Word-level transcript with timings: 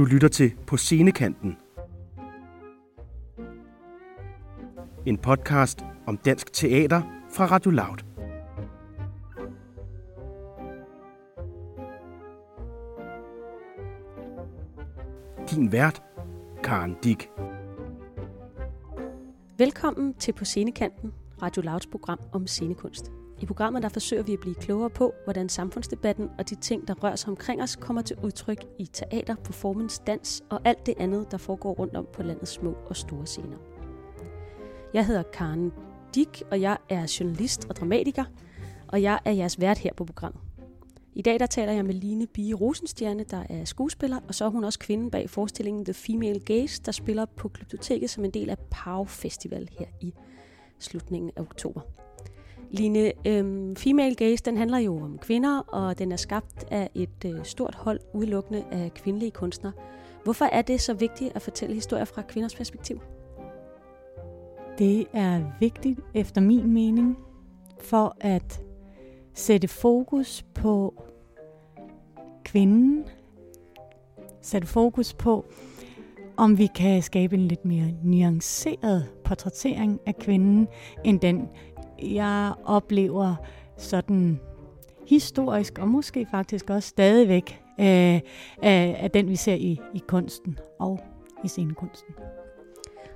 Du 0.00 0.04
lytter 0.04 0.28
til 0.28 0.52
På 0.66 0.76
Scenekanten. 0.76 1.56
En 5.06 5.18
podcast 5.18 5.84
om 6.06 6.16
dansk 6.16 6.52
teater 6.52 7.02
fra 7.32 7.46
Radio 7.46 7.70
Loud. 7.70 7.98
Din 15.50 15.72
vært, 15.72 16.02
Karen 16.64 16.96
Dick. 17.04 17.30
Velkommen 19.58 20.14
til 20.14 20.32
På 20.32 20.44
Scenekanten, 20.44 21.12
Radio 21.42 21.62
Louds 21.62 21.86
program 21.86 22.18
om 22.32 22.46
scenekunst. 22.46 23.19
I 23.40 23.46
programmet 23.46 23.82
der 23.82 23.88
forsøger 23.88 24.22
vi 24.22 24.32
at 24.32 24.40
blive 24.40 24.54
klogere 24.54 24.90
på, 24.90 25.14
hvordan 25.24 25.48
samfundsdebatten 25.48 26.30
og 26.38 26.50
de 26.50 26.54
ting, 26.54 26.88
der 26.88 26.94
rører 26.94 27.16
sig 27.16 27.28
omkring 27.28 27.62
os, 27.62 27.76
kommer 27.76 28.02
til 28.02 28.16
udtryk 28.22 28.64
i 28.78 28.86
teater, 28.86 29.34
performance, 29.34 30.02
dans 30.06 30.42
og 30.50 30.60
alt 30.64 30.86
det 30.86 30.94
andet, 30.98 31.30
der 31.30 31.36
foregår 31.36 31.72
rundt 31.72 31.96
om 31.96 32.06
på 32.12 32.22
landets 32.22 32.50
små 32.50 32.74
og 32.86 32.96
store 32.96 33.26
scener. 33.26 33.56
Jeg 34.94 35.06
hedder 35.06 35.22
Karen 35.22 35.72
Dick, 36.14 36.42
og 36.50 36.60
jeg 36.60 36.76
er 36.88 37.16
journalist 37.20 37.66
og 37.68 37.76
dramatiker, 37.76 38.24
og 38.88 39.02
jeg 39.02 39.18
er 39.24 39.32
jeres 39.32 39.60
vært 39.60 39.78
her 39.78 39.94
på 39.96 40.04
programmet. 40.04 40.40
I 41.14 41.22
dag 41.22 41.40
der 41.40 41.46
taler 41.46 41.72
jeg 41.72 41.84
med 41.84 41.94
Line 41.94 42.26
Bie 42.26 42.54
Rosenstjerne, 42.54 43.24
der 43.24 43.44
er 43.48 43.64
skuespiller, 43.64 44.20
og 44.28 44.34
så 44.34 44.44
er 44.44 44.48
hun 44.48 44.64
også 44.64 44.78
kvinden 44.78 45.10
bag 45.10 45.30
forestillingen 45.30 45.84
The 45.84 45.94
Female 45.94 46.40
Gaze, 46.40 46.82
der 46.82 46.92
spiller 46.92 47.24
på 47.36 47.48
Glyptoteket 47.48 48.10
som 48.10 48.24
en 48.24 48.30
del 48.30 48.50
af 48.50 48.58
POW 48.58 49.04
Festival 49.04 49.68
her 49.78 49.86
i 50.00 50.14
slutningen 50.78 51.30
af 51.36 51.40
oktober. 51.40 51.80
Line, 52.70 53.12
øhm, 53.26 53.76
Female 53.76 54.14
Gaze, 54.14 54.44
den 54.44 54.56
handler 54.56 54.78
jo 54.78 54.96
om 54.96 55.18
kvinder, 55.18 55.58
og 55.58 55.98
den 55.98 56.12
er 56.12 56.16
skabt 56.16 56.64
af 56.70 56.90
et 56.94 57.24
øh, 57.26 57.44
stort 57.44 57.74
hold 57.74 58.00
udelukkende 58.14 58.64
af 58.70 58.94
kvindelige 58.94 59.30
kunstnere. 59.30 59.72
Hvorfor 60.24 60.44
er 60.44 60.62
det 60.62 60.80
så 60.80 60.94
vigtigt 60.94 61.32
at 61.34 61.42
fortælle 61.42 61.74
historier 61.74 62.04
fra 62.04 62.22
kvinders 62.22 62.54
perspektiv? 62.54 63.00
Det 64.78 65.06
er 65.12 65.42
vigtigt 65.60 66.00
efter 66.14 66.40
min 66.40 66.72
mening 66.72 67.18
for 67.80 68.16
at 68.20 68.62
sætte 69.34 69.68
fokus 69.68 70.44
på 70.54 71.02
kvinden, 72.44 73.04
sætte 74.42 74.68
fokus 74.68 75.14
på, 75.14 75.44
om 76.36 76.58
vi 76.58 76.68
kan 76.74 77.02
skabe 77.02 77.34
en 77.34 77.48
lidt 77.48 77.64
mere 77.64 77.94
nuanceret 78.02 79.06
portrættering 79.24 80.00
af 80.06 80.16
kvinden, 80.16 80.68
end 81.04 81.20
den, 81.20 81.48
jeg 82.02 82.52
oplever 82.64 83.34
sådan 83.76 84.40
historisk, 85.06 85.78
og 85.78 85.88
måske 85.88 86.26
faktisk 86.30 86.70
også 86.70 86.88
stadigvæk, 86.88 87.60
øh, 87.80 88.20
af, 88.62 88.96
af 88.98 89.10
den, 89.10 89.28
vi 89.28 89.36
ser 89.36 89.54
i, 89.54 89.80
i 89.94 90.02
kunsten 90.08 90.58
og 90.78 91.00
i 91.44 91.48
scenekunsten. 91.48 92.14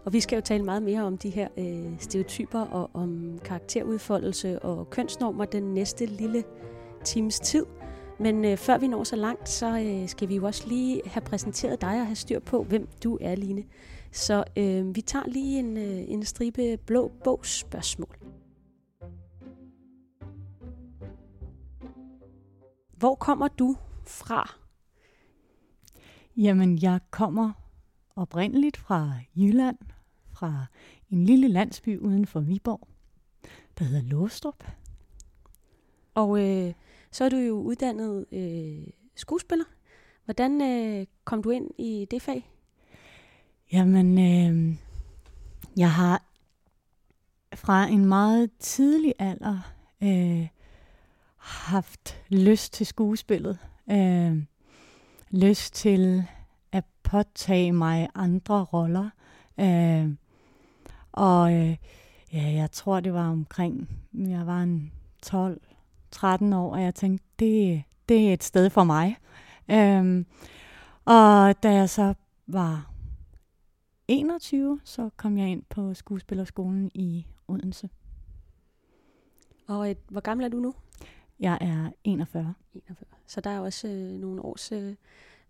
Og 0.05 0.13
vi 0.13 0.21
skal 0.21 0.37
jo 0.37 0.43
tale 0.43 0.65
meget 0.65 0.83
mere 0.83 1.03
om 1.03 1.19
de 1.19 1.31
her 1.31 1.49
øh, 1.57 1.93
stereotyper 1.99 2.61
og 2.61 2.91
om 2.95 3.39
karakterudfoldelse 3.45 4.59
og 4.59 4.91
kønsnormer 4.91 5.45
den 5.45 5.63
næste 5.63 6.07
lille 6.07 6.45
times 7.05 7.41
tid. 7.41 7.67
Men 8.19 8.45
øh, 8.45 8.57
før 8.57 8.79
vi 8.79 8.89
når 8.89 9.05
så 9.05 9.17
langt, 9.17 9.49
så 9.49 9.79
øh, 9.79 10.09
skal 10.09 10.29
vi 10.29 10.37
jo 10.37 10.47
også 10.47 10.69
lige 10.69 11.03
have 11.07 11.23
præsenteret 11.23 11.81
dig 11.81 12.01
og 12.01 12.07
have 12.07 12.17
styr 12.17 12.41
på, 12.41 12.63
hvem 12.63 12.89
du 13.05 13.19
er, 13.21 13.35
Line. 13.35 13.65
Så 14.13 14.45
øh, 14.57 14.97
vi 14.97 15.01
tager 15.01 15.25
lige 15.29 15.59
en, 15.59 15.77
øh, 15.77 16.05
en 16.09 16.25
stribe 16.25 16.77
blå 16.87 17.13
bogsspørgsmål. 17.25 18.24
Hvor 23.05 23.15
kommer 23.15 23.49
du 23.49 23.77
fra? 24.07 24.55
Jamen, 26.37 26.83
jeg 26.83 27.01
kommer 27.11 27.53
oprindeligt 28.17 28.77
fra 28.77 29.13
Jylland, 29.37 29.79
fra 30.33 30.67
en 31.11 31.25
lille 31.25 31.49
landsby 31.49 31.99
uden 31.99 32.27
for 32.27 32.41
Viborg, 32.41 32.89
der 33.79 33.85
hedder 33.85 34.03
Låstrup. 34.03 34.65
Og 36.15 36.41
øh, 36.41 36.75
så 37.11 37.25
er 37.25 37.29
du 37.29 37.37
jo 37.37 37.55
uddannet 37.55 38.27
øh, 38.33 38.87
skuespiller. 39.15 39.65
Hvordan 40.25 40.63
øh, 40.63 41.07
kom 41.25 41.43
du 41.43 41.51
ind 41.51 41.71
i 41.79 42.07
det 42.11 42.23
fag? 42.23 42.51
Jamen, 43.73 44.19
øh, 44.19 44.77
jeg 45.77 45.93
har 45.93 46.23
fra 47.55 47.87
en 47.87 48.07
meget 48.07 48.51
tidlig 48.59 49.15
alder 49.19 49.75
øh, 50.03 50.49
haft 51.45 52.23
lyst 52.29 52.73
til 52.73 52.87
skuespillet. 52.87 53.59
Øh, 53.91 54.43
lyst 55.31 55.75
til 55.75 56.25
at 56.73 56.85
påtage 57.03 57.73
mig 57.73 58.09
andre 58.15 58.65
roller. 58.65 59.11
Øh, 59.61 60.15
og 61.13 61.55
øh, 61.55 61.77
ja, 62.33 62.53
jeg 62.53 62.71
tror, 62.71 63.01
det 63.01 63.13
var 63.13 63.31
omkring, 63.31 63.89
jeg 64.13 64.47
var 64.47 64.63
en 64.63 64.93
12-13 65.27 66.55
år, 66.55 66.73
og 66.73 66.83
jeg 66.83 66.95
tænkte, 66.95 67.27
det, 67.39 67.83
det 68.09 68.29
er 68.29 68.33
et 68.33 68.45
sted 68.45 68.71
for 68.71 68.85
mig. 68.85 69.17
Øh, 69.71 70.25
og 71.05 71.63
da 71.63 71.73
jeg 71.73 71.91
så 71.91 72.15
var 72.47 72.91
21, 74.09 74.81
så 74.85 75.11
kom 75.17 75.39
jeg 75.39 75.49
ind 75.49 75.63
på 75.69 75.95
skuespillerskolen 75.95 76.91
i 76.95 77.27
Odense. 77.49 77.89
Og 79.67 79.91
et, 79.91 79.99
hvor 80.09 80.21
gammel 80.21 80.45
er 80.45 80.49
du 80.49 80.57
nu? 80.57 80.75
Jeg 81.41 81.59
er 81.61 81.91
41. 82.05 82.55
41. 82.75 83.07
Så 83.27 83.41
der 83.41 83.51
er 83.51 83.61
også 83.61 83.89
øh, 83.89 84.21
nogle 84.21 84.43
års 84.43 84.73
øh, 84.73 84.95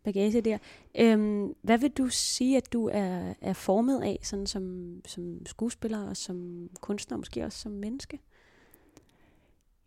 bagage 0.04 0.40
der. 0.40 0.58
Øhm, 0.98 1.54
hvad 1.62 1.78
vil 1.78 1.90
du 1.90 2.08
sige, 2.08 2.56
at 2.56 2.72
du 2.72 2.88
er, 2.92 3.34
er 3.40 3.52
formet 3.52 4.02
af, 4.02 4.18
sådan 4.22 4.46
som, 4.46 4.96
som 5.06 5.46
skuespiller 5.46 6.08
og 6.08 6.16
som 6.16 6.68
kunstner, 6.80 7.16
måske 7.16 7.44
også 7.44 7.58
som 7.58 7.72
menneske? 7.72 8.18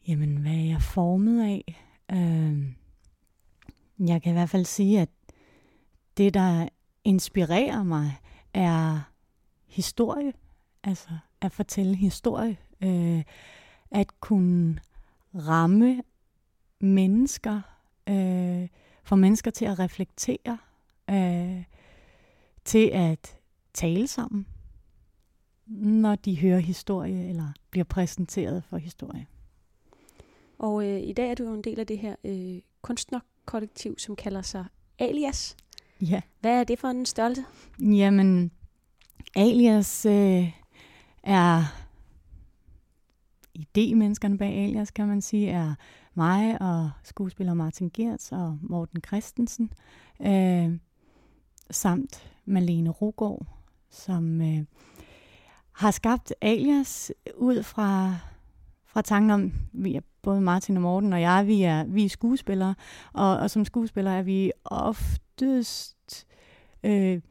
Jamen, 0.08 0.38
hvad 0.38 0.52
er 0.52 0.66
jeg 0.66 0.82
formet 0.82 1.44
af? 1.44 1.84
Øh, 2.12 2.64
jeg 4.08 4.22
kan 4.22 4.32
i 4.32 4.34
hvert 4.34 4.50
fald 4.50 4.66
sige, 4.66 5.02
at 5.02 5.10
det, 6.18 6.34
der 6.34 6.70
inspirerer 7.04 7.84
mig, 7.84 8.12
er 8.54 9.12
historie. 9.68 10.34
Altså 10.84 11.10
at 11.42 11.52
fortælle 11.52 11.96
historie. 11.96 12.58
Øh, 12.84 13.24
at 13.92 14.20
kunne 14.20 14.80
ramme 15.38 16.04
mennesker, 16.80 17.62
øh, 18.10 18.68
få 19.04 19.16
mennesker 19.16 19.52
til 19.52 19.66
at 19.66 19.80
reflektere, 19.80 20.58
øh, 21.10 21.64
til 22.66 22.90
at 22.94 23.38
tale 23.74 24.08
sammen, 24.08 24.48
når 25.76 26.16
de 26.16 26.40
hører 26.40 26.60
historie 26.60 27.30
eller 27.30 27.54
bliver 27.70 27.84
præsenteret 27.84 28.64
for 28.64 28.78
historie. 28.78 29.28
Og 30.60 30.86
øh, 30.86 31.02
i 31.02 31.14
dag 31.14 31.32
er 31.32 31.36
du 31.36 31.44
jo 31.44 31.54
en 31.54 31.64
del 31.64 31.80
af 31.80 31.88
det 31.88 31.98
her 31.98 32.16
øh, 32.24 32.62
kunstnerkollektiv, 32.82 34.00
som 34.00 34.16
kalder 34.16 34.42
sig 34.42 34.66
Alias. 35.00 35.56
Ja. 36.02 36.22
Hvad 36.40 36.60
er 36.60 36.64
det 36.64 36.80
for 36.80 36.88
en 36.88 37.06
størrelse? 37.06 37.44
Jamen, 37.80 38.52
Alias 39.36 40.06
øh, 40.06 40.52
er 41.24 41.64
idémenneskerne 43.58 44.38
bag 44.38 44.54
Alias, 44.54 44.92
kan 44.92 45.08
man 45.08 45.22
sige, 45.22 45.50
er 45.50 45.76
mig 46.14 46.62
og 46.62 46.92
skuespiller 47.04 47.54
Martin 47.54 47.92
Gertz 47.94 48.32
og 48.32 48.58
Morten 48.62 49.02
Christensen, 49.08 49.72
øh, 50.22 50.78
samt 51.72 52.32
Malene 52.46 52.90
Rogård, 52.90 53.46
som 53.90 54.42
øh, 54.42 54.64
har 55.72 55.92
skabt 55.92 56.34
Alias 56.42 57.12
ud 57.38 57.64
fra, 57.64 58.16
fra 58.86 59.02
tanken 59.02 59.32
om, 59.32 59.54
vi 59.74 59.96
er 59.96 60.02
både 60.22 60.42
Martin 60.42 60.76
og 60.78 60.82
Morten 60.82 61.14
og 61.14 61.22
jeg, 61.22 61.48
vi 61.48 61.64
er, 61.64 61.84
vi 61.84 62.06
er 62.06 62.10
skuespillere, 62.10 62.76
og, 63.14 63.38
og 63.38 63.52
som 63.52 63.66
skuespillere 63.66 64.18
er 64.18 64.24
vi 64.24 64.52
oftest, 64.66 66.28
øh, 66.84 67.22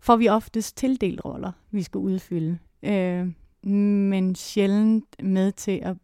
får 0.00 0.16
vi 0.16 0.28
oftest 0.28 0.76
tildelt 0.76 1.24
roller, 1.24 1.52
vi 1.70 1.82
skal 1.82 1.98
udfylde. 1.98 2.58
Øh, 2.82 3.28
men 3.68 4.34
sjældent 4.34 5.22
med 5.22 5.52
til 5.52 5.80
at 5.82 5.96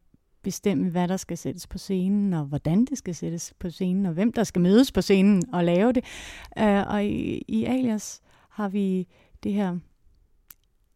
bestemme, 0.43 0.91
hvad 0.91 1.09
der 1.09 1.17
skal 1.17 1.39
sættes 1.39 1.67
på 1.67 1.79
scenen, 1.79 2.33
og 2.33 2.45
hvordan 2.45 2.85
det 2.85 2.99
skal 2.99 3.15
sættes 3.15 3.55
på 3.59 3.71
scenen, 3.71 4.07
og 4.07 4.13
hvem 4.13 4.33
der 4.33 4.45
skal 4.45 4.63
mødes 4.63 4.93
på 4.93 5.03
scenen 5.03 5.55
og 5.55 5.65
lave 5.65 5.93
det. 5.93 6.05
Uh, 6.61 6.95
og 6.95 7.05
i, 7.05 7.45
i 7.49 7.65
Alias 7.65 8.21
har 8.49 8.69
vi 8.69 9.09
det 9.43 9.53
her 9.53 9.79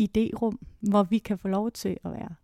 idérum, 0.03 0.57
hvor 0.81 1.03
vi 1.03 1.19
kan 1.19 1.39
få 1.39 1.49
lov 1.49 1.71
til 1.71 1.97
at 2.05 2.13
være, 2.13 2.35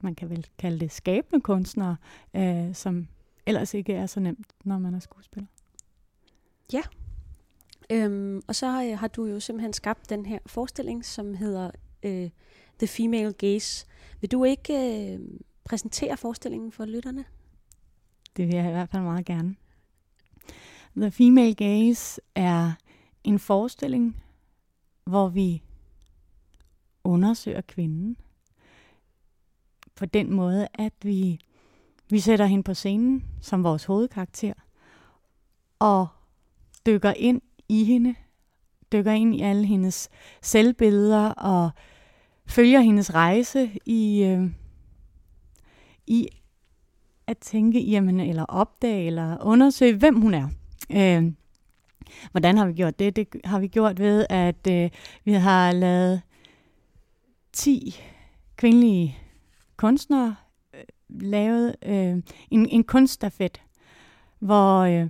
man 0.00 0.14
kan 0.14 0.30
vel 0.30 0.46
kalde 0.58 0.80
det 0.80 0.92
skabende 0.92 1.40
kunstnere, 1.40 1.96
uh, 2.34 2.74
som 2.74 3.08
ellers 3.46 3.74
ikke 3.74 3.92
er 3.92 4.06
så 4.06 4.20
nemt, 4.20 4.52
når 4.64 4.78
man 4.78 4.94
er 4.94 4.98
skuespiller. 4.98 5.46
Ja. 6.72 6.82
Øhm, 7.90 8.42
og 8.48 8.54
så 8.54 8.66
har, 8.66 8.94
har 8.94 9.08
du 9.08 9.26
jo 9.26 9.40
simpelthen 9.40 9.72
skabt 9.72 10.10
den 10.10 10.26
her 10.26 10.38
forestilling, 10.46 11.04
som 11.04 11.34
hedder 11.34 11.70
øh, 12.02 12.30
The 12.78 12.86
Female 12.86 13.32
Gaze. 13.32 13.86
Vil 14.20 14.30
du 14.30 14.44
ikke 14.44 14.74
øh, 14.74 15.20
præsentere 15.64 16.16
forestillingen 16.16 16.72
for 16.72 16.84
lytterne? 16.84 17.24
Det 18.36 18.46
vil 18.46 18.54
jeg 18.54 18.68
i 18.68 18.72
hvert 18.72 18.88
fald 18.88 19.02
meget 19.02 19.26
gerne. 19.26 19.56
The 20.96 21.10
Female 21.10 21.54
Gaze 21.54 22.20
er 22.34 22.72
en 23.24 23.38
forestilling, 23.38 24.22
hvor 25.04 25.28
vi 25.28 25.62
undersøger 27.04 27.60
kvinden 27.60 28.16
på 29.94 30.06
den 30.06 30.32
måde, 30.32 30.68
at 30.74 30.92
vi, 31.02 31.38
vi 32.10 32.20
sætter 32.20 32.46
hende 32.46 32.62
på 32.62 32.74
scenen 32.74 33.24
som 33.40 33.64
vores 33.64 33.84
hovedkarakter 33.84 34.52
og 35.78 36.06
dykker 36.86 37.12
ind 37.12 37.42
i 37.68 37.84
hende, 37.84 38.14
dykker 38.92 39.12
ind 39.12 39.34
i 39.34 39.40
alle 39.40 39.66
hendes 39.66 40.08
selvbilleder 40.42 41.28
og 41.28 41.70
følger 42.48 42.80
hendes 42.80 43.14
rejse 43.14 43.70
i, 43.86 44.22
øh, 44.24 44.50
i 46.06 46.28
at 47.26 47.38
tænke, 47.38 47.80
jamen, 47.80 48.20
eller 48.20 48.44
opdage, 48.44 49.06
eller 49.06 49.44
undersøge, 49.44 49.96
hvem 49.96 50.20
hun 50.20 50.34
er. 50.34 50.48
Øh, 50.90 51.32
hvordan 52.30 52.56
har 52.56 52.66
vi 52.66 52.72
gjort 52.72 52.98
det? 52.98 53.16
Det 53.16 53.28
har 53.44 53.58
vi 53.58 53.68
gjort 53.68 53.98
ved, 53.98 54.26
at 54.30 54.66
øh, 54.70 54.90
vi 55.24 55.32
har 55.32 55.72
lavet 55.72 56.22
10 57.52 58.00
kvindelige 58.56 59.18
kunstnere 59.76 60.36
øh, 60.74 60.80
lavet 61.08 61.76
øh, 61.86 62.22
en, 62.50 62.68
en 62.68 62.84
kunststafet, 62.84 63.62
hvor 64.38 64.80
øh, 64.80 65.08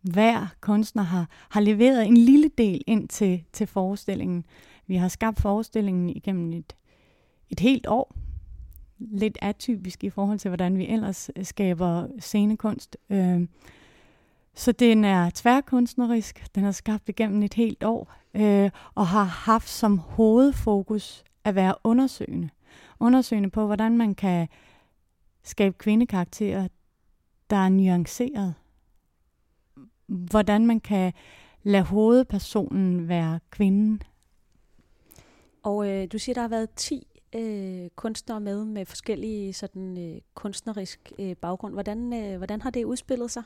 hver 0.00 0.46
kunstner 0.60 1.02
har, 1.02 1.28
har 1.50 1.60
leveret 1.60 2.06
en 2.06 2.16
lille 2.16 2.50
del 2.58 2.82
ind 2.86 3.08
til, 3.08 3.44
til 3.52 3.66
forestillingen. 3.66 4.44
Vi 4.88 4.96
har 4.96 5.08
skabt 5.08 5.40
forestillingen 5.40 6.08
igennem 6.08 6.52
et, 6.52 6.76
et 7.50 7.60
helt 7.60 7.86
år. 7.86 8.14
Lidt 8.98 9.38
atypisk 9.42 10.04
i 10.04 10.10
forhold 10.10 10.38
til, 10.38 10.48
hvordan 10.48 10.78
vi 10.78 10.86
ellers 10.86 11.30
øh, 11.36 11.44
skaber 11.44 12.06
scenekunst. 12.18 12.96
Øh, 13.10 13.46
så 14.54 14.72
den 14.72 15.04
er 15.04 15.30
tværkunstnerisk. 15.34 16.46
Den 16.54 16.64
er 16.64 16.70
skabt 16.70 17.08
igennem 17.08 17.42
et 17.42 17.54
helt 17.54 17.84
år, 17.84 18.12
øh, 18.34 18.70
og 18.94 19.06
har 19.06 19.24
haft 19.24 19.68
som 19.68 19.98
hovedfokus 19.98 21.24
at 21.44 21.54
være 21.54 21.74
undersøgende. 21.84 22.48
Undersøgende 23.00 23.50
på, 23.50 23.66
hvordan 23.66 23.96
man 23.96 24.14
kan 24.14 24.48
skabe 25.42 25.74
kvindekarakterer, 25.78 26.68
der 27.50 27.56
er 27.56 27.68
nuanceret. 27.68 28.54
Hvordan 30.06 30.66
man 30.66 30.80
kan 30.80 31.12
lade 31.62 31.84
hovedpersonen 31.84 33.08
være 33.08 33.40
kvinden. 33.50 34.02
Og 35.62 35.88
øh, 35.88 36.08
du 36.12 36.18
siger, 36.18 36.34
der 36.34 36.40
har 36.40 36.48
været 36.48 36.68
10 36.76 37.06
øh, 37.34 37.88
kunstnere 37.96 38.40
med, 38.40 38.64
med 38.64 38.86
forskellige 38.86 39.52
sådan 39.52 39.98
øh, 39.98 40.20
kunstnerisk 40.34 41.12
øh, 41.18 41.36
baggrund. 41.36 41.72
Hvordan, 41.72 42.12
øh, 42.12 42.36
hvordan 42.36 42.62
har 42.62 42.70
det 42.70 42.84
udspillet 42.84 43.30
sig? 43.30 43.42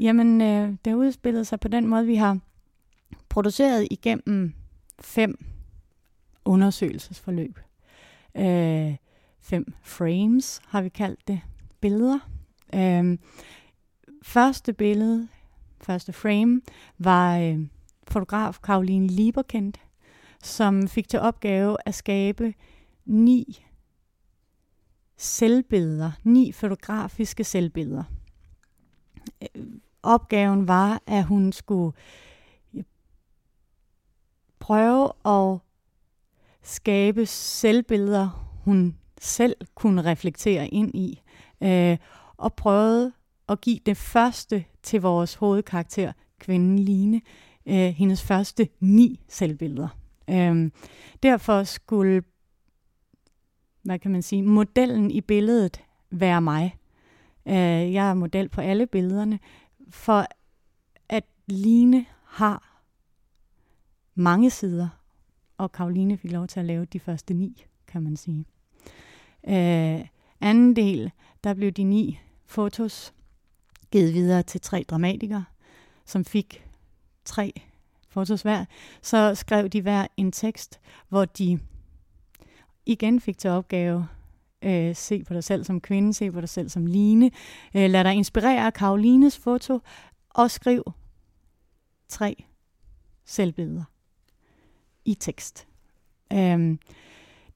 Jamen, 0.00 0.40
øh, 0.40 0.68
det 0.84 0.90
har 0.90 0.94
udspillet 0.94 1.46
sig 1.46 1.60
på 1.60 1.68
den 1.68 1.86
måde, 1.86 2.06
vi 2.06 2.14
har 2.14 2.38
produceret 3.28 3.88
igennem 3.90 4.54
fem 5.00 5.44
undersøgelsesforløb. 6.44 7.58
Øh, 8.36 8.96
fem 9.40 9.72
frames 9.82 10.60
har 10.66 10.82
vi 10.82 10.88
kaldt 10.88 11.28
det, 11.28 11.40
billeder. 11.80 12.18
Øh, 12.74 13.18
første 14.22 14.72
billede, 14.72 15.28
første 15.80 16.12
frame, 16.12 16.60
var 16.98 17.38
øh, 17.38 17.58
fotograf 18.08 18.58
Karoline 18.64 19.06
Lieberkendt, 19.06 19.80
som 20.42 20.88
fik 20.88 21.08
til 21.08 21.20
opgave 21.20 21.76
at 21.86 21.94
skabe 21.94 22.54
ni 23.04 23.64
selvbilleder, 25.16 26.12
ni 26.24 26.52
fotografiske 26.52 27.44
selvbilleder. 27.44 28.04
Øh, 29.42 29.64
opgaven 30.02 30.68
var, 30.68 31.02
at 31.06 31.24
hun 31.24 31.52
skulle 31.52 31.96
prøve 34.58 35.12
at 35.24 35.58
skabe 36.62 37.26
selvbilleder, 37.26 38.54
hun 38.64 38.96
selv 39.20 39.56
kunne 39.74 40.04
reflektere 40.04 40.68
ind 40.68 40.94
i, 40.94 41.20
øh, 41.60 41.98
og 42.36 42.54
prøvede 42.54 43.12
at 43.48 43.60
give 43.60 43.78
det 43.86 43.96
første 43.96 44.64
til 44.82 45.00
vores 45.00 45.34
hovedkarakter, 45.34 46.12
kvinden 46.38 46.78
Line, 46.78 47.20
øh, 47.66 47.74
hendes 47.74 48.22
første 48.22 48.68
ni 48.80 49.20
selvbilleder. 49.28 49.88
Øhm, 50.30 50.72
derfor 51.22 51.64
skulle, 51.64 52.22
hvad 53.82 53.98
kan 53.98 54.10
man 54.10 54.22
sige, 54.22 54.42
modellen 54.42 55.10
i 55.10 55.20
billedet 55.20 55.80
være 56.10 56.40
mig. 56.40 56.76
Øh, 57.46 57.92
jeg 57.92 58.10
er 58.10 58.14
model 58.14 58.48
på 58.48 58.60
alle 58.60 58.86
billederne, 58.86 59.38
for 59.90 60.26
at 61.08 61.24
Line 61.46 62.06
har 62.24 62.82
mange 64.14 64.50
sider, 64.50 64.88
og 65.58 65.72
Karoline 65.72 66.16
fik 66.16 66.32
lov 66.32 66.46
til 66.46 66.60
at 66.60 66.66
lave 66.66 66.84
de 66.84 67.00
første 67.00 67.34
ni, 67.34 67.64
kan 67.86 68.02
man 68.02 68.16
sige. 68.16 68.44
Øh, 69.48 70.06
anden 70.40 70.76
del, 70.76 71.10
der 71.44 71.54
blev 71.54 71.72
de 71.72 71.84
ni 71.84 72.20
fotos 72.46 73.14
givet 73.90 74.14
videre 74.14 74.42
til 74.42 74.60
tre 74.60 74.84
dramatikere, 74.88 75.44
som 76.04 76.24
fik 76.24 76.64
tre 77.24 77.62
fotos 78.18 78.42
hver. 78.42 78.64
Så 79.02 79.34
skrev 79.34 79.68
de 79.68 79.82
hver 79.82 80.06
en 80.16 80.32
tekst, 80.32 80.80
hvor 81.08 81.24
de 81.24 81.58
igen 82.86 83.20
fik 83.20 83.38
til 83.38 83.50
opgave 83.50 84.08
øh, 84.62 84.96
se 84.96 85.24
på 85.24 85.34
dig 85.34 85.44
selv 85.44 85.64
som 85.64 85.80
kvinde, 85.80 86.14
se 86.14 86.32
på 86.32 86.40
dig 86.40 86.48
selv 86.48 86.68
som 86.68 86.86
Line. 86.86 87.30
Øh, 87.74 87.90
lad 87.90 88.04
dig 88.04 88.14
inspirere 88.14 88.66
af 88.66 88.74
Karolines 88.74 89.38
foto, 89.38 89.80
og 90.30 90.50
skriv 90.50 90.84
tre 92.08 92.44
selvbilleder 93.24 93.84
i 95.04 95.14
tekst. 95.14 95.66
Øhm, 96.32 96.78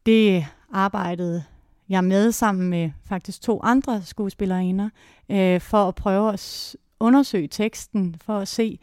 det 0.07 0.47
arbejdede 0.73 1.45
jeg 1.89 2.05
med 2.05 2.33
sammen 2.33 2.71
med 2.71 2.91
faktisk 3.05 3.43
to 3.43 3.61
andre 3.63 4.03
skuespillerinder, 4.03 4.91
øh, 5.29 5.61
for 5.61 5.89
at 5.89 5.95
prøve 5.95 6.33
at 6.33 6.77
undersøge 7.01 7.49
teksten, 7.49 8.17
for 8.21 8.39
at 8.39 8.49
se, 8.49 8.79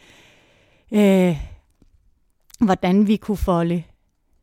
øh, 0.91 1.58
hvordan 2.59 3.07
vi 3.07 3.17
kunne 3.17 3.37
folde 3.37 3.83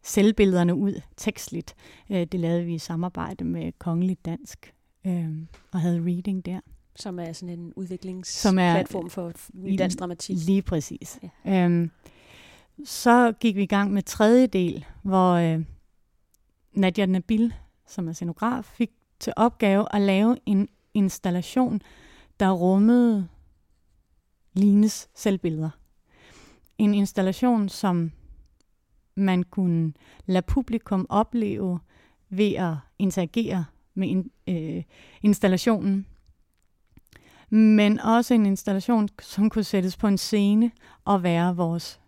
selvbillederne 0.03 0.75
ud 0.75 1.01
tekstligt. 1.17 1.75
Øh, 2.11 2.27
det 2.27 2.41
lavede 2.41 2.65
vi 2.65 2.75
i 2.75 2.79
samarbejde 2.79 3.45
med 3.45 3.73
Kongeligt 3.79 4.25
Dansk 4.25 4.75
øh, 5.07 5.31
og 5.73 5.81
havde 5.81 6.01
reading 6.01 6.47
der. 6.47 6.61
Som 6.97 7.19
er 7.19 7.33
sådan 7.33 7.59
en 7.59 7.73
udviklingsplatform 7.77 9.11
for 9.11 9.33
dansk 9.79 9.99
dramatik. 9.99 10.37
Lige 10.47 10.63
præcis. 10.63 11.19
Ja. 11.45 11.65
Øhm, 11.65 11.91
så 12.85 13.33
gik 13.41 13.57
vi 13.57 13.63
i 13.63 13.67
gang 13.67 13.93
med 13.93 14.03
tredje 14.03 14.47
del, 14.47 14.85
hvor 15.03 15.33
øh, 15.33 15.65
Nadia 16.73 17.07
Nabil, 17.07 17.55
som 17.87 18.09
er 18.09 18.13
scenograf, 18.13 18.65
fik 18.65 18.91
til 19.21 19.33
opgave 19.37 19.95
at 19.95 20.03
lave 20.03 20.37
en 20.47 20.69
installation, 20.95 21.81
der 22.41 22.51
rummede 22.51 23.29
Lines 24.55 25.09
selvbilleder. 25.15 25.71
En 26.79 26.95
installation, 26.95 27.69
som 27.69 28.13
man 29.15 29.43
kunne 29.43 29.93
lade 30.27 30.47
publikum 30.47 31.07
opleve 31.09 31.81
ved 32.29 32.53
at 32.55 32.75
interagere 32.99 33.65
med 33.95 34.09
in, 34.09 34.31
øh, 34.47 34.83
installationen. 35.23 36.07
Men 37.51 38.01
også 38.01 38.35
en 38.35 38.47
installation, 38.47 39.09
som 39.23 39.51
kunne 39.51 39.65
sættes 39.65 39.97
på 39.97 40.07
en 40.07 40.19
scene 40.19 40.71
og 41.05 41.23
være 41.23 41.57
vores 41.57 42.01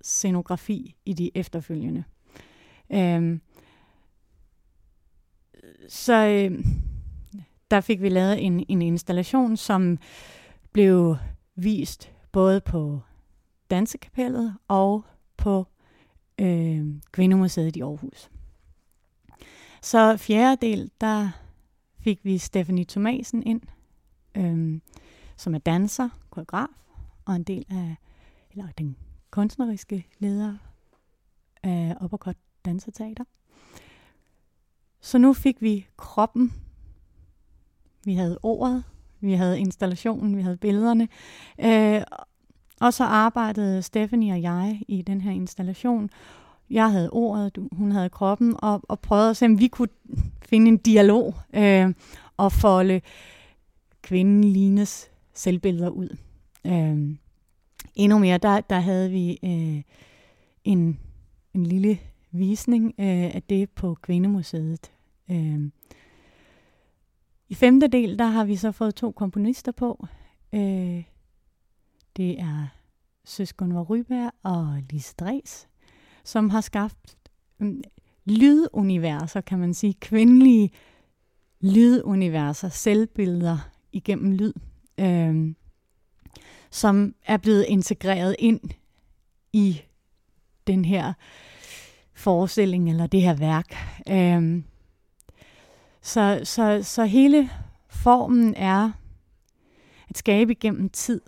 scenografi 0.00 0.94
i 1.04 1.12
de 1.12 1.30
efterfølgende. 1.34 2.04
Øhm, 2.92 3.40
så 5.88 6.26
øh, 6.26 6.64
der 7.70 7.80
fik 7.80 8.02
vi 8.02 8.08
lavet 8.08 8.44
en, 8.44 8.64
en 8.68 8.82
installation, 8.82 9.56
som 9.56 9.98
blev 10.72 11.16
vist 11.54 12.12
både 12.32 12.60
på 12.60 13.00
Dansekapellet 13.70 14.56
og 14.68 15.04
på 15.36 15.66
øh, 16.38 16.86
Kvindemuseet 17.12 17.76
i 17.76 17.80
Aarhus. 17.80 18.30
Så 19.82 20.16
fjerde 20.16 20.66
del, 20.66 20.90
der 21.00 21.30
fik 22.00 22.24
vi 22.24 22.38
Stephanie 22.38 22.84
Thomasen 22.84 23.42
ind, 23.42 23.62
øh, 24.36 24.80
som 25.36 25.54
er 25.54 25.58
danser, 25.58 26.08
koreograf 26.30 26.68
og 27.24 27.36
en 27.36 27.42
del 27.42 27.66
af 27.70 27.96
eller 28.50 28.72
den 28.78 28.96
kunstneriske 29.30 30.06
leder 30.18 30.56
af 31.62 31.96
Oppergodt 32.00 32.38
Danseteater. 32.64 33.24
Så 35.00 35.18
nu 35.18 35.32
fik 35.32 35.62
vi 35.62 35.86
kroppen, 35.96 36.52
vi 38.04 38.14
havde 38.14 38.38
ordet, 38.42 38.84
vi 39.20 39.32
havde 39.32 39.60
installationen, 39.60 40.36
vi 40.36 40.42
havde 40.42 40.56
billederne, 40.56 41.08
øh, 41.58 42.02
og 42.80 42.94
så 42.94 43.04
arbejdede 43.04 43.82
Stephanie 43.82 44.32
og 44.32 44.42
jeg 44.42 44.80
i 44.88 45.02
den 45.02 45.20
her 45.20 45.32
installation. 45.32 46.10
Jeg 46.70 46.92
havde 46.92 47.10
ordet, 47.10 47.58
hun 47.72 47.92
havde 47.92 48.08
kroppen, 48.08 48.54
og, 48.58 48.82
og 48.88 49.00
prøvede 49.00 49.30
at 49.30 49.36
se, 49.36 49.46
om 49.46 49.58
vi 49.58 49.68
kunne 49.68 49.88
finde 50.48 50.68
en 50.68 50.76
dialog 50.76 51.34
øh, 51.54 51.94
og 52.36 52.52
folde 52.52 53.00
kvinden 54.02 54.44
Lines 54.44 55.10
selvbilleder 55.34 55.88
ud. 55.88 56.16
Øh, 56.66 57.16
endnu 57.94 58.18
mere, 58.18 58.38
der, 58.38 58.60
der 58.60 58.80
havde 58.80 59.10
vi 59.10 59.38
øh, 59.42 59.82
en, 60.64 61.00
en 61.54 61.66
lille 61.66 61.98
visning 62.30 62.94
øh, 62.98 63.06
af 63.06 63.42
det 63.48 63.70
på 63.70 63.94
Kvindemuseet. 64.02 64.92
Øh, 65.30 65.70
I 67.48 67.54
femte 67.54 67.86
del, 67.86 68.18
der 68.18 68.26
har 68.26 68.44
vi 68.44 68.56
så 68.56 68.72
fået 68.72 68.94
to 68.94 69.10
komponister 69.10 69.72
på. 69.72 70.06
Øh, 70.52 71.02
det 72.16 72.40
er 72.40 72.66
Søskon 73.24 73.78
Ryberg 73.82 74.32
og 74.42 74.82
Lise 74.90 75.14
Dres, 75.18 75.68
som 76.24 76.50
har 76.50 76.60
skabt 76.60 77.16
mm, 77.58 77.82
lyduniverser, 78.24 79.40
kan 79.40 79.58
man 79.58 79.74
sige, 79.74 79.94
kvindelige 79.94 80.70
lyduniverser, 81.60 82.68
selvbilleder 82.68 83.70
igennem 83.92 84.32
lyd, 84.32 84.52
øh, 84.98 85.54
som 86.70 87.14
er 87.26 87.36
blevet 87.36 87.64
integreret 87.68 88.36
ind 88.38 88.60
i 89.52 89.80
den 90.66 90.84
her 90.84 91.12
forestilling 92.14 92.90
eller 92.90 93.06
det 93.06 93.22
her 93.22 93.34
værk. 93.34 93.74
Øh, 94.08 94.62
så, 96.02 96.40
så, 96.44 96.80
så 96.82 97.04
hele 97.04 97.50
formen 97.88 98.54
er 98.54 98.92
at 100.08 100.18
skabe 100.18 100.52
igennem 100.52 100.88
tid. 100.88 101.20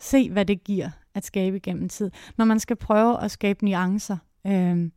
Se, 0.00 0.30
hvad 0.30 0.44
det 0.44 0.64
giver 0.64 0.90
at 1.14 1.24
skabe 1.24 1.56
igennem 1.56 1.88
tid. 1.88 2.10
Når 2.36 2.44
man 2.44 2.60
skal 2.60 2.76
prøve 2.76 3.22
at 3.22 3.30
skabe 3.30 3.64
nuancer. 3.64 4.16
Øh, 4.46 4.90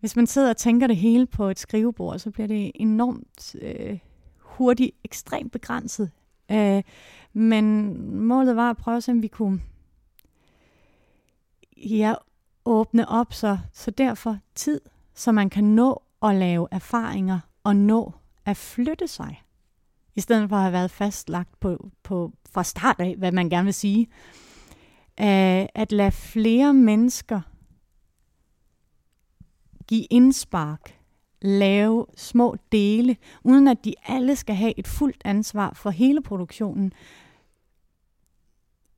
hvis 0.00 0.16
man 0.16 0.26
sidder 0.26 0.50
og 0.50 0.56
tænker 0.56 0.86
det 0.86 0.96
hele 0.96 1.26
på 1.26 1.48
et 1.48 1.58
skrivebord, 1.58 2.18
så 2.18 2.30
bliver 2.30 2.46
det 2.46 2.72
enormt 2.74 3.56
øh, 3.62 3.98
hurtigt, 4.38 4.90
ekstremt 5.04 5.52
begrænset. 5.52 6.10
Øh, 6.50 6.82
men 7.32 7.96
målet 8.26 8.56
var 8.56 8.70
at 8.70 8.76
prøve 8.76 8.96
at 8.96 9.04
se, 9.04 9.12
om 9.12 9.22
vi 9.22 9.28
kunne 9.28 9.60
ja, 11.76 12.14
åbne 12.64 13.08
op, 13.08 13.32
så, 13.32 13.58
så 13.72 13.90
derfor 13.90 14.38
tid, 14.54 14.80
så 15.14 15.32
man 15.32 15.50
kan 15.50 15.64
nå 15.64 16.02
at 16.22 16.34
lave 16.34 16.68
erfaringer 16.70 17.40
og 17.64 17.76
nå 17.76 18.12
at 18.44 18.56
flytte 18.56 19.08
sig. 19.08 19.42
I 20.16 20.20
stedet 20.20 20.48
for 20.48 20.56
at 20.56 20.62
have 20.62 20.72
været 20.72 20.90
fastlagt 20.90 21.60
på, 21.60 21.90
på 22.02 22.32
fra 22.50 22.64
start 22.64 23.00
af, 23.00 23.14
hvad 23.18 23.32
man 23.32 23.50
gerne 23.50 23.64
vil 23.64 23.74
sige. 23.74 24.06
Uh, 25.20 25.66
at 25.74 25.92
lade 25.92 26.12
flere 26.12 26.74
mennesker 26.74 27.40
give 29.86 30.06
indspark, 30.10 30.98
lave 31.42 32.06
små 32.16 32.56
dele, 32.72 33.16
uden 33.44 33.68
at 33.68 33.84
de 33.84 33.94
alle 34.06 34.36
skal 34.36 34.54
have 34.54 34.78
et 34.78 34.88
fuldt 34.88 35.22
ansvar 35.24 35.72
for 35.74 35.90
hele 35.90 36.22
produktionen. 36.22 36.92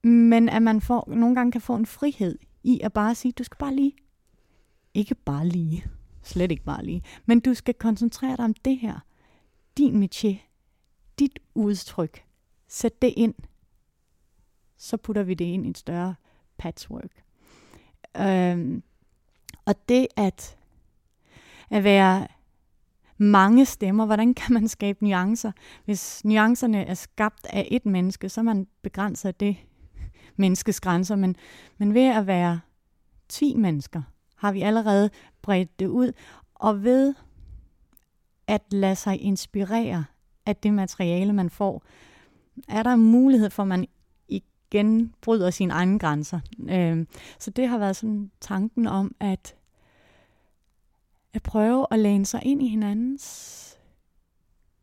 Men 0.05 0.49
at 0.49 0.63
man 0.63 0.81
får, 0.81 1.09
nogle 1.15 1.35
gange 1.35 1.53
kan 1.53 1.61
få 1.61 1.75
en 1.75 1.87
frihed 1.87 2.39
i 2.63 2.81
at 2.81 2.93
bare 2.93 3.15
sige, 3.15 3.33
du 3.33 3.45
skal 3.45 3.57
bare 3.59 3.75
lige, 3.75 3.93
ikke 4.95 5.15
bare 5.15 5.49
lige, 5.49 5.85
slet 6.23 6.51
ikke 6.51 6.65
bare 6.65 6.85
lige, 6.85 7.03
men 7.27 7.41
du 7.41 7.55
skal 7.55 7.75
koncentrere 7.75 8.37
dig 8.37 8.45
om 8.45 8.55
det 8.55 8.79
her. 8.79 8.99
Din 9.79 10.05
métier, 10.05 10.52
dit 11.23 11.39
udtryk, 11.55 12.25
sæt 12.69 13.03
det 13.03 13.15
ind. 13.17 13.35
Så 14.77 14.97
putter 14.97 15.23
vi 15.23 15.35
det 15.35 15.45
ind 15.45 15.67
i 15.67 15.71
et 15.71 15.79
større 15.79 16.15
patchwork. 16.59 17.23
Øhm, 18.17 18.83
og 19.65 19.89
det 19.89 20.07
at 20.17 20.59
at 21.71 21.85
være 21.85 22.29
mange 23.19 23.67
stemmer. 23.67 24.07
Hvordan 24.07 24.35
kan 24.35 24.55
man 24.55 24.69
skabe 24.69 25.05
nuancer? 25.05 25.53
Hvis 25.85 26.25
nuancerne 26.25 26.85
er 26.85 26.95
skabt 26.95 27.47
af 27.47 27.69
et 27.71 27.87
menneske, 27.87 28.29
så 28.29 28.41
er 28.41 28.43
man 28.43 28.67
begrænset 28.83 29.29
af 29.29 29.35
det 29.35 29.57
menneskes 30.37 30.81
grænser. 30.81 31.17
Men, 31.17 31.37
men 31.79 31.95
ved 31.95 32.07
at 32.17 32.27
være 32.27 32.61
10 33.29 33.57
mennesker, 33.57 34.03
har 34.37 34.53
vi 34.53 34.63
allerede 34.63 35.11
bredt 35.43 35.79
det 35.79 35.87
ud. 35.87 36.13
Og 36.55 36.83
ved 36.83 37.15
at 38.47 38.63
lade 38.71 38.97
sig 38.97 39.21
inspirere 39.21 40.05
af 40.47 40.57
det 40.57 40.75
materiale, 40.75 41.33
man 41.33 41.51
får, 41.51 41.83
er 42.69 42.83
der 42.83 42.97
mulighed 42.97 43.51
for, 43.51 43.63
at 43.63 43.69
man 43.69 43.87
igen 44.29 45.15
bryder 45.21 45.51
sine 45.51 45.73
egne 45.73 45.99
grænser. 45.99 46.41
Øh, 46.71 47.07
så 47.39 47.51
det 47.51 47.69
har 47.69 47.79
været 47.79 47.97
sådan 47.97 48.31
tanken 48.41 48.87
om, 48.87 49.15
at 49.21 49.55
at 51.35 51.43
prøve 51.43 51.87
at 51.91 51.99
læne 51.99 52.27
sig 52.27 52.41
ind 52.45 52.63
i 52.63 52.69
hinandens 52.69 53.59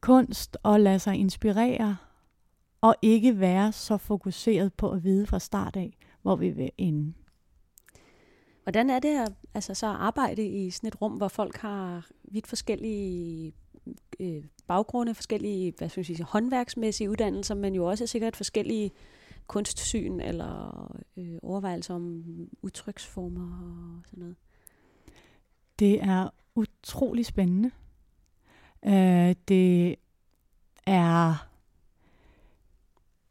kunst 0.02 0.58
og 0.64 0.80
lade 0.80 1.00
sig 1.00 1.16
inspirere, 1.16 1.98
og 2.82 2.96
ikke 3.02 3.40
være 3.40 3.72
så 3.72 3.98
fokuseret 3.98 4.74
på 4.74 4.92
at 4.92 5.04
vide 5.04 5.28
fra 5.28 5.40
start 5.40 5.76
af, 5.76 5.98
hvor 6.22 6.36
vi 6.36 6.50
vil 6.50 6.72
ende. 6.78 7.14
Hvordan 8.64 8.90
er 8.90 9.00
det 9.00 9.20
at, 9.20 9.34
altså, 9.54 9.74
så 9.74 9.88
at 9.88 9.96
arbejde 9.96 10.48
i 10.48 10.70
sådan 10.70 10.88
et 10.88 11.02
rum, 11.02 11.14
hvor 11.14 11.28
folk 11.28 11.58
har 11.58 12.08
vidt 12.24 12.48
forskellige 12.48 13.54
øh, 14.20 14.44
baggrunde, 14.68 15.16
forskellige 15.16 15.74
hvad 15.78 15.90
skal 15.90 16.00
man 16.00 16.06
sige, 16.06 16.24
håndværksmæssige 16.24 17.10
uddannelser, 17.10 17.56
men 17.56 17.76
jo 17.76 17.86
også 17.86 18.08
sikkert 18.08 18.36
forskellige 18.36 18.92
kunstsyn 19.48 20.20
eller 20.20 20.96
øh, 21.18 21.38
overvejelser 21.44 21.96
om 21.96 22.24
udtryksformer 22.62 23.42
og 23.44 24.02
sådan 24.06 24.20
noget? 24.20 24.36
Det 25.80 26.04
er 26.04 26.30
utrolig 26.56 27.26
spændende. 27.26 27.72
Øh, 28.86 29.36
det 29.48 29.96
er 30.86 31.48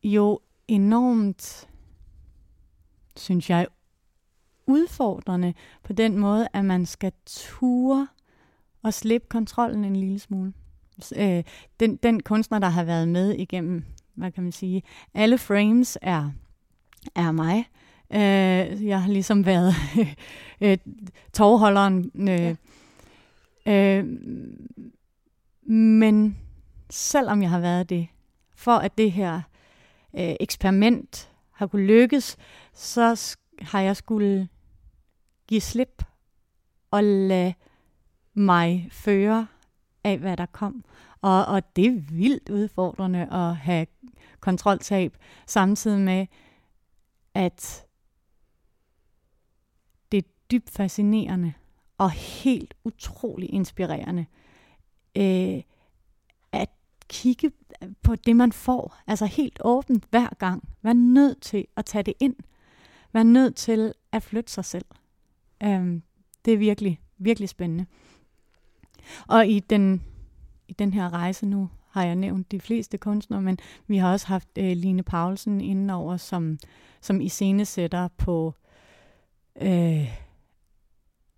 jo 0.02 0.40
enormt, 0.68 1.68
synes 3.16 3.50
jeg, 3.50 3.66
udfordrende 4.66 5.54
på 5.82 5.92
den 5.92 6.18
måde, 6.18 6.48
at 6.52 6.64
man 6.64 6.86
skal 6.86 7.12
ture 7.26 8.08
og 8.88 8.94
slippe 8.94 9.26
kontrollen 9.28 9.84
en 9.84 9.96
lille 9.96 10.18
smule. 10.18 10.52
Øh, 11.16 11.44
den, 11.80 11.96
den 11.96 12.22
kunstner, 12.22 12.58
der 12.58 12.68
har 12.68 12.84
været 12.84 13.08
med 13.08 13.34
igennem, 13.34 13.84
hvad 14.14 14.32
kan 14.32 14.42
man 14.42 14.52
sige, 14.52 14.82
alle 15.14 15.38
frames 15.38 15.98
er, 16.02 16.30
er 17.14 17.32
mig. 17.32 17.68
Øh, 18.12 18.86
jeg 18.86 19.02
har 19.02 19.08
ligesom 19.08 19.46
været 19.46 19.74
øh, 20.60 20.78
tovholderen. 21.32 22.10
Øh, 22.14 22.56
ja. 23.66 23.98
øh, 23.98 24.06
men 25.70 26.38
selvom 26.90 27.42
jeg 27.42 27.50
har 27.50 27.60
været 27.60 27.90
det, 27.90 28.08
for 28.54 28.72
at 28.72 28.98
det 28.98 29.12
her 29.12 29.40
øh, 30.14 30.34
eksperiment 30.40 31.30
har 31.52 31.66
kunne 31.66 31.86
lykkes, 31.86 32.36
så 32.74 33.36
har 33.60 33.80
jeg 33.80 33.96
skulle 33.96 34.48
give 35.48 35.60
slip 35.60 36.04
og 36.90 37.04
lade 37.04 37.54
mig 38.38 38.88
føre 38.90 39.46
af, 40.04 40.18
hvad 40.18 40.36
der 40.36 40.46
kom. 40.46 40.84
Og, 41.20 41.46
og 41.46 41.76
det 41.76 41.86
er 41.86 42.00
vildt 42.10 42.48
udfordrende 42.48 43.32
at 43.32 43.56
have 43.56 43.86
kontroltab, 44.40 45.16
samtidig 45.46 46.00
med, 46.00 46.26
at 47.34 47.86
det 50.12 50.24
dybt 50.50 50.70
fascinerende 50.70 51.52
og 51.98 52.10
helt 52.10 52.74
utrolig 52.84 53.52
inspirerende 53.52 54.26
øh, 55.16 55.62
at 56.52 56.68
kigge 57.08 57.52
på 58.02 58.14
det, 58.14 58.36
man 58.36 58.52
får. 58.52 58.96
Altså 59.06 59.26
helt 59.26 59.58
åbent 59.64 60.04
hver 60.10 60.28
gang. 60.38 60.68
Vær 60.82 60.92
nødt 60.92 61.42
til 61.42 61.66
at 61.76 61.84
tage 61.84 62.02
det 62.02 62.14
ind. 62.20 62.36
Vær 63.12 63.22
nødt 63.22 63.56
til 63.56 63.92
at 64.12 64.22
flytte 64.22 64.52
sig 64.52 64.64
selv. 64.64 64.84
Øh, 65.62 66.00
det 66.44 66.52
er 66.52 66.58
virkelig, 66.58 67.00
virkelig 67.18 67.48
spændende. 67.48 67.86
Og 69.26 69.46
i 69.46 69.60
den, 69.60 70.02
i 70.68 70.72
den 70.72 70.92
her 70.92 71.12
rejse 71.12 71.46
nu 71.46 71.68
har 71.90 72.04
jeg 72.04 72.16
nævnt 72.16 72.52
de 72.52 72.60
fleste 72.60 72.98
kunstnere, 72.98 73.42
men 73.42 73.58
vi 73.86 73.96
har 73.96 74.12
også 74.12 74.26
haft 74.26 74.48
øh, 74.58 74.76
Line 74.76 75.02
Paulsen 75.02 75.60
indenover, 75.60 76.16
som, 76.16 76.58
som 77.00 77.20
iscenesætter 77.20 78.08
på 78.16 78.54
øh, 79.60 80.08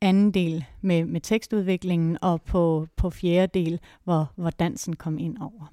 anden 0.00 0.30
del 0.34 0.64
med, 0.80 1.04
med 1.04 1.20
tekstudviklingen, 1.20 2.18
og 2.22 2.42
på, 2.42 2.86
på 2.96 3.10
fjerde 3.10 3.60
del, 3.60 3.80
hvor, 4.04 4.32
hvor 4.36 4.50
dansen 4.50 4.96
kom 4.96 5.18
ind 5.18 5.38
over. 5.38 5.72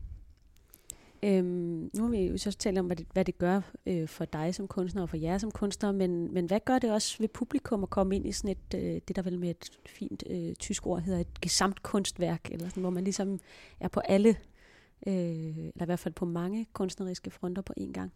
Øhm, 1.24 1.90
nu 1.94 2.04
har 2.04 2.10
vi 2.10 2.18
jo 2.18 2.38
så 2.38 2.52
talt 2.52 2.78
om, 2.78 2.86
hvad 2.86 2.96
det, 2.96 3.08
hvad 3.14 3.26
det 3.26 3.38
gør 3.38 3.62
øh, 3.86 4.08
for 4.08 4.26
dig 4.26 4.56
som 4.56 4.68
kunstner 4.68 5.02
og 5.02 5.10
for 5.10 5.18
jer 5.18 5.38
som 5.38 5.52
kunstner, 5.52 5.92
men, 5.92 6.34
men 6.34 6.46
hvad 6.46 6.60
gør 6.66 6.80
det 6.80 6.92
også 6.92 7.16
ved 7.20 7.28
publikum 7.28 7.84
at 7.84 7.90
komme 7.90 8.16
ind 8.16 8.28
i 8.28 8.32
sådan 8.32 8.50
et, 8.52 8.80
øh, 8.80 9.02
det 9.08 9.16
der 9.16 9.22
vel 9.22 9.40
med 9.40 9.50
et 9.50 9.80
fint 9.86 10.24
øh, 10.30 10.56
tysk 10.56 10.88
ord 10.88 11.02
hedder 11.02 11.20
et 11.20 11.42
gesamt 11.42 11.84
kunstværk, 11.84 12.52
eller 12.52 12.70
sådan, 12.70 12.82
hvor 12.82 12.90
man 12.90 13.04
ligesom 13.04 13.40
er 13.80 13.88
på 13.88 14.00
alle, 14.00 14.30
øh, 15.08 15.14
eller 15.58 15.84
i 15.84 15.86
hvert 15.86 16.00
fald 16.00 16.14
på 16.14 16.26
mange 16.26 16.66
kunstneriske 16.74 17.30
fronter 17.32 17.62
på 17.62 17.74
én 17.80 17.92
gang? 17.92 18.12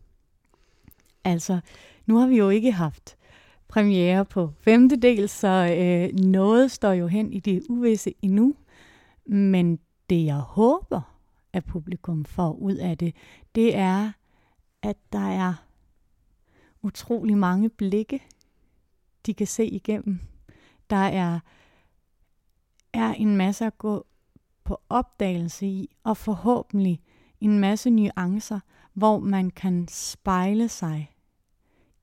Altså, 1.23 1.59
nu 2.05 2.17
har 2.17 2.27
vi 2.27 2.37
jo 2.37 2.49
ikke 2.49 2.71
haft 2.71 3.17
premiere 3.67 4.25
på 4.25 4.49
femte 4.59 4.95
del, 4.95 5.29
så 5.29 5.47
øh, 5.47 6.19
noget 6.19 6.71
står 6.71 6.91
jo 6.91 7.07
hen 7.07 7.33
i 7.33 7.39
det 7.39 7.63
uvisse 7.69 8.13
endnu. 8.21 8.55
Men 9.25 9.79
det, 10.09 10.25
jeg 10.25 10.35
håber, 10.39 11.10
at 11.53 11.65
publikum 11.65 12.25
får 12.25 12.53
ud 12.53 12.75
af 12.75 12.97
det, 12.97 13.15
det 13.55 13.75
er, 13.75 14.11
at 14.81 14.97
der 15.13 15.27
er 15.27 15.53
utrolig 16.81 17.37
mange 17.37 17.69
blikke, 17.69 18.21
de 19.25 19.33
kan 19.33 19.47
se 19.47 19.65
igennem. 19.65 20.19
Der 20.89 20.95
er, 20.95 21.39
er 22.93 23.13
en 23.13 23.37
masse 23.37 23.65
at 23.65 23.77
gå 23.77 24.05
på 24.63 24.81
opdagelse 24.89 25.65
i, 25.65 25.95
og 26.03 26.17
forhåbentlig 26.17 27.01
en 27.39 27.59
masse 27.59 27.89
nuancer, 27.89 28.59
hvor 28.93 29.19
man 29.19 29.49
kan 29.49 29.87
spejle 29.87 30.69
sig 30.69 31.11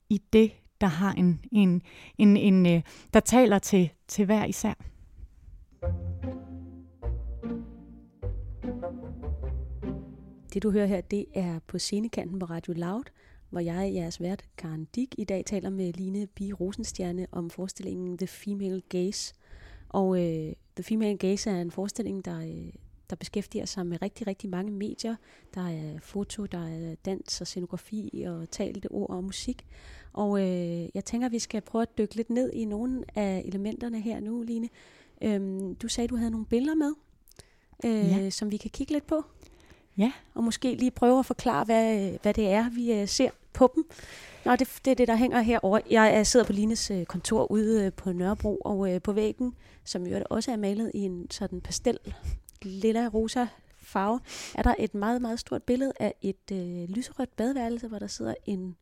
i 0.09 0.23
det, 0.33 0.53
der 0.81 0.87
har 0.87 1.13
en, 1.13 1.45
en, 1.53 1.83
en, 2.19 2.37
en 2.37 2.67
øh, 2.67 2.83
der 3.15 3.21
taler 3.21 3.59
til, 3.59 3.91
til 4.09 4.25
hver 4.25 4.45
især. 4.45 4.75
Det 10.59 10.63
du 10.63 10.71
hører 10.71 10.87
her, 10.87 11.01
det 11.01 11.25
er 11.35 11.59
på 11.67 11.79
scenekanten 11.79 12.39
på 12.39 12.47
Radio 12.47 12.73
Loud, 12.73 13.05
hvor 13.51 13.61
jeg, 13.61 13.95
jeres 13.95 14.21
vært, 14.21 14.45
Karen 14.57 14.89
Dick, 14.95 15.15
i 15.19 15.25
dag 15.25 15.45
taler 15.45 15.71
med 15.71 15.93
Line 15.93 16.27
Bi 16.27 16.53
Rosenstjerne 16.53 17.27
om 17.33 17.51
forestillingen 17.51 18.19
The 18.19 18.27
Female 18.27 18.83
Gaze. 18.89 19.35
Og 19.89 20.19
øh, 20.21 20.53
The 20.77 20.83
Female 20.83 21.17
Gaze 21.17 21.51
er 21.51 21.61
en 21.61 21.71
forestilling, 21.71 22.25
der, 22.25 22.39
øh, 22.39 22.73
der 23.11 23.17
beskæftiger 23.17 23.65
sig 23.65 23.87
med 23.87 24.03
rigtig, 24.03 24.27
rigtig 24.27 24.51
mange 24.51 24.73
medier. 24.73 25.17
Der 25.55 25.69
er 25.69 25.99
foto, 26.01 26.47
der 26.47 26.69
er 26.69 26.95
dans 26.95 27.41
og 27.41 27.47
scenografi 27.47 28.25
og 28.27 28.51
talte 28.51 28.91
ord 28.91 29.11
og 29.11 29.25
musik. 29.25 29.67
Og 30.13 30.41
øh, 30.41 30.89
jeg 30.95 31.05
tænker, 31.05 31.27
at 31.27 31.33
vi 31.33 31.39
skal 31.39 31.61
prøve 31.61 31.83
at 31.83 31.99
dykke 31.99 32.17
lidt 32.17 32.31
ned 32.31 32.53
i 32.53 32.65
nogle 32.65 33.05
af 33.15 33.43
elementerne 33.45 34.01
her 34.01 34.21
nu, 34.21 34.43
Line. 34.43 34.69
Øhm, 35.23 35.75
du 35.75 35.89
sagde, 35.89 36.05
at 36.05 36.11
du 36.11 36.17
havde 36.17 36.31
nogle 36.31 36.47
billeder 36.47 36.75
med, 36.75 36.93
øh, 37.85 38.25
ja. 38.25 38.31
som 38.31 38.51
vi 38.51 38.57
kan 38.57 38.71
kigge 38.71 38.93
lidt 38.93 39.07
på. 39.07 39.25
Ja. 39.99 40.13
Og 40.35 40.45
måske 40.45 40.75
lige 40.75 40.91
prøve 40.91 41.19
at 41.19 41.27
forklare, 41.27 41.65
hvad, 41.65 42.11
hvad 42.23 42.35
det 42.35 42.49
er, 42.49 42.71
vi 42.71 42.93
øh, 42.93 43.09
ser 43.09 43.31
på 43.53 43.73
dem. 43.75 43.85
Nå, 44.45 44.57
det, 44.57 44.69
det 44.85 44.91
er 44.91 44.95
det, 44.95 45.09
der 45.09 45.17
hænger 45.17 45.41
herover. 45.41 45.81
Jeg 45.91 46.15
øh, 46.19 46.27
sidder 46.27 46.47
på 46.47 46.53
Lines 46.53 46.91
øh, 46.91 47.05
kontor 47.05 47.51
ude 47.51 47.91
på 47.91 48.13
Nørrebro, 48.13 48.57
og 48.57 49.03
på 49.03 49.13
væggen, 49.13 49.55
som 49.85 50.07
jo 50.07 50.23
også 50.31 50.53
er 50.53 50.57
malet 50.57 50.91
i 50.95 50.99
en 50.99 51.31
sådan 51.31 51.61
pastel, 51.61 51.99
lilla 52.63 53.09
rosa 53.15 53.47
farve, 53.77 54.21
er 54.55 54.63
der 54.63 54.75
et 54.79 54.95
meget, 54.95 55.23
meget 55.23 55.41
stort 55.41 55.63
billede 55.63 55.93
af 56.01 56.15
et 56.23 56.53
øh, 56.53 56.89
lyserødt 56.89 57.37
badeværelse, 57.37 57.89
hvor 57.89 57.99
der 57.99 58.07
sidder 58.07 58.35
en 58.47 58.77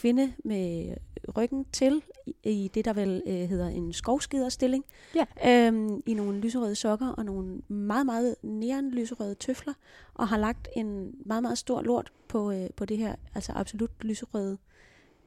kvinde 0.00 0.32
med 0.44 0.94
ryggen 1.36 1.66
til 1.72 2.02
i, 2.44 2.70
det, 2.74 2.84
der 2.84 2.92
vel 2.92 3.22
øh, 3.26 3.34
hedder 3.34 3.68
en 3.68 3.92
skovskiderstilling. 3.92 4.84
Ja. 5.14 5.24
Øhm, 5.46 6.02
I 6.06 6.14
nogle 6.14 6.40
lyserøde 6.40 6.74
sokker 6.74 7.08
og 7.08 7.24
nogle 7.24 7.60
meget, 7.68 8.06
meget 8.06 8.36
næren 8.42 8.90
lyserøde 8.90 9.34
tøfler. 9.34 9.72
Og 10.14 10.28
har 10.28 10.36
lagt 10.36 10.68
en 10.76 11.14
meget, 11.26 11.42
meget 11.42 11.58
stor 11.58 11.82
lort 11.82 12.12
på, 12.28 12.52
øh, 12.52 12.68
på 12.76 12.84
det 12.84 12.98
her 12.98 13.14
altså 13.34 13.52
absolut 13.52 13.90
lyserøde 14.00 14.58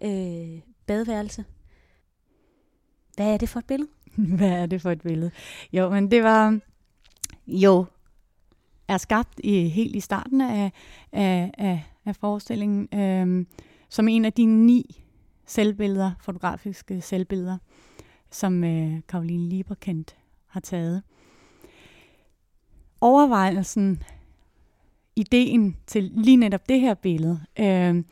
øh, 0.04 0.62
badeværelse. 0.86 1.46
Hvad 3.16 3.34
er 3.34 3.38
det 3.38 3.50
for 3.50 3.60
et 3.60 3.66
billede? 3.66 3.90
Hvad 4.38 4.52
er 4.52 4.66
det 4.66 4.82
for 4.82 4.92
et 4.92 5.02
billede? 5.02 5.32
Jo, 5.74 5.90
men 5.90 6.12
det 6.12 6.24
var 6.24 6.60
jo 7.48 7.86
er 8.88 8.98
skabt 8.98 9.40
i 9.44 9.68
helt 9.68 9.96
i 9.96 10.00
starten 10.00 10.42
af, 10.42 10.72
af, 11.12 11.52
af, 11.58 11.84
af 12.06 12.16
forestillingen. 12.16 13.00
Øh, 13.00 13.46
som 13.94 14.08
en 14.08 14.26
af 14.26 14.34
de 14.34 14.46
ni 14.46 15.04
selvbilleder, 15.46 16.12
fotografiske 16.20 17.02
selvbilleder, 17.02 17.58
som 18.32 18.64
øh, 18.64 19.02
Karoline 19.08 19.50
Lieberkendt 19.50 20.18
har 20.48 20.60
taget. 20.60 21.04
Overvejelsen, 23.02 24.04
ideen 25.16 25.78
til 25.88 26.04
lige 26.04 26.38
netop 26.38 26.70
det 26.70 26.80
her 26.80 26.94
billede, 26.94 27.40
øh, 27.60 28.04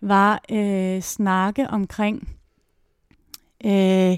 var 0.00 0.40
øh, 0.50 1.00
snakke 1.00 1.68
omkring 1.68 2.28
øh, 3.64 4.16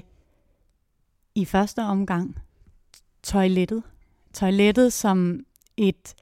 i 1.35 1.45
første 1.45 1.79
omgang 1.79 2.39
toilettet. 3.23 3.83
Toilettet 4.33 4.93
som 4.93 5.45
et 5.77 6.15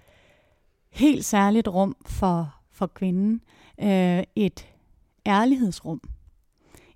helt 0.90 1.26
særligt 1.26 1.68
rum 1.68 1.96
for, 2.06 2.56
for 2.72 2.88
kvinden. 2.88 3.42
Øh, 3.82 4.24
et 4.36 4.68
ærlighedsrum. 5.28 6.02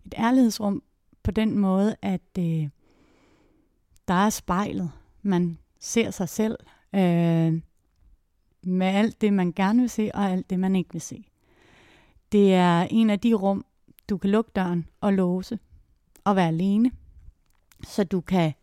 Et 0.06 0.14
ærlighedsrum 0.18 0.84
på 1.24 1.32
den 1.32 1.58
måde, 1.58 1.96
at 2.02 2.38
øh, 2.40 2.70
der 4.08 4.14
er 4.14 4.30
spejlet. 4.30 4.92
Man 5.22 5.58
ser 5.80 6.12
sig 6.12 6.30
selv 6.30 6.58
øh, 6.96 7.62
med 8.64 8.88
alt 8.88 9.22
det, 9.22 9.34
man 9.34 9.52
gerne 9.52 9.80
vil 9.80 9.90
se, 9.90 10.12
og 10.14 10.32
alt 10.32 10.50
det, 10.50 10.60
man 10.60 10.76
ikke 10.76 10.92
vil 10.92 11.02
se. 11.02 11.26
Det 12.32 12.54
er 12.54 12.88
en 12.92 13.10
af 13.10 13.20
de 13.20 13.34
rum, 13.34 13.66
du 14.10 14.18
kan 14.18 14.30
lukke 14.30 14.52
døren 14.56 14.88
og 15.02 15.14
låse 15.14 15.60
og 16.24 16.36
være 16.36 16.48
alene, 16.48 16.92
så 17.84 18.04
du 18.04 18.22
kan 18.22 18.54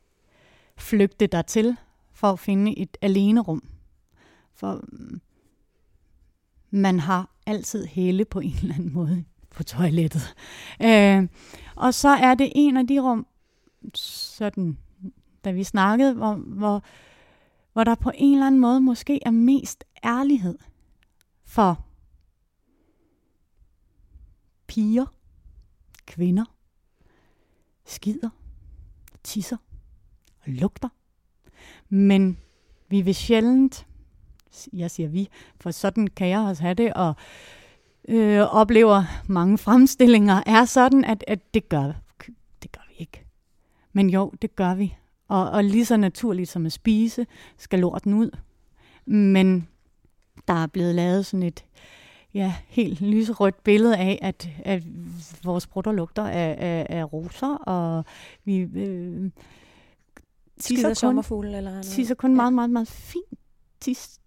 flygte 0.77 1.27
dig 1.27 1.47
til 1.47 1.77
for 2.13 2.33
at 2.33 2.39
finde 2.39 2.79
et 2.79 2.97
alene 3.01 3.41
rum. 3.41 3.63
For 4.55 4.85
mm, 4.93 5.21
man 6.71 7.01
har 7.01 7.31
altid 7.47 7.87
hele 7.87 8.25
på 8.25 8.41
en 8.41 8.55
eller 8.63 8.75
anden 8.75 8.93
måde 8.93 9.25
på 9.59 9.65
toilettet. 9.65 10.35
Øh, 10.83 11.29
og 11.77 11.95
så 11.95 12.09
er 12.09 12.35
det 12.35 12.53
en 12.55 12.77
af 12.77 12.87
de 12.87 13.01
rum, 13.01 13.27
sådan, 13.95 14.79
da 15.45 15.51
vi 15.51 15.65
snakkede, 15.65 16.15
hvor, 16.15 16.35
hvor, 16.35 16.83
hvor 17.73 17.85
der 17.85 17.95
på 17.95 18.13
en 18.15 18.33
eller 18.33 18.47
anden 18.47 18.61
måde 18.61 18.81
måske 18.81 19.21
er 19.27 19.31
mest 19.31 19.85
ærlighed 20.05 20.59
for 21.45 21.85
piger, 24.67 25.07
kvinder, 26.07 26.45
skider, 27.85 28.31
tisser 29.23 29.57
og 30.41 30.53
lugter. 30.53 30.89
Men 31.89 32.39
vi 32.89 33.01
vil 33.01 33.15
sjældent, 33.15 33.87
jeg 34.73 34.91
siger 34.91 35.09
vi, 35.09 35.29
for 35.61 35.71
sådan 35.71 36.07
kan 36.07 36.29
jeg 36.29 36.41
også 36.41 36.63
have 36.63 36.75
det, 36.75 36.93
og 36.93 37.15
øh, 38.09 38.41
oplever 38.41 39.05
mange 39.27 39.59
fremstillinger, 39.59 40.43
er 40.47 40.65
sådan, 40.65 41.05
at, 41.05 41.25
at 41.27 41.55
det, 41.55 41.69
gør, 41.69 41.93
det 42.63 42.73
gør 42.73 42.81
vi 42.89 42.95
ikke. 42.99 43.25
Men 43.93 44.11
jo, 44.11 44.33
det 44.43 44.57
gør 44.57 44.75
vi. 44.75 44.97
Og, 45.29 45.51
og 45.51 45.65
lige 45.65 45.85
så 45.85 45.97
naturligt 45.97 46.49
som 46.49 46.67
at 46.67 46.73
spise, 46.73 47.27
skal 47.59 47.79
lorten 47.79 48.15
ud. 48.15 48.31
Men 49.07 49.69
der 50.49 50.55
er 50.55 50.67
blevet 50.67 50.95
lavet 50.95 51.27
sådan 51.27 51.43
et 51.43 51.65
ja, 52.35 52.55
helt 52.69 53.01
lyserødt 53.01 53.65
billede 53.65 53.97
af, 53.97 54.19
at, 54.23 54.49
at 54.65 54.83
vores 55.45 55.67
brutter 55.67 55.93
lugter 55.93 56.27
af, 56.27 56.57
af, 56.59 56.87
af 56.89 57.13
roser, 57.13 57.55
og 57.57 58.05
vi 58.45 58.57
øh, 58.59 59.31
tisser 60.61 61.23
kun, 61.29 61.45
eller 61.45 61.71
noget. 61.71 61.85
tisser 61.85 62.15
kun 62.15 62.31
ja. 62.31 62.37
meget, 62.37 62.53
meget, 62.53 62.71
meget 62.71 62.89
fint 62.89 63.39
tis. 63.81 64.21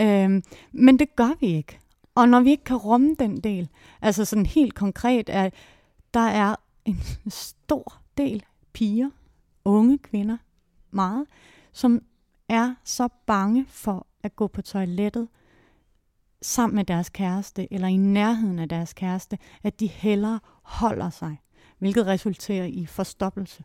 Øh, 0.00 0.42
men 0.72 0.98
det 0.98 1.16
gør 1.16 1.36
vi 1.40 1.46
ikke. 1.46 1.78
Og 2.14 2.28
når 2.28 2.40
vi 2.40 2.50
ikke 2.50 2.64
kan 2.64 2.76
rumme 2.76 3.16
den 3.18 3.40
del, 3.40 3.68
altså 4.02 4.24
sådan 4.24 4.46
helt 4.46 4.74
konkret, 4.74 5.28
at 5.28 5.54
der 6.14 6.20
er 6.20 6.56
en 6.84 7.00
stor 7.30 8.00
del 8.18 8.44
piger, 8.72 9.10
unge 9.64 9.98
kvinder, 9.98 10.36
meget, 10.90 11.26
som 11.72 12.02
er 12.48 12.74
så 12.84 13.08
bange 13.26 13.66
for 13.68 14.06
at 14.22 14.36
gå 14.36 14.46
på 14.46 14.62
toilettet 14.62 15.28
sammen 16.42 16.76
med 16.76 16.84
deres 16.84 17.08
kæreste, 17.08 17.72
eller 17.72 17.88
i 17.88 17.96
nærheden 17.96 18.58
af 18.58 18.68
deres 18.68 18.92
kæreste, 18.92 19.38
at 19.62 19.80
de 19.80 19.86
hellere 19.86 20.40
holder 20.62 21.10
sig, 21.10 21.40
hvilket 21.78 22.06
resulterer 22.06 22.64
i 22.64 22.86
forstoppelse, 22.86 23.64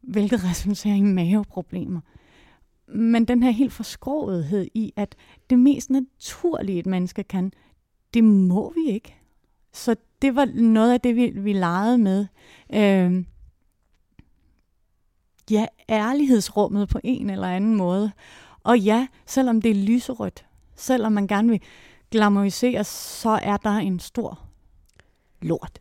hvilket 0.00 0.44
resulterer 0.44 0.94
i 0.94 1.02
maveproblemer. 1.02 2.00
Men 2.94 3.24
den 3.24 3.42
her 3.42 3.50
helt 3.50 3.72
forskrovethed 3.72 4.66
i, 4.74 4.92
at 4.96 5.16
det 5.50 5.58
mest 5.58 5.90
naturlige, 5.90 6.78
et 6.78 6.86
menneske 6.86 7.22
kan, 7.22 7.52
det 8.14 8.24
må 8.24 8.72
vi 8.72 8.92
ikke. 8.92 9.16
Så 9.72 9.96
det 10.22 10.36
var 10.36 10.44
noget 10.44 10.92
af 10.92 11.00
det, 11.00 11.16
vi, 11.16 11.30
vi 11.34 11.52
legede 11.52 11.98
med. 11.98 12.26
Øh, 12.74 13.24
ja, 15.50 15.66
ærlighedsrummet 15.88 16.88
på 16.88 17.00
en 17.04 17.30
eller 17.30 17.48
anden 17.48 17.76
måde. 17.76 18.12
Og 18.64 18.78
ja, 18.78 19.06
selvom 19.26 19.62
det 19.62 19.70
er 19.70 19.86
lyserødt, 19.86 20.46
selvom 20.76 21.12
man 21.12 21.26
gerne 21.26 21.48
vil 21.48 21.60
glamorisere, 22.10 22.84
så 22.84 23.40
er 23.42 23.56
der 23.56 23.70
en 23.70 24.00
stor 24.00 24.40
lort 25.42 25.80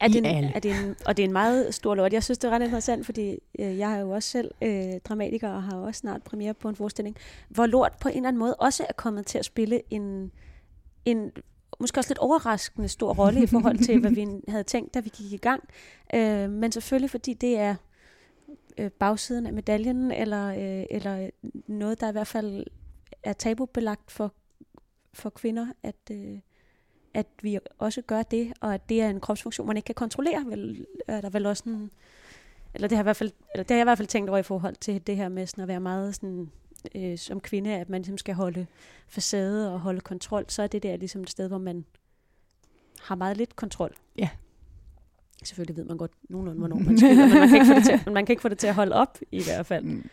er 0.00 0.08
det, 0.08 0.16
en, 0.16 0.44
er 0.44 0.60
det 0.60 0.70
en, 0.70 0.96
og 1.06 1.16
det 1.16 1.22
er 1.22 1.26
en 1.26 1.32
meget 1.32 1.74
stor 1.74 1.94
lort. 1.94 2.12
Jeg 2.12 2.24
synes, 2.24 2.38
det 2.38 2.48
er 2.48 2.52
ret 2.52 2.62
interessant, 2.62 3.06
fordi 3.06 3.38
øh, 3.58 3.78
jeg 3.78 3.92
er 3.92 3.98
jo 3.98 4.10
også 4.10 4.28
selv 4.28 4.50
øh, 4.62 4.92
dramatiker 5.04 5.48
og 5.48 5.62
har 5.62 5.76
også 5.76 5.98
snart 5.98 6.22
premiere 6.22 6.54
på 6.54 6.68
en 6.68 6.76
forestilling, 6.76 7.16
hvor 7.48 7.66
lort 7.66 7.92
på 8.00 8.08
en 8.08 8.16
eller 8.16 8.28
anden 8.28 8.40
måde 8.40 8.54
også 8.54 8.86
er 8.88 8.92
kommet 8.92 9.26
til 9.26 9.38
at 9.38 9.44
spille 9.44 9.82
en, 9.90 10.32
en 11.04 11.32
måske 11.80 12.00
også 12.00 12.10
lidt 12.10 12.18
overraskende 12.18 12.88
stor 12.88 13.14
rolle 13.14 13.42
i 13.42 13.46
forhold 13.46 13.78
til, 13.78 14.00
hvad 14.00 14.10
vi 14.10 14.26
havde 14.48 14.64
tænkt, 14.64 14.94
da 14.94 15.00
vi 15.00 15.08
gik 15.08 15.32
i 15.32 15.36
gang. 15.36 15.68
Øh, 16.14 16.50
men 16.50 16.72
selvfølgelig, 16.72 17.10
fordi 17.10 17.34
det 17.34 17.58
er 17.58 17.74
øh, 18.78 18.90
bagsiden 18.90 19.46
af 19.46 19.52
medaljen, 19.52 20.10
eller, 20.10 20.48
øh, 20.48 20.86
eller 20.90 21.30
noget, 21.66 22.00
der 22.00 22.08
i 22.08 22.12
hvert 22.12 22.26
fald 22.26 22.66
er 23.22 23.32
tabubelagt 23.32 24.10
for, 24.10 24.32
for 25.12 25.30
kvinder, 25.30 25.66
at, 25.82 26.10
øh, 26.10 26.38
at 27.14 27.26
vi 27.42 27.58
også 27.78 28.02
gør 28.02 28.22
det, 28.22 28.52
og 28.60 28.74
at 28.74 28.88
det 28.88 29.02
er 29.02 29.08
en 29.08 29.20
kropsfunktion, 29.20 29.66
man 29.66 29.76
ikke 29.76 29.86
kan 29.86 29.94
kontrollere, 29.94 30.44
vel, 30.46 30.86
er 31.08 31.20
der 31.20 31.30
vel 31.30 31.46
også 31.46 31.62
en, 31.66 31.90
eller 32.74 32.88
det 32.88 32.96
har, 32.96 33.02
i 33.02 33.06
hvert 33.06 33.16
fald, 33.16 33.32
eller 33.54 33.64
det 33.64 33.70
har 33.70 33.76
jeg 33.76 33.84
i 33.84 33.88
hvert 33.88 33.98
fald 33.98 34.08
tænkt 34.08 34.30
over 34.30 34.38
i 34.38 34.42
forhold 34.42 34.74
til 34.74 35.06
det 35.06 35.16
her 35.16 35.28
med 35.28 35.46
sådan 35.46 35.62
at 35.62 35.68
være 35.68 35.80
meget 35.80 36.14
sådan, 36.14 36.50
øh, 36.94 37.18
som 37.18 37.40
kvinde, 37.40 37.74
at 37.74 37.88
man 37.88 38.00
ligesom 38.00 38.18
skal 38.18 38.34
holde 38.34 38.66
facade 39.08 39.72
og 39.72 39.80
holde 39.80 40.00
kontrol, 40.00 40.44
så 40.48 40.62
er 40.62 40.66
det 40.66 40.82
der 40.82 40.96
ligesom 40.96 41.22
et 41.22 41.30
sted, 41.30 41.48
hvor 41.48 41.58
man 41.58 41.84
har 43.00 43.14
meget 43.14 43.36
lidt 43.36 43.56
kontrol. 43.56 43.94
Ja. 44.18 44.28
Selvfølgelig 45.44 45.76
ved 45.76 45.84
man 45.84 45.96
godt 45.96 46.12
nogenlunde, 46.28 46.58
hvornår 46.58 46.76
man 46.76 46.98
skyder, 46.98 47.26
men 47.26 47.38
man 47.38 47.48
kan, 47.48 47.56
ikke 47.56 47.66
få 47.66 47.74
det 47.74 47.84
til, 47.84 48.00
men 48.06 48.14
man 48.14 48.26
kan 48.26 48.32
ikke 48.32 48.42
få 48.42 48.48
det 48.48 48.58
til 48.58 48.66
at 48.66 48.74
holde 48.74 48.94
op 48.94 49.18
i 49.32 49.42
hvert 49.42 49.66
fald. 49.66 49.84
Mm. 49.84 50.10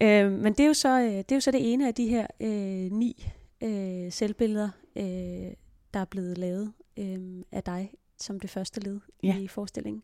Øh, 0.00 0.32
men 0.32 0.52
det 0.52 0.60
er, 0.60 0.66
jo 0.66 0.74
så, 0.74 1.00
øh, 1.00 1.06
det 1.06 1.32
er 1.32 1.36
jo 1.36 1.40
så 1.40 1.50
det 1.50 1.72
ene 1.72 1.88
af 1.88 1.94
de 1.94 2.08
her 2.08 2.26
øh, 2.40 2.92
ni 2.92 3.32
øh, 3.62 4.12
selvbilleder, 4.12 4.68
øh, 4.96 5.52
der 5.94 6.00
er 6.00 6.04
blevet 6.04 6.38
lavet 6.38 6.72
øh, 6.96 7.42
af 7.52 7.62
dig 7.62 7.90
som 8.18 8.40
det 8.40 8.50
første 8.50 8.80
led 8.80 9.00
ja. 9.22 9.36
i 9.36 9.48
forestillingen. 9.48 10.02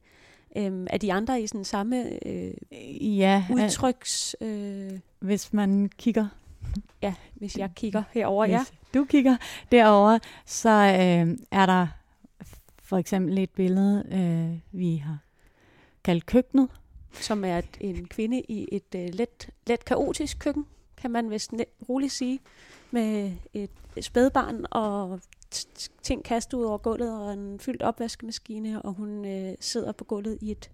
Øh, 0.56 0.86
er 0.90 0.98
de 0.98 1.12
andre 1.12 1.42
i 1.42 1.46
sådan 1.46 1.64
samme 1.64 2.26
øh, 2.26 2.54
ja, 3.18 3.44
udtryks... 3.50 4.36
Øh, 4.40 4.98
hvis 5.18 5.52
man 5.52 5.90
kigger... 5.98 6.26
Ja, 7.02 7.14
hvis 7.34 7.58
jeg 7.58 7.70
kigger 7.76 8.02
herover, 8.12 8.44
ja. 8.44 8.64
du 8.94 9.04
kigger 9.04 9.36
derover, 9.72 10.18
så 10.46 10.70
øh, 10.70 11.38
er 11.50 11.66
der 11.66 11.86
for 12.82 12.96
eksempel 12.96 13.38
et 13.38 13.50
billede, 13.50 14.04
øh, 14.12 14.80
vi 14.80 14.96
har 14.96 15.18
kaldt 16.04 16.26
køkkenet, 16.26 16.68
som 17.12 17.44
er 17.44 17.58
et, 17.58 17.76
en 17.80 18.06
kvinde 18.06 18.40
i 18.48 18.68
et 18.72 18.94
uh, 18.94 19.14
let, 19.14 19.50
let 19.66 19.84
kaotisk 19.84 20.38
køkken, 20.38 20.66
kan 20.96 21.10
man 21.10 21.30
vist 21.30 21.52
roligt 21.88 22.12
sige, 22.12 22.40
med 22.90 23.32
et 23.54 23.70
spædbarn 24.00 24.66
og 24.70 25.20
ting 26.02 26.24
kastet 26.24 26.58
ud 26.58 26.64
over 26.64 26.78
gulvet 26.78 27.20
og 27.20 27.32
en 27.32 27.60
fyldt 27.60 27.82
opvaskemaskine, 27.82 28.82
og 28.82 28.92
hun 28.92 29.24
øh, 29.24 29.54
sidder 29.60 29.92
på 29.92 30.04
gulvet 30.04 30.38
i 30.40 30.50
et 30.50 30.70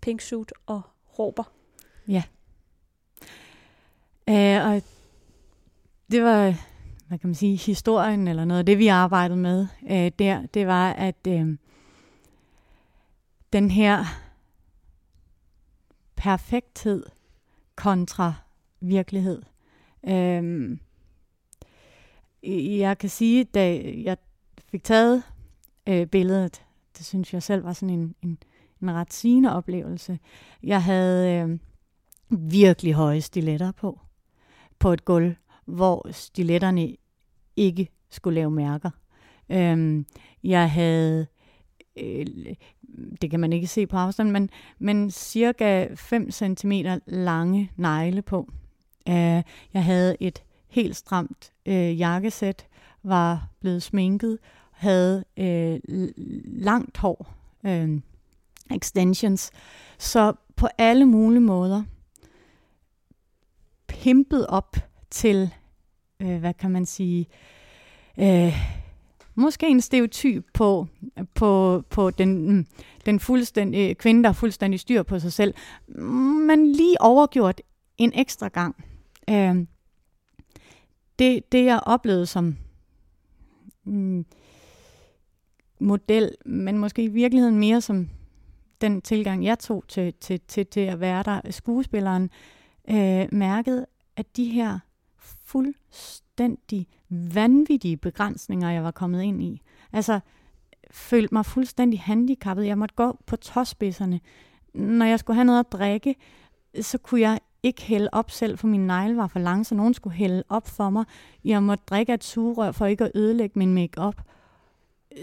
pink 0.00 0.20
suit 0.20 0.52
og 0.66 0.82
råber. 1.18 1.52
Ja. 2.08 2.22
Uh, 4.30 4.72
og 4.72 4.82
det 6.10 6.22
var, 6.22 6.54
hvad 7.08 7.18
kan 7.18 7.28
man 7.28 7.34
sige, 7.34 7.56
historien 7.56 8.28
eller 8.28 8.44
noget 8.44 8.58
af 8.58 8.66
det, 8.66 8.78
vi 8.78 8.86
arbejdede 8.86 9.38
med 9.38 9.66
øh, 9.90 10.12
der, 10.18 10.46
det 10.46 10.66
var, 10.66 10.92
at 10.92 11.26
øh, 11.28 11.56
den 13.52 13.70
her 13.70 14.04
perfekthed 16.16 17.06
kontra 17.74 18.34
virkelighed. 18.80 19.42
Øh, 20.08 20.78
jeg 22.78 22.98
kan 22.98 23.10
sige, 23.10 23.44
da 23.44 23.80
jeg 24.04 24.16
fik 24.70 24.84
taget 24.84 25.22
øh, 25.88 26.06
billedet, 26.06 26.64
det 26.98 27.06
synes 27.06 27.34
jeg 27.34 27.42
selv 27.42 27.64
var 27.64 27.72
sådan 27.72 27.94
en, 27.94 28.14
en, 28.22 28.38
en 28.82 28.90
ret 28.90 29.12
sigende 29.12 29.56
oplevelse. 29.56 30.18
Jeg 30.62 30.82
havde 30.82 31.30
øh, 31.32 31.58
virkelig 32.50 32.94
høje 32.94 33.20
stiletter 33.20 33.72
på, 33.72 34.00
på 34.78 34.92
et 34.92 35.04
gulv, 35.04 35.34
hvor 35.64 36.08
stiletterne 36.12 36.96
ikke 37.56 37.88
skulle 38.10 38.34
lave 38.34 38.50
mærker. 38.50 38.90
Øh, 39.50 40.04
jeg 40.44 40.70
havde 40.70 41.26
øh, 41.96 42.26
det 43.20 43.30
kan 43.30 43.40
man 43.40 43.52
ikke 43.52 43.66
se 43.66 43.86
på 43.86 43.96
afstand, 43.96 44.30
men, 44.30 44.50
men 44.78 45.10
cirka 45.10 45.88
5 45.94 46.30
cm 46.30 46.72
lange 47.06 47.70
negle 47.76 48.22
på. 48.22 48.50
Øh, 49.08 49.42
jeg 49.74 49.84
havde 49.84 50.16
et 50.20 50.42
helt 50.76 50.96
stramt 50.96 51.52
øh, 51.66 51.98
jakkesæt, 51.98 52.66
var 53.02 53.48
blevet 53.60 53.82
sminket, 53.82 54.38
havde 54.70 55.24
øh, 55.36 55.80
langt 56.44 56.96
hår, 56.96 57.34
øh, 57.66 58.00
extensions. 58.70 59.50
Så 59.98 60.32
på 60.56 60.68
alle 60.78 61.04
mulige 61.04 61.40
måder 61.40 61.82
pimpet 63.86 64.46
op 64.46 64.76
til, 65.10 65.50
øh, 66.20 66.38
hvad 66.38 66.54
kan 66.54 66.70
man 66.70 66.86
sige, 66.86 67.26
øh, 68.18 68.54
måske 69.34 69.68
en 69.68 69.80
stereotyp 69.80 70.44
på, 70.54 70.86
på, 71.34 71.82
på 71.90 72.10
den, 72.10 72.50
mm, 72.52 72.66
den 73.06 73.20
fuldstændig, 73.20 73.90
øh, 73.90 73.94
kvinde, 73.94 74.22
der 74.22 74.28
er 74.28 74.32
fuldstændig 74.32 74.80
styr 74.80 75.02
på 75.02 75.18
sig 75.18 75.32
selv, 75.32 75.54
men 76.46 76.72
lige 76.72 77.00
overgjort 77.00 77.60
en 77.98 78.12
ekstra 78.14 78.48
gang. 78.48 78.84
Øh, 79.30 79.66
det, 81.18 81.52
det 81.52 81.64
jeg 81.64 81.80
oplevede 81.82 82.26
som 82.26 82.56
mm, 83.84 84.26
model, 85.80 86.30
men 86.44 86.78
måske 86.78 87.02
i 87.02 87.08
virkeligheden 87.08 87.58
mere 87.58 87.80
som 87.80 88.08
den 88.80 89.02
tilgang, 89.02 89.44
jeg 89.44 89.58
tog 89.58 89.84
til, 89.88 90.14
til, 90.20 90.40
til, 90.48 90.66
til 90.66 90.80
at 90.80 91.00
være 91.00 91.22
der, 91.22 91.40
skuespilleren, 91.50 92.30
øh, 92.90 93.28
mærkede, 93.32 93.86
at 94.16 94.36
de 94.36 94.44
her 94.44 94.78
fuldstændig 95.18 96.86
vanvittige 97.08 97.96
begrænsninger, 97.96 98.70
jeg 98.70 98.84
var 98.84 98.90
kommet 98.90 99.22
ind 99.22 99.42
i. 99.42 99.62
Altså, 99.92 100.20
følte 100.90 101.34
mig 101.34 101.46
fuldstændig 101.46 102.00
handicappet. 102.00 102.66
Jeg 102.66 102.78
måtte 102.78 102.94
gå 102.94 103.18
på 103.26 103.36
tåspidserne. 103.36 104.20
Når 104.74 105.06
jeg 105.06 105.18
skulle 105.18 105.34
have 105.34 105.44
noget 105.44 105.60
at 105.60 105.72
drikke, 105.72 106.14
så 106.80 106.98
kunne 106.98 107.20
jeg 107.20 107.40
ikke 107.62 107.82
hælde 107.82 108.08
op 108.12 108.30
selv, 108.30 108.58
for 108.58 108.66
min 108.66 108.86
negle 108.86 109.16
var 109.16 109.26
for 109.26 109.38
lang, 109.38 109.66
så 109.66 109.74
nogen 109.74 109.94
skulle 109.94 110.16
hælde 110.16 110.44
op 110.48 110.68
for 110.68 110.90
mig. 110.90 111.04
Jeg 111.44 111.62
måtte 111.62 111.84
drikke 111.90 112.14
et 112.14 112.24
sugerør 112.24 112.72
for 112.72 112.86
ikke 112.86 113.04
at 113.04 113.12
ødelægge 113.14 113.58
min 113.58 113.74
makeup. 113.74 114.22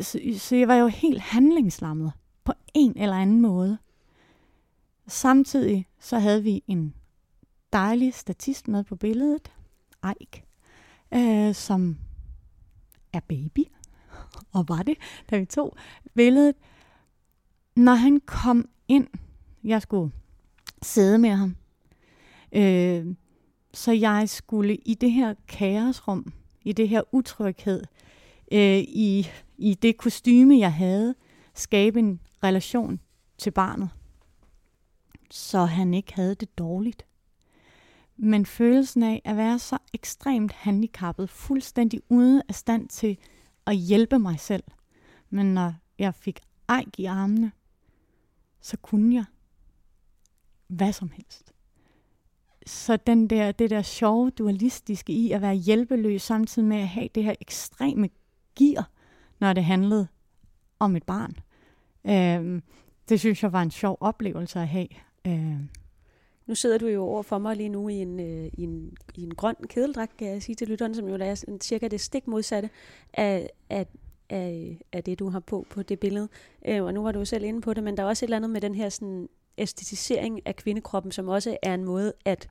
Så, 0.01 0.19
så 0.37 0.55
jeg 0.55 0.67
var 0.67 0.75
jo 0.75 0.87
helt 0.87 1.21
handlingslammet 1.21 2.11
på 2.43 2.53
en 2.73 2.93
eller 2.97 3.15
anden 3.15 3.41
måde. 3.41 3.77
Samtidig 5.07 5.87
så 5.99 6.19
havde 6.19 6.43
vi 6.43 6.63
en 6.67 6.93
dejlig 7.73 8.13
statist 8.13 8.67
med 8.67 8.83
på 8.83 8.95
billedet, 8.95 9.51
Eik, 10.05 10.43
øh, 11.13 11.55
som 11.55 11.97
er 13.13 13.19
baby, 13.19 13.67
og 14.53 14.65
var 14.67 14.83
det, 14.83 14.97
da 15.29 15.37
vi 15.37 15.45
tog 15.45 15.77
billedet. 16.15 16.55
Når 17.75 17.93
han 17.93 18.21
kom 18.25 18.69
ind, 18.87 19.07
jeg 19.63 19.81
skulle 19.81 20.11
sidde 20.81 21.17
med 21.17 21.29
ham, 21.29 21.55
øh, 22.55 23.15
så 23.73 23.91
jeg 23.91 24.29
skulle 24.29 24.75
i 24.75 24.93
det 24.93 25.11
her 25.11 25.33
kaosrum, 25.47 26.33
i 26.61 26.71
det 26.71 26.89
her 26.89 27.01
utryghed, 27.11 27.83
øh, 28.51 28.79
i, 28.79 29.27
i 29.57 29.73
det 29.73 29.97
kostyme, 29.97 30.57
jeg 30.57 30.73
havde, 30.73 31.15
skabe 31.53 31.99
en 31.99 32.19
relation 32.43 32.99
til 33.37 33.51
barnet, 33.51 33.89
så 35.31 35.65
han 35.65 35.93
ikke 35.93 36.13
havde 36.13 36.35
det 36.35 36.57
dårligt. 36.57 37.05
Men 38.17 38.45
følelsen 38.45 39.03
af 39.03 39.21
at 39.25 39.37
være 39.37 39.59
så 39.59 39.77
ekstremt 39.93 40.51
handicappet, 40.51 41.29
fuldstændig 41.29 42.01
ude 42.09 42.43
af 42.49 42.55
stand 42.55 42.87
til 42.89 43.17
at 43.65 43.75
hjælpe 43.75 44.19
mig 44.19 44.39
selv. 44.39 44.63
Men 45.29 45.53
når 45.53 45.73
jeg 45.99 46.15
fik 46.15 46.39
ej 46.69 46.85
i 46.97 47.05
armene, 47.05 47.51
så 48.61 48.77
kunne 48.77 49.15
jeg 49.15 49.25
hvad 50.67 50.93
som 50.93 51.09
helst. 51.09 51.52
Så 52.65 52.97
den 52.97 53.27
der, 53.27 53.51
det 53.51 53.69
der 53.69 53.81
sjove 53.81 54.29
dualistiske 54.29 55.13
i 55.13 55.31
at 55.31 55.41
være 55.41 55.55
hjælpeløs, 55.55 56.21
samtidig 56.21 56.67
med 56.67 56.77
at 56.77 56.87
have 56.87 57.09
det 57.15 57.23
her 57.23 57.35
ekstreme 57.41 58.09
gear, 58.59 58.89
når 59.39 59.53
det 59.53 59.63
handlede 59.63 60.07
om 60.79 60.95
et 60.95 61.03
barn. 61.03 61.35
Øh, 62.05 62.61
det 63.09 63.19
synes 63.19 63.43
jeg 63.43 63.53
var 63.53 63.61
en 63.61 63.71
sjov 63.71 63.97
oplevelse 63.99 64.59
at 64.59 64.67
have. 64.67 64.87
Øh, 65.27 65.59
nu 66.45 66.55
sidder 66.55 66.77
du 66.77 66.87
jo 66.87 67.03
over 67.03 67.23
for 67.23 67.37
mig 67.37 67.55
lige 67.55 67.69
nu 67.69 67.89
i 67.89 67.93
en, 67.93 68.19
øh, 68.19 68.45
i 68.53 68.63
en, 68.63 68.97
i 69.15 69.23
en 69.23 69.35
grøn 69.35 69.55
kedeldragt, 69.69 70.17
kan 70.17 70.27
jeg 70.27 70.43
sige 70.43 70.55
til 70.55 70.67
lytteren, 70.67 70.95
som 70.95 71.07
jo 71.07 71.17
er 71.19 71.57
cirka 71.61 71.87
det 71.87 72.01
stik 72.01 72.27
modsatte 72.27 72.69
af, 73.13 73.49
af, 73.69 73.87
af, 74.29 74.77
af 74.91 75.03
det, 75.03 75.19
du 75.19 75.29
har 75.29 75.39
på 75.39 75.65
på 75.69 75.83
det 75.83 75.99
billede. 75.99 76.29
Øh, 76.67 76.83
og 76.83 76.93
nu 76.93 77.03
var 77.03 77.11
du 77.11 77.19
jo 77.19 77.25
selv 77.25 77.43
inde 77.43 77.61
på 77.61 77.73
det, 77.73 77.83
men 77.83 77.97
der 77.97 78.03
er 78.03 78.07
også 78.07 78.25
et 78.25 78.27
eller 78.27 78.37
andet 78.37 78.49
med 78.49 78.61
den 78.61 78.75
her 78.75 78.89
sådan, 78.89 79.29
æstetisering 79.57 80.41
af 80.45 80.55
kvindekroppen, 80.55 81.11
som 81.11 81.27
også 81.27 81.57
er 81.61 81.73
en 81.73 81.83
måde 81.83 82.13
at 82.25 82.47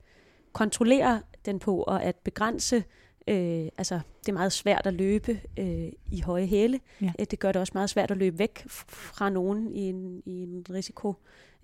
kontrollere 0.53 1.21
den 1.45 1.59
på, 1.59 1.83
og 1.83 2.03
at 2.03 2.15
begrænse 2.15 2.83
Øh, 3.27 3.67
altså, 3.77 3.99
det 4.19 4.29
er 4.29 4.33
meget 4.33 4.51
svært 4.51 4.87
at 4.87 4.93
løbe 4.93 5.41
øh, 5.59 5.91
i 6.11 6.21
høje 6.21 6.45
hæle. 6.45 6.79
Ja. 7.01 7.11
Øh, 7.19 7.25
det 7.31 7.39
gør 7.39 7.51
det 7.51 7.59
også 7.59 7.71
meget 7.75 7.89
svært 7.89 8.11
at 8.11 8.17
løbe 8.17 8.39
væk 8.39 8.63
fra 8.69 9.29
nogen 9.29 9.73
i 9.73 9.81
en, 9.81 10.21
i 10.25 10.43
en 10.43 10.65
risiko 10.69 11.13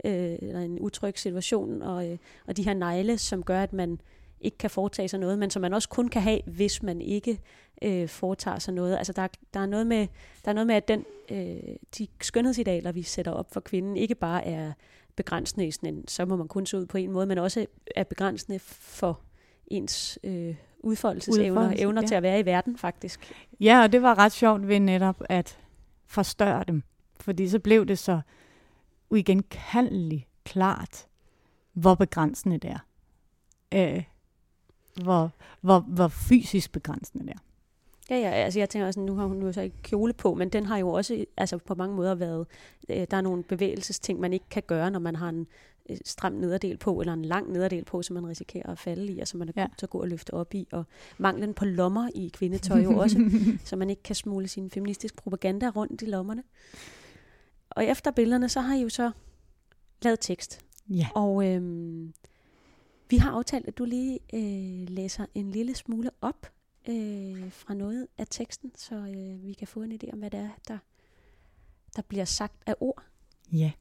øh, 0.06 0.36
eller 0.42 0.60
en 0.60 0.80
utryg 0.80 1.20
situation. 1.20 1.82
Og, 1.82 2.12
øh, 2.12 2.18
og 2.48 2.58
de 2.58 2.64
her 2.64 2.74
negle, 2.74 3.18
som 3.18 3.44
gør, 3.44 3.64
at 3.64 3.74
man 3.74 4.02
ikke 4.42 4.58
kan 4.58 4.70
foretage 4.70 5.08
sig 5.08 5.20
noget, 5.20 5.40
men 5.40 5.50
som 5.50 5.62
man 5.62 5.74
også 5.74 5.90
kun 5.90 6.08
kan 6.08 6.22
have, 6.22 6.42
hvis 6.46 6.84
man 6.84 7.02
ikke 7.02 7.40
øh, 7.82 8.08
foretager 8.08 8.60
sig 8.60 8.74
noget. 8.74 8.98
Altså 8.98 9.14
der, 9.14 9.28
der, 9.54 9.60
er 9.60 9.66
noget 9.66 9.88
med, 9.88 10.08
der 10.46 10.52
er 10.52 10.54
noget 10.54 10.68
med, 10.68 10.76
at 10.76 10.88
den, 10.88 11.06
øh, 11.32 11.76
de 11.98 12.08
skønhedsidealer, 12.22 12.92
vi 12.92 13.04
sætter 13.04 13.32
op 13.32 13.54
for 13.54 13.60
kvinden, 13.60 13.98
ikke 13.98 14.16
bare 14.16 14.46
er 14.46 14.74
begrænsende 15.20 15.68
i 15.68 15.72
sådan 15.72 15.94
en, 15.94 16.08
så 16.08 16.26
må 16.26 16.36
man 16.36 16.48
kun 16.48 16.66
se 16.66 16.78
ud 16.78 16.86
på 16.86 16.98
en 16.98 17.12
måde, 17.12 17.26
men 17.26 17.38
også 17.38 17.66
er 17.96 18.04
begrænsende 18.04 18.60
for 18.60 19.20
ens 19.68 20.20
øh, 20.24 20.56
udfoldelsesevner 20.80 21.52
Udfoldelse, 21.52 21.82
evner 21.84 22.02
ja. 22.02 22.08
til 22.08 22.16
at 22.16 22.24
være 22.24 22.40
i 22.40 22.46
verden, 22.46 22.78
faktisk. 22.78 23.34
Ja, 23.60 23.82
og 23.82 23.92
det 23.92 24.02
var 24.02 24.18
ret 24.18 24.32
sjovt 24.32 24.68
ved 24.68 24.80
netop 24.80 25.22
at 25.30 25.60
forstørre 26.08 26.64
dem. 26.68 26.84
Fordi 27.20 27.50
så 27.50 27.60
blev 27.60 27.86
det 27.86 28.00
så 28.00 28.22
uigenkaldeligt 29.10 30.28
klart, 30.44 31.08
hvor 31.74 31.96
begrænsende 31.96 32.58
det 32.58 32.70
er. 32.70 32.80
Øh, 33.74 34.04
hvor, 35.04 35.32
hvor, 35.62 35.80
hvor 35.80 36.08
fysisk 36.08 36.72
begrænsende 36.72 37.26
det 37.26 37.34
er. 37.34 37.40
Ja, 38.10 38.16
ja, 38.18 38.30
altså 38.32 38.60
jeg 38.60 38.70
tænker 38.70 38.88
også, 38.88 39.00
nu 39.00 39.16
har 39.16 39.26
hun 39.26 39.42
jo 39.42 39.52
så 39.52 39.62
ikke 39.62 39.82
kjole 39.82 40.14
på, 40.14 40.34
men 40.34 40.50
den 40.50 40.66
har 40.66 40.78
jo 40.78 40.90
også 40.90 41.26
altså 41.38 41.58
på 41.58 41.76
mange 41.76 41.96
måder 41.96 42.16
været, 42.16 42.48
øh, 42.90 43.08
der 43.12 43.18
er 43.18 43.22
nogle 43.22 43.44
bevægelsesting, 43.44 44.20
man 44.20 44.34
ikke 44.34 44.46
kan 44.50 44.64
gøre, 44.68 44.92
når 44.92 45.00
man 45.00 45.16
har 45.16 45.30
en 45.30 45.48
øh, 45.90 45.98
stram 46.06 46.34
nederdel 46.34 46.78
på, 46.78 47.00
eller 47.00 47.14
en 47.14 47.26
lang 47.26 47.52
nederdel 47.52 47.86
på, 47.86 48.02
som 48.02 48.14
man 48.14 48.28
risikerer 48.28 48.72
at 48.72 48.80
falde 48.80 49.12
i, 49.14 49.20
og 49.20 49.28
som 49.28 49.38
man 49.40 49.48
er 49.50 49.54
Ja. 49.56 49.62
ja. 49.62 49.68
til 49.78 49.88
at 50.04 50.10
løfte 50.10 50.34
op 50.34 50.54
i, 50.54 50.68
og 50.72 50.84
manglen 51.18 51.54
på 51.54 51.66
lommer 51.66 52.10
i 52.16 52.30
kvindetøj 52.34 52.82
jo 52.84 52.98
også, 52.98 53.32
så 53.66 53.76
man 53.76 53.90
ikke 53.90 54.04
kan 54.04 54.16
smule 54.16 54.48
sin 54.48 54.70
feministisk 54.70 55.16
propaganda 55.16 55.70
rundt 55.70 56.02
i 56.02 56.06
lommerne. 56.06 56.44
Og 57.70 57.86
efter 57.86 58.12
billederne, 58.12 58.50
så 58.50 58.60
har 58.62 58.76
I 58.76 58.82
jo 58.82 58.90
så 58.90 59.12
lavet 60.02 60.20
tekst, 60.22 60.66
Ja. 60.90 61.08
og 61.16 61.46
øhm, 61.48 62.14
vi 63.10 63.18
har 63.18 63.32
aftalt, 63.32 63.68
at 63.68 63.78
du 63.78 63.86
lige 63.86 64.20
øh, 64.34 64.90
læser 64.90 65.26
en 65.36 65.52
lille 65.52 65.76
smule 65.76 66.10
op 66.22 66.48
øh, 66.90 67.52
fra 67.52 67.74
noget 67.74 68.08
af 68.18 68.28
teksten, 68.30 68.72
så 68.76 68.96
øh, 68.96 69.46
vi 69.46 69.54
kan 69.54 69.68
få 69.68 69.82
en 69.82 69.92
idé 69.92 70.12
om, 70.14 70.20
hvad 70.20 70.30
det 70.30 70.40
er, 70.40 70.50
der, 70.68 70.78
der 71.96 72.02
bliver 72.02 72.26
sagt 72.26 72.64
af 72.66 72.76
ord. 72.80 73.04
Ja. 73.52 73.72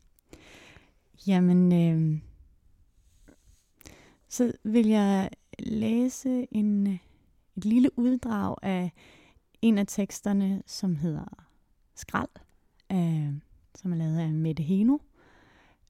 Jamen, 1.27 1.73
øh, 1.73 2.21
så 4.29 4.53
vil 4.63 4.87
jeg 4.87 5.31
læse 5.59 6.47
en, 6.51 6.87
et 7.57 7.65
lille 7.65 7.99
uddrag 7.99 8.57
af 8.63 8.93
en 9.63 9.79
af 9.79 9.87
teksterne, 9.87 10.63
som 10.67 10.97
hedder 10.97 11.47
Skrald, 11.95 12.29
øh, 12.93 13.35
som 13.75 13.93
er 13.93 13.97
lavet 13.97 14.19
af 14.19 14.29
Mette 14.33 14.63
Heno. 14.63 14.99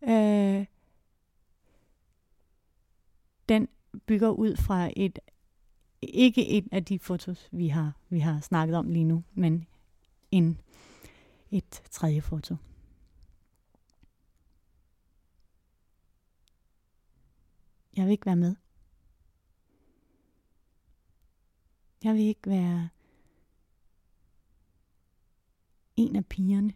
Øh, 0.02 0.66
den 3.48 3.68
bygger 4.06 4.30
ud 4.30 4.56
fra 4.56 4.90
et 4.96 5.18
ikke 6.02 6.48
et 6.48 6.68
af 6.72 6.84
de 6.84 6.98
fotos, 6.98 7.48
vi 7.52 7.68
har, 7.68 7.96
vi 8.08 8.18
har 8.18 8.40
snakket 8.40 8.76
om 8.76 8.90
lige 8.90 9.04
nu, 9.04 9.24
men 9.34 9.66
en, 10.30 10.60
et 11.50 11.82
tredje 11.90 12.20
foto. 12.20 12.56
Jeg 17.96 18.04
vil 18.04 18.12
ikke 18.12 18.26
være 18.26 18.36
med. 18.36 18.56
Jeg 22.04 22.14
vil 22.14 22.22
ikke 22.22 22.50
være 22.50 22.88
en 25.96 26.16
af 26.16 26.26
pigerne. 26.26 26.72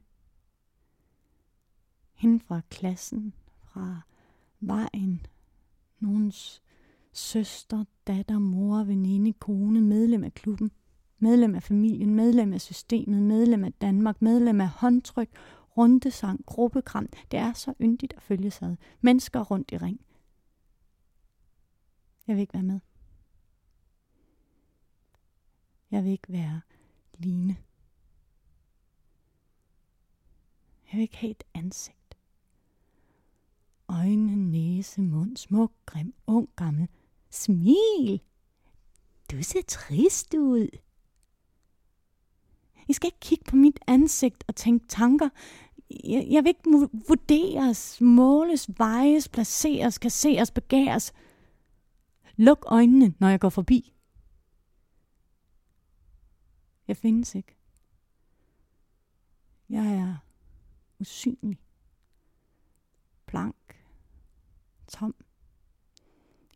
Hende 2.13 2.41
fra 2.41 2.61
klassen, 2.71 3.35
fra 3.59 4.01
vejen, 4.61 5.27
nogens 6.01 6.63
søster, 7.13 7.85
datter, 8.07 8.39
mor, 8.39 8.85
veninde, 8.85 9.33
kone, 9.33 9.81
medlem 9.81 10.25
af 10.25 10.35
klubben, 10.35 10.71
medlem 11.19 11.55
af 11.55 11.63
familien, 11.63 12.15
medlem 12.15 12.53
af 12.53 12.61
systemet, 12.61 13.23
medlem 13.23 13.65
af 13.65 13.73
Danmark, 13.73 14.23
medlem 14.23 14.61
af 14.61 14.69
håndtryk, 14.69 15.29
rundesang, 15.77 16.47
gruppekram. 16.47 17.09
Det 17.31 17.39
er 17.39 17.53
så 17.53 17.75
yndigt 17.81 18.13
at 18.17 18.23
følge 18.23 18.51
sig. 18.51 18.77
Mennesker 19.01 19.41
rundt 19.41 19.73
i 19.73 19.77
ring. 19.77 20.01
Jeg 22.27 22.37
vil 22.37 22.41
ikke 22.41 22.55
være 22.55 22.63
med. 22.63 22.81
Jeg 25.91 26.05
vil 26.05 26.13
ikke 26.13 26.33
være 26.33 26.61
Line. 27.19 27.57
Jeg 30.87 30.93
vil 30.93 31.01
ikke 31.01 31.17
have 31.17 31.31
et 31.31 31.45
ansigt. 31.55 32.17
Øjne, 33.89 34.37
næse, 34.37 35.01
mund, 35.01 35.37
smuk, 35.37 35.73
grim, 35.87 36.15
ung, 36.27 36.49
gammel. 36.57 36.89
Smil! 37.33 38.21
Du 39.31 39.43
ser 39.43 39.63
trist 39.63 40.35
ud. 40.35 40.69
I 42.89 42.93
skal 42.93 43.07
ikke 43.07 43.21
kigge 43.21 43.45
på 43.51 43.57
mit 43.57 43.79
ansigt 43.87 44.45
og 44.49 44.57
tænke 44.57 44.87
tanker. 44.89 45.29
Jeg, 46.05 46.27
jeg 46.31 46.45
vil 46.45 46.49
ikke 46.49 46.91
vurderes, 47.09 48.01
måles, 48.01 48.71
vejes, 48.79 49.29
placeres, 49.29 49.99
kasseres, 49.99 50.51
begæres. 50.51 51.13
Luk 52.37 52.65
øjnene, 52.67 53.15
når 53.19 53.29
jeg 53.29 53.41
går 53.41 53.49
forbi. 53.49 53.95
Jeg 56.89 56.97
findes 56.97 57.35
ikke. 57.35 57.57
Jeg 59.69 59.95
er 59.95 60.17
usynlig. 60.99 61.59
Blank. 63.27 63.85
Tom. 64.89 65.15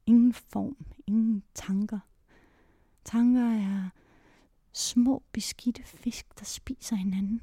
Ingen 0.07 0.33
form, 0.33 0.77
ingen 1.07 1.42
tanker. 1.55 1.99
Tanker 3.05 3.51
er 3.51 3.88
små 4.73 5.23
beskidte 5.33 5.83
fisk, 5.83 6.27
der 6.38 6.45
spiser 6.45 6.97
hinanden. 6.97 7.40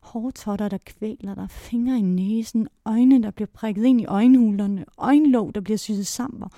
Hårtotter, 0.00 0.68
der 0.68 0.78
kvæler 0.78 1.34
dig, 1.34 1.50
fingre 1.50 1.98
i 1.98 2.02
næsen, 2.02 2.68
øjne, 2.84 3.22
der 3.22 3.30
bliver 3.30 3.46
prikket 3.46 3.84
ind 3.84 4.00
i 4.00 4.06
øjenhulerne, 4.06 4.84
øjenlåg, 4.98 5.54
der 5.54 5.60
bliver 5.60 5.76
syet 5.76 6.06
sammen. 6.06 6.50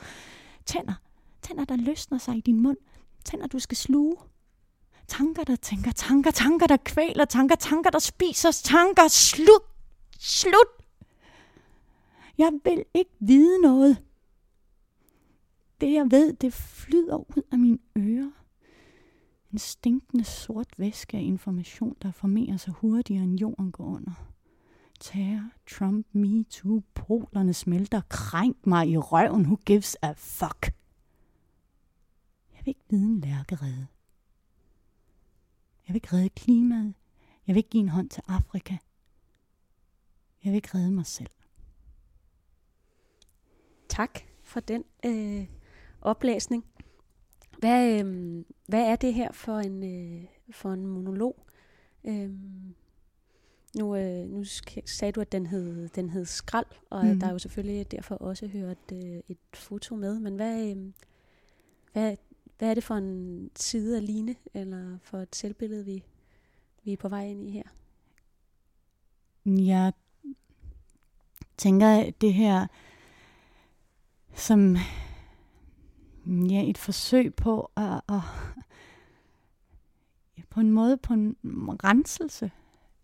Tænder, 0.66 0.94
tænder, 1.42 1.64
der 1.64 1.76
løsner 1.76 2.18
sig 2.18 2.36
i 2.36 2.40
din 2.40 2.60
mund. 2.60 2.76
Tænder, 3.24 3.46
du 3.46 3.58
skal 3.58 3.76
sluge. 3.76 4.16
Tanker, 5.08 5.44
der 5.44 5.56
tænker, 5.56 5.92
tanker, 5.92 6.30
tanker, 6.30 6.66
der 6.66 6.76
kvæler, 6.76 7.24
tanker, 7.24 7.56
tanker, 7.56 7.90
der 7.90 7.98
spiser, 7.98 8.50
tanker, 8.64 9.08
slut, 9.08 9.62
slut. 10.18 10.86
Jeg 12.38 12.52
vil 12.64 12.84
ikke 12.94 13.10
vide 13.20 13.62
noget. 13.62 13.98
Det 15.80 15.92
jeg 15.92 16.10
ved, 16.10 16.32
det 16.32 16.52
flyder 16.52 17.16
ud 17.16 17.42
af 17.52 17.58
mine 17.58 17.78
ører. 17.98 18.30
En 19.52 19.58
stinkende 19.58 20.24
sort 20.24 20.78
væske 20.78 21.16
af 21.16 21.22
information, 21.22 21.96
der 22.02 22.10
formerer 22.10 22.56
sig 22.56 22.72
hurtigere 22.72 23.24
end 23.24 23.40
jorden 23.40 23.72
går 23.72 23.84
under. 23.84 24.30
Terror, 25.00 25.50
Trump, 25.70 26.06
Me 26.12 26.44
Too, 26.44 26.82
polerne 26.94 27.54
smelter, 27.54 28.00
krænk 28.08 28.66
mig 28.66 28.88
i 28.88 28.96
røven, 28.96 29.42
who 29.42 29.56
gives 29.56 29.96
a 30.02 30.12
fuck. 30.12 30.74
Jeg 32.52 32.60
vil 32.64 32.68
ikke 32.68 32.84
vide 32.90 33.06
en 33.06 33.20
lærkerede. 33.20 33.86
Jeg 35.86 35.94
vil 35.94 35.94
ikke 35.94 36.12
redde 36.12 36.28
klimaet. 36.28 36.94
Jeg 37.46 37.54
vil 37.54 37.56
ikke 37.56 37.70
give 37.70 37.82
en 37.82 37.88
hånd 37.88 38.08
til 38.08 38.22
Afrika. 38.28 38.76
Jeg 40.44 40.52
vil 40.52 40.56
ikke 40.56 40.74
redde 40.74 40.90
mig 40.90 41.06
selv. 41.06 41.30
Tak 43.88 44.20
for 44.42 44.60
den 44.60 44.84
øh, 45.06 45.46
oplæsning. 46.02 46.64
Hvad, 47.58 48.00
øh, 48.00 48.44
hvad 48.66 48.86
er 48.86 48.96
det 48.96 49.14
her 49.14 49.32
for 49.32 49.58
en, 49.58 49.84
øh, 49.84 50.24
for 50.50 50.72
en 50.72 50.86
monolog? 50.86 51.46
Øh, 52.04 52.30
nu, 53.78 53.96
øh, 53.96 54.28
nu 54.28 54.44
sagde 54.86 55.12
du, 55.12 55.20
at 55.20 55.32
den 55.32 55.46
hed, 55.46 55.88
den 55.88 56.10
hed 56.10 56.24
Skrald, 56.24 56.66
og 56.90 57.06
mm. 57.06 57.20
Der 57.20 57.26
er 57.26 57.32
jo 57.32 57.38
selvfølgelig 57.38 57.90
derfor 57.90 58.14
også 58.14 58.46
hørt 58.46 58.92
øh, 58.92 59.20
et 59.28 59.38
foto 59.54 59.96
med. 59.96 60.18
Men 60.18 60.36
hvad, 60.36 60.70
øh, 60.70 60.92
hvad, 61.92 62.16
hvad 62.58 62.70
er 62.70 62.74
det 62.74 62.84
for 62.84 62.94
en 62.94 63.50
side 63.56 63.96
af 63.96 64.06
Line, 64.06 64.36
eller 64.54 64.98
for 65.02 65.18
et 65.18 65.36
selvbillede, 65.36 65.84
vi, 65.84 66.04
vi 66.84 66.92
er 66.92 66.96
på 66.96 67.08
vej 67.08 67.26
ind 67.26 67.46
i 67.46 67.50
her? 67.50 67.62
Jeg 69.44 69.92
tænker, 71.56 71.88
at 71.88 72.20
det 72.20 72.34
her 72.34 72.66
som 74.34 74.76
ja, 76.30 76.70
et 76.70 76.78
forsøg 76.78 77.34
på 77.34 77.70
at, 77.76 78.00
at 78.08 78.20
på 80.50 80.60
en 80.60 80.70
måde 80.70 80.96
på 80.96 81.12
en 81.12 81.36
renselse. 81.84 82.50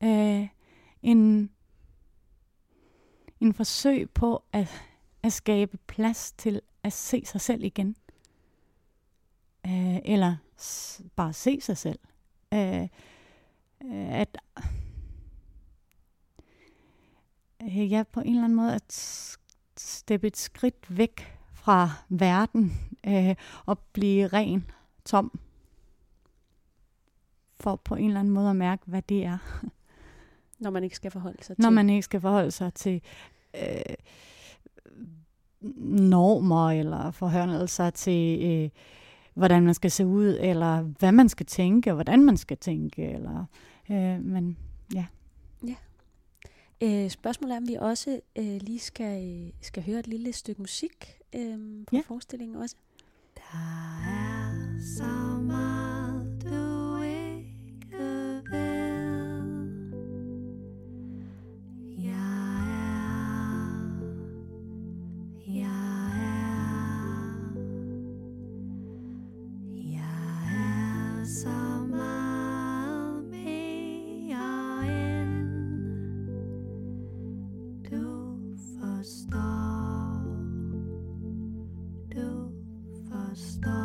Øh, 0.03 0.49
en, 1.03 1.51
en 3.41 3.55
forsøg 3.55 4.11
på 4.11 4.45
at, 4.53 4.83
at 5.23 5.33
skabe 5.33 5.79
plads 5.87 6.33
til 6.33 6.61
at 6.83 6.93
se 6.93 7.23
sig 7.25 7.41
selv 7.41 7.65
igen. 7.65 7.97
Øh, 9.67 9.99
eller 10.05 10.37
s- 10.61 11.03
bare 11.17 11.33
se 11.33 11.61
sig 11.61 11.77
selv. 11.77 11.99
Øh, 12.55 12.83
øh 13.85 14.21
at 14.21 14.39
øh, 17.63 17.93
ja, 17.93 18.03
på 18.13 18.21
en 18.21 18.29
eller 18.29 18.45
anden 18.45 18.57
måde 18.57 18.75
at 18.75 18.93
steppe 19.77 20.27
et 20.27 20.37
skridt 20.37 20.97
væk 20.97 21.36
fra 21.67 21.91
verden 22.09 22.73
øh, 23.07 23.35
og 23.67 23.79
blive 23.79 24.27
ren, 24.27 24.71
tom. 25.05 25.39
For 27.61 27.77
på 27.77 27.95
en 27.95 28.07
eller 28.07 28.21
anden 28.21 28.35
måde 28.35 28.51
at 28.51 28.57
mærke, 28.57 28.83
hvad 28.87 29.03
det 29.03 29.25
er. 29.25 29.39
Når 30.63 30.71
man 30.71 30.85
ikke 30.85 30.97
skal 30.97 31.11
forholde 31.11 31.45
sig 31.45 31.57
Når 31.59 31.69
til 31.69 31.75
man 31.75 31.91
ikke 31.91 32.03
skal 32.03 32.21
forholde 32.21 32.51
sig 32.51 32.75
til 32.75 33.03
øh, 33.55 33.95
normer 36.01 36.71
eller 36.71 37.11
forhørnelser 37.11 37.91
til, 37.91 38.43
øh, 38.43 38.71
hvordan 39.35 39.65
man 39.65 39.75
skal 39.75 39.91
se 39.91 40.07
ud, 40.07 40.39
eller 40.41 40.83
hvad 40.83 41.13
man 41.13 41.29
skal 41.29 41.47
tænke, 41.47 41.91
og 41.91 41.95
hvordan 41.95 42.25
man 42.25 42.37
skal 42.37 42.57
tænke. 42.57 43.13
Eller, 43.13 43.45
øh, 43.91 44.21
men 44.21 44.57
ja. 44.95 45.07
Øh, 46.83 47.11
spørgsmålet 47.11 47.55
er, 47.55 47.59
om 47.59 47.69
vi 47.69 47.75
også 47.75 48.21
øh, 48.37 48.61
lige 48.63 48.79
skal, 48.79 49.53
skal 49.61 49.83
høre 49.83 49.99
et 49.99 50.07
lille 50.07 50.33
stykke 50.33 50.61
musik 50.61 51.19
øh, 51.35 51.85
fra 51.89 51.97
ja. 51.97 52.03
forestillingen 52.07 52.57
også. 52.57 52.77
Der 53.37 53.59
er 54.07 54.81
så 54.97 55.41
meget, 55.41 55.76
star. 83.37 83.76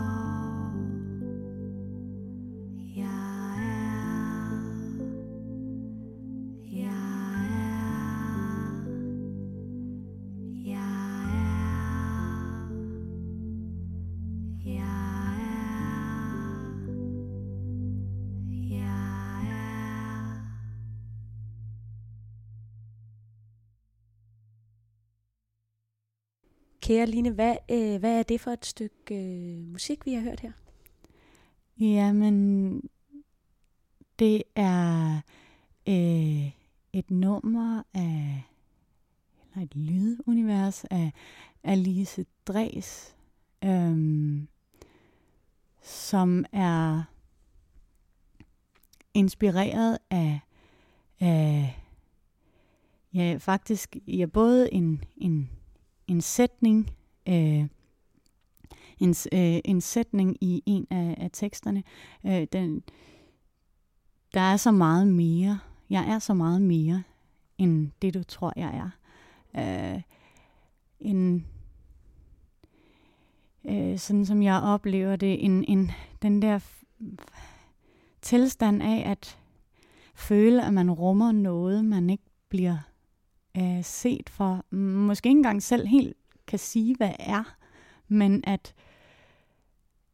Kære 26.91 27.05
Line, 27.05 27.31
hvad, 27.31 27.55
øh, 27.71 27.99
hvad 27.99 28.19
er 28.19 28.23
det 28.23 28.41
for 28.41 28.51
et 28.51 28.65
stykke 28.65 29.15
øh, 29.15 29.57
musik, 29.57 30.05
vi 30.05 30.13
har 30.13 30.21
hørt 30.21 30.39
her? 30.39 30.51
Jamen, 31.79 32.81
det 34.19 34.43
er 34.55 35.21
øh, 35.87 36.51
et 36.93 37.11
nummer 37.11 37.83
af, 37.93 38.43
eller 39.51 39.63
et 39.63 39.75
lydunivers 39.75 40.83
af 40.83 41.11
Alice 41.63 42.25
Dres, 42.47 43.15
øh, 43.63 43.97
som 45.81 46.45
er 46.51 47.03
inspireret 49.13 49.97
af, 50.09 50.39
af 51.19 51.79
ja, 53.13 53.37
faktisk 53.39 53.95
ja, 54.07 54.25
både 54.25 54.73
en, 54.73 55.03
en 55.17 55.49
en 56.07 56.21
sætning, 56.21 56.91
øh, 57.27 57.67
en, 58.99 59.15
øh, 59.33 59.59
en 59.65 59.81
sætning 59.81 60.37
i 60.41 60.63
en 60.65 60.87
af, 60.89 61.15
af 61.17 61.29
teksterne. 61.33 61.83
Øh, 62.25 62.47
den, 62.53 62.83
der 64.33 64.41
er 64.41 64.57
så 64.57 64.71
meget 64.71 65.07
mere. 65.07 65.59
Jeg 65.89 66.09
er 66.09 66.19
så 66.19 66.33
meget 66.33 66.61
mere, 66.61 67.03
end 67.57 67.91
det 68.01 68.13
du 68.13 68.23
tror, 68.23 68.53
jeg 68.55 68.91
er. 69.53 69.91
Øh, 69.95 70.01
en, 70.99 71.47
øh, 73.65 73.97
sådan 73.97 74.25
som 74.25 74.43
jeg 74.43 74.61
oplever 74.61 75.15
det, 75.15 75.45
en, 75.45 75.65
en, 75.67 75.91
den 76.21 76.41
der 76.41 76.59
tilstand 78.21 78.83
af 78.83 79.11
at 79.11 79.39
føle, 80.15 80.65
at 80.65 80.73
man 80.73 80.91
rummer 80.91 81.31
noget, 81.31 81.85
man 81.85 82.09
ikke 82.09 82.23
bliver 82.49 82.77
øh, 83.57 83.83
set 83.83 84.29
for, 84.29 84.65
måske 84.75 85.29
ikke 85.29 85.37
engang 85.37 85.63
selv 85.63 85.87
helt 85.87 86.17
kan 86.47 86.59
sige, 86.59 86.95
hvad 86.95 87.13
er, 87.19 87.55
men 88.07 88.43
at, 88.43 88.75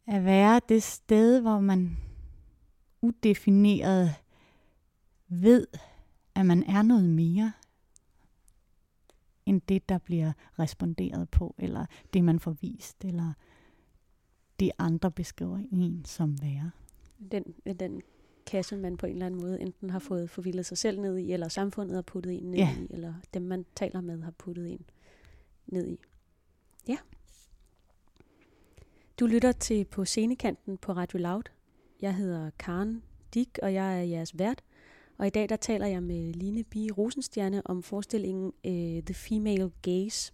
at 0.08 0.26
være 0.26 0.62
det 0.70 0.84
sted, 0.84 1.42
hvor 1.42 1.60
man 1.60 1.98
udefineret 3.02 4.16
ved, 5.28 5.68
at 6.36 6.46
man 6.46 6.64
er 6.64 6.82
noget 6.82 7.10
mere, 7.10 7.52
end 9.46 9.62
det, 9.62 9.90
der 9.90 9.98
bliver 9.98 10.32
responderet 10.60 11.30
på, 11.30 11.56
eller 11.58 11.86
det, 12.14 12.24
man 12.24 12.40
får 12.40 12.52
vist, 12.52 13.06
eller 13.06 13.34
det 14.60 14.72
andre 14.78 15.12
beskriver 15.12 15.58
en 15.72 16.06
som 16.06 16.42
være. 16.42 16.72
Den, 17.32 17.44
den 17.80 18.02
kasse, 18.48 18.78
man 18.78 18.98
på 18.98 19.06
en 19.06 19.12
eller 19.12 19.26
anden 19.26 19.42
måde 19.42 19.62
enten 19.62 19.90
har 19.90 20.00
fået 20.00 20.30
forvildet 20.30 20.66
sig 20.66 20.78
selv 20.78 21.00
ned 21.00 21.18
i, 21.18 21.32
eller 21.32 21.48
samfundet 21.48 21.96
har 21.96 22.02
puttet 22.02 22.34
en 22.34 22.44
ned 22.44 22.58
ja. 22.58 22.76
i, 22.80 22.88
eller 22.90 23.14
dem, 23.34 23.42
man 23.42 23.66
taler 23.76 24.02
med, 24.02 24.22
har 24.22 24.32
puttet 24.32 24.72
en 24.72 24.86
ned 25.68 25.88
i. 25.88 26.00
Ja. 26.88 26.98
Du 29.20 29.26
lytter 29.26 29.52
til 29.52 29.86
På 29.86 30.06
Scenekanten 30.06 30.78
på 30.78 30.92
Radio 30.92 31.20
Loud. 31.20 31.44
Jeg 32.02 32.16
hedder 32.16 32.50
Karen 32.60 33.04
Dick, 33.34 33.60
og 33.64 33.74
jeg 33.74 34.00
er 34.00 34.04
jeres 34.04 34.40
vært. 34.40 34.64
Og 35.18 35.28
i 35.28 35.30
dag 35.30 35.50
der 35.50 35.56
taler 35.56 35.88
jeg 35.88 36.04
med 36.04 36.34
Line 36.34 36.64
Bie 36.64 36.92
Rosenstjerne 36.92 37.62
om 37.68 37.84
forestillingen 37.84 38.46
uh, 38.46 39.04
The 39.06 39.14
Female 39.14 39.72
Gaze. 39.82 40.34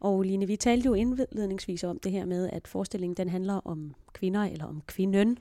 Og 0.00 0.22
Line, 0.22 0.46
vi 0.46 0.56
talte 0.56 0.86
jo 0.86 0.94
indledningsvis 0.94 1.84
om 1.84 1.98
det 1.98 2.12
her 2.12 2.24
med, 2.24 2.50
at 2.50 2.68
forestillingen 2.68 3.16
den 3.16 3.28
handler 3.28 3.54
om 3.54 3.94
kvinder, 4.12 4.40
eller 4.40 4.64
om 4.64 4.82
kvinden, 4.86 5.38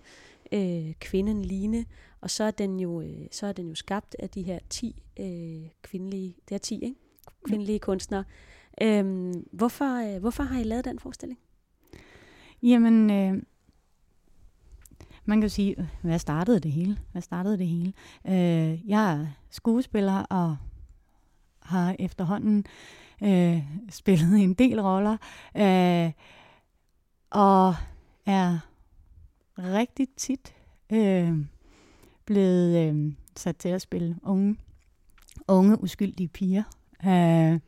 øh, 0.53 0.93
kvinden 0.99 1.45
Line, 1.45 1.85
og 2.21 2.29
så 2.29 2.43
er 2.43 2.51
den 2.51 2.79
jo 2.79 3.01
øh, 3.01 3.27
så 3.31 3.47
er 3.47 3.51
den 3.51 3.67
jo 3.67 3.75
skabt 3.75 4.15
af 4.19 4.29
de 4.29 4.41
her 4.41 4.59
10 4.69 5.03
øh, 5.19 5.69
kvindelige, 5.81 6.35
det 6.49 6.55
er 6.55 6.59
10, 6.59 6.83
ikke? 6.83 6.95
Kvindelige 7.45 7.75
ja. 7.75 7.79
kunstnere. 7.79 8.23
Øhm, 8.81 9.47
hvorfor, 9.51 10.15
øh, 10.15 10.19
hvorfor 10.19 10.43
har 10.43 10.59
I 10.59 10.63
lavet 10.63 10.85
den 10.85 10.99
forestilling? 10.99 11.39
Jamen, 12.63 13.11
øh, 13.11 13.43
man 15.25 15.41
kan 15.41 15.49
sige, 15.49 15.89
hvad 16.01 16.19
startede 16.19 16.59
det 16.59 16.71
hele? 16.71 16.97
Hvad 17.11 17.21
startede 17.21 17.57
det 17.57 17.67
hele? 17.67 17.93
Øh, 18.27 18.89
jeg 18.89 19.13
er 19.13 19.27
skuespiller 19.49 20.23
og 20.23 20.57
har 21.59 21.95
efterhånden 21.99 22.65
øh, 23.23 23.63
spillet 23.89 24.43
en 24.43 24.53
del 24.53 24.81
roller, 24.81 25.17
øh, 25.55 26.11
og 27.29 27.75
er 28.25 28.59
rigtig 29.57 30.07
tit 30.17 30.53
øh, 30.89 31.45
blevet 32.25 32.89
øh, 32.89 33.13
sat 33.35 33.57
til 33.57 33.69
at 33.69 33.81
spille 33.81 34.15
unge, 34.23 34.57
unge 35.47 35.83
uskyldige 35.83 36.27
piger. 36.27 36.63
Øh, 37.05 37.59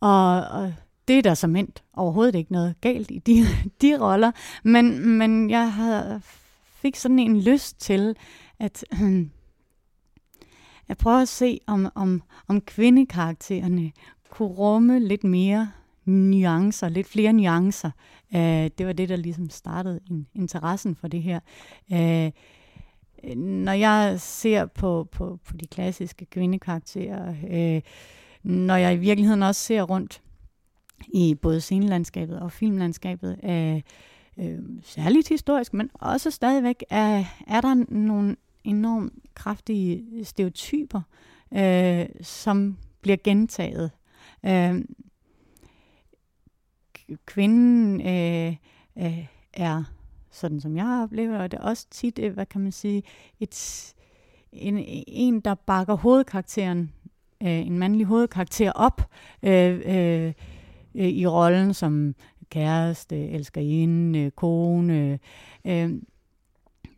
og, 0.00 0.48
og 0.48 0.74
det 1.08 1.18
er 1.18 1.22
der 1.22 1.34
som 1.34 1.56
endt 1.56 1.82
overhovedet 1.92 2.34
ikke 2.34 2.52
noget 2.52 2.80
galt 2.80 3.10
i 3.10 3.18
de, 3.18 3.44
de 3.82 3.98
roller, 4.00 4.32
men, 4.62 5.08
men 5.18 5.50
jeg 5.50 5.72
havde, 5.72 6.20
fik 6.64 6.96
sådan 6.96 7.18
en 7.18 7.40
lyst 7.40 7.80
til 7.80 8.16
at, 8.58 8.84
øh, 9.02 9.26
at 10.88 10.98
prøve 10.98 11.22
at 11.22 11.28
se, 11.28 11.60
om, 11.66 11.88
om, 11.94 12.22
om 12.48 12.60
kvindekaraktererne 12.60 13.92
kunne 14.30 14.48
rumme 14.48 14.98
lidt 14.98 15.24
mere 15.24 15.70
nuancer, 16.10 16.88
lidt 16.88 17.06
flere 17.06 17.32
nuancer. 17.32 17.90
Uh, 18.34 18.40
det 18.78 18.86
var 18.86 18.92
det, 18.92 19.08
der 19.08 19.16
ligesom 19.16 19.50
startede 19.50 20.00
in, 20.10 20.26
interessen 20.34 20.96
for 20.96 21.08
det 21.08 21.22
her. 21.22 21.40
Uh, 21.90 22.30
når 23.36 23.72
jeg 23.72 24.20
ser 24.20 24.66
på, 24.66 25.08
på, 25.12 25.38
på 25.44 25.56
de 25.56 25.66
klassiske 25.66 26.24
kvindekarakterer, 26.24 27.30
uh, 27.30 27.82
når 28.42 28.76
jeg 28.76 28.94
i 28.94 28.98
virkeligheden 28.98 29.42
også 29.42 29.60
ser 29.60 29.82
rundt 29.82 30.22
i 31.08 31.34
både 31.34 31.60
scenelandskabet 31.60 32.40
og 32.40 32.52
filmlandskabet, 32.52 33.38
uh, 33.42 34.44
uh, 34.44 34.64
særligt 34.82 35.28
historisk, 35.28 35.74
men 35.74 35.90
også 35.94 36.30
stadigvæk, 36.30 36.84
uh, 36.92 36.96
er 37.46 37.60
der 37.60 37.84
nogle 37.94 38.36
enormt 38.64 39.12
kraftige 39.34 40.24
stereotyper, 40.24 41.00
uh, 41.50 42.06
som 42.22 42.76
bliver 43.00 43.16
gentaget. 43.24 43.90
Uh, 44.42 44.80
kvinden 47.26 48.00
øh, 48.00 48.56
øh, 48.98 49.26
er, 49.52 49.84
sådan 50.30 50.60
som 50.60 50.76
jeg 50.76 51.00
oplever, 51.02 51.38
og 51.38 51.50
det 51.50 51.58
er 51.58 51.64
også 51.64 51.86
tit, 51.90 52.18
øh, 52.18 52.32
hvad 52.32 52.46
kan 52.46 52.60
man 52.60 52.72
sige, 52.72 53.02
et, 53.40 53.94
en, 54.52 54.84
en 55.06 55.40
der 55.40 55.54
bakker 55.54 55.94
hovedkarakteren, 55.94 56.92
øh, 57.42 57.66
en 57.66 57.78
mandlig 57.78 58.06
hovedkarakter 58.06 58.72
op 58.72 59.10
øh, 59.42 59.80
øh, 59.84 60.32
øh, 60.94 61.08
i 61.08 61.26
rollen 61.26 61.74
som 61.74 62.14
kæreste, 62.50 63.28
elskerinde, 63.28 64.18
øh, 64.18 64.30
kone, 64.30 65.18
øh, 65.64 65.90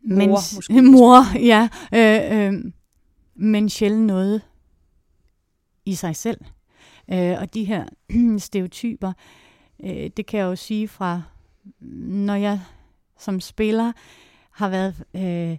men, 0.05 0.29
mor, 0.29 0.55
måske. 0.55 0.81
mor, 0.91 1.37
ja, 1.39 1.69
øh, 1.93 2.53
øh, 2.53 2.71
men 3.35 3.69
sjældent 3.69 4.05
noget 4.05 4.41
i 5.85 5.95
sig 5.95 6.15
selv. 6.15 6.41
Øh, 7.11 7.35
og 7.39 7.53
de 7.53 7.63
her 7.63 7.85
stereotyper, 8.37 9.09
øh, 9.09 9.13
øh, 9.83 10.09
det 10.17 10.25
kan 10.25 10.39
jeg 10.39 10.45
jo 10.45 10.55
sige 10.55 10.87
fra, 10.87 11.21
når 11.79 12.35
jeg 12.35 12.59
som 13.17 13.39
spiller 13.39 13.91
har 14.51 14.69
været 14.69 15.03
øh, 15.15 15.57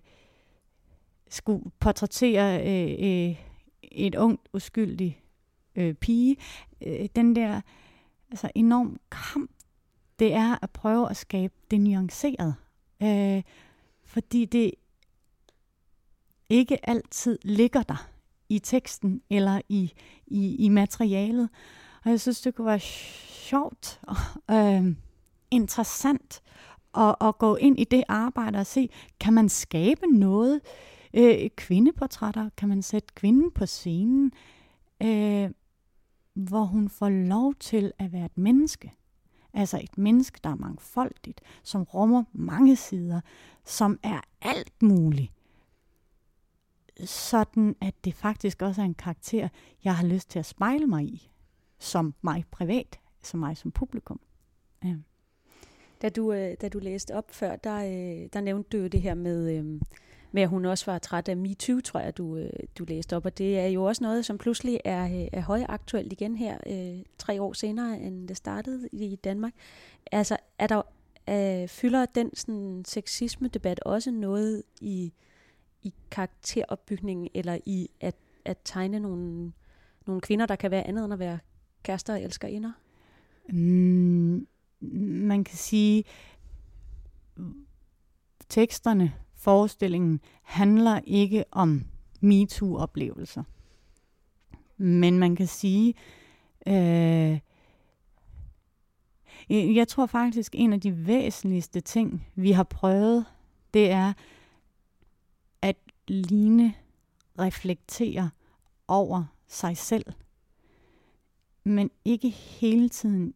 skulle 1.28 1.70
portrættere 1.78 2.60
øh, 2.60 3.28
øh, 3.28 3.36
et 3.82 4.14
ungt, 4.14 4.48
uskyldigt 4.52 5.14
øh, 5.76 5.94
pige. 5.94 6.36
Øh, 6.86 7.08
den 7.16 7.36
der 7.36 7.60
altså 8.30 8.50
enorm 8.54 9.00
kamp, 9.10 9.50
det 10.18 10.34
er 10.34 10.56
at 10.62 10.70
prøve 10.70 11.10
at 11.10 11.16
skabe 11.16 11.54
det 11.70 11.80
nuanceret. 11.80 12.54
Øh, 13.02 13.42
fordi 14.04 14.44
det 14.44 14.70
ikke 16.48 16.88
altid 16.88 17.38
ligger 17.42 17.82
der 17.82 18.08
i 18.48 18.58
teksten 18.58 19.22
eller 19.30 19.60
i, 19.68 19.92
i, 20.26 20.56
i 20.56 20.68
materialet. 20.68 21.48
Og 22.04 22.10
jeg 22.10 22.20
synes, 22.20 22.40
det 22.40 22.54
kunne 22.54 22.66
være 22.66 22.80
sjovt 22.80 24.00
og 24.02 24.16
øh, 24.50 24.96
interessant 25.50 26.42
at, 26.96 27.16
at 27.20 27.38
gå 27.38 27.56
ind 27.56 27.80
i 27.80 27.84
det 27.84 28.04
arbejde 28.08 28.58
og 28.58 28.66
se, 28.66 28.88
kan 29.20 29.32
man 29.32 29.48
skabe 29.48 30.06
noget? 30.06 30.60
Øh, 31.14 31.50
kvindeportrætter, 31.56 32.50
kan 32.56 32.68
man 32.68 32.82
sætte 32.82 33.08
kvinden 33.14 33.50
på 33.50 33.66
scenen, 33.66 34.32
øh, 35.02 35.50
hvor 36.34 36.64
hun 36.64 36.88
får 36.88 37.08
lov 37.08 37.54
til 37.54 37.92
at 37.98 38.12
være 38.12 38.24
et 38.24 38.38
menneske. 38.38 38.92
Altså 39.52 39.80
et 39.82 39.98
menneske, 39.98 40.40
der 40.44 40.50
er 40.50 40.54
mangfoldigt, 40.54 41.40
som 41.62 41.82
rummer 41.82 42.24
mange 42.32 42.76
sider, 42.76 43.20
som 43.64 43.98
er 44.02 44.20
alt 44.42 44.82
muligt. 44.82 45.32
Sådan 47.04 47.76
at 47.80 47.94
det 48.04 48.14
faktisk 48.14 48.62
også 48.62 48.80
er 48.80 48.84
en 48.84 48.94
karakter, 48.94 49.48
jeg 49.84 49.96
har 49.96 50.06
lyst 50.06 50.30
til 50.30 50.38
at 50.38 50.46
spejle 50.46 50.86
mig 50.86 51.04
i, 51.04 51.30
som 51.84 52.14
mig 52.22 52.44
privat, 52.50 53.00
som 53.22 53.40
mig 53.40 53.56
som 53.56 53.70
publikum. 53.70 54.20
Ja. 54.84 54.94
Da 56.02 56.08
du, 56.08 56.32
øh, 56.32 56.54
da 56.60 56.68
du 56.68 56.78
læste 56.78 57.14
op 57.14 57.30
før, 57.30 57.56
der, 57.56 57.76
øh, 57.76 58.28
der 58.32 58.40
nævnte 58.40 58.78
du 58.78 58.86
det 58.86 59.02
her 59.02 59.14
med, 59.14 59.58
øh, 59.58 59.80
med, 60.32 60.42
at 60.42 60.48
hun 60.48 60.64
også 60.64 60.90
var 60.90 60.98
træt 60.98 61.28
af 61.28 61.36
MeToo, 61.36 61.80
tror 61.80 62.00
jeg, 62.00 62.16
du, 62.16 62.36
øh, 62.36 62.50
du 62.78 62.84
læste 62.84 63.16
op. 63.16 63.26
Og 63.26 63.38
det 63.38 63.58
er 63.58 63.66
jo 63.66 63.84
også 63.84 64.04
noget, 64.04 64.24
som 64.24 64.38
pludselig 64.38 64.80
er, 64.84 65.04
øh, 65.04 65.28
er 65.32 65.40
højaktuelt 65.40 66.12
igen 66.12 66.36
her, 66.36 66.58
øh, 66.66 67.04
tre 67.18 67.42
år 67.42 67.52
senere, 67.52 68.00
end 68.00 68.28
det 68.28 68.36
startede 68.36 68.88
i 68.92 69.16
Danmark. 69.16 69.52
Altså, 70.12 70.36
er 70.58 70.66
der, 70.66 70.82
øh, 71.30 71.68
fylder 71.68 72.06
den 72.06 72.36
sådan, 72.36 72.84
sexisme-debat 72.86 73.80
også 73.80 74.10
noget 74.10 74.62
i, 74.80 75.12
i 75.82 75.94
karakteropbygningen, 76.10 77.28
eller 77.34 77.58
i 77.66 77.90
at, 78.00 78.14
at 78.44 78.58
tegne 78.64 79.00
nogle, 79.00 79.52
nogle 80.06 80.20
kvinder, 80.20 80.46
der 80.46 80.56
kan 80.56 80.70
være 80.70 80.86
andet 80.86 81.04
end 81.04 81.12
at 81.12 81.18
være 81.18 81.38
kærester 81.84 82.12
og 82.12 82.22
elskerinder? 82.22 82.72
Mm, 83.48 84.46
man 85.28 85.44
kan 85.44 85.56
sige, 85.56 86.04
teksterne 88.48 89.12
forestillingen 89.34 90.20
handler 90.42 91.00
ikke 91.04 91.44
om 91.50 91.84
MeToo-oplevelser. 92.20 93.42
Men 94.76 95.18
man 95.18 95.36
kan 95.36 95.46
sige, 95.46 95.94
øh, 96.66 97.38
jeg 99.50 99.88
tror 99.88 100.06
faktisk, 100.06 100.54
en 100.54 100.72
af 100.72 100.80
de 100.80 101.06
væsentligste 101.06 101.80
ting, 101.80 102.26
vi 102.34 102.52
har 102.52 102.62
prøvet, 102.64 103.24
det 103.74 103.90
er, 103.90 104.12
at 105.62 105.76
Line 106.08 106.74
reflekterer 107.38 108.28
over 108.88 109.24
sig 109.48 109.76
selv, 109.76 110.04
men 111.64 111.90
ikke 112.04 112.28
hele 112.30 112.88
tiden 112.88 113.34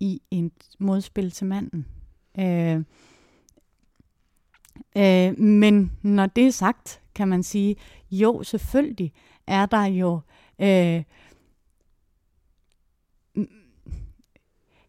i 0.00 0.22
et 0.30 0.52
modspil 0.78 1.30
til 1.30 1.46
manden. 1.46 1.86
Øh, 2.38 2.82
Øh, 4.96 5.38
men 5.38 5.92
når 6.02 6.26
det 6.26 6.46
er 6.46 6.50
sagt, 6.50 7.00
kan 7.14 7.28
man 7.28 7.42
sige, 7.42 7.76
jo, 8.10 8.42
selvfølgelig 8.42 9.12
er 9.46 9.66
der 9.66 9.84
jo 9.84 10.20
øh, 10.58 11.02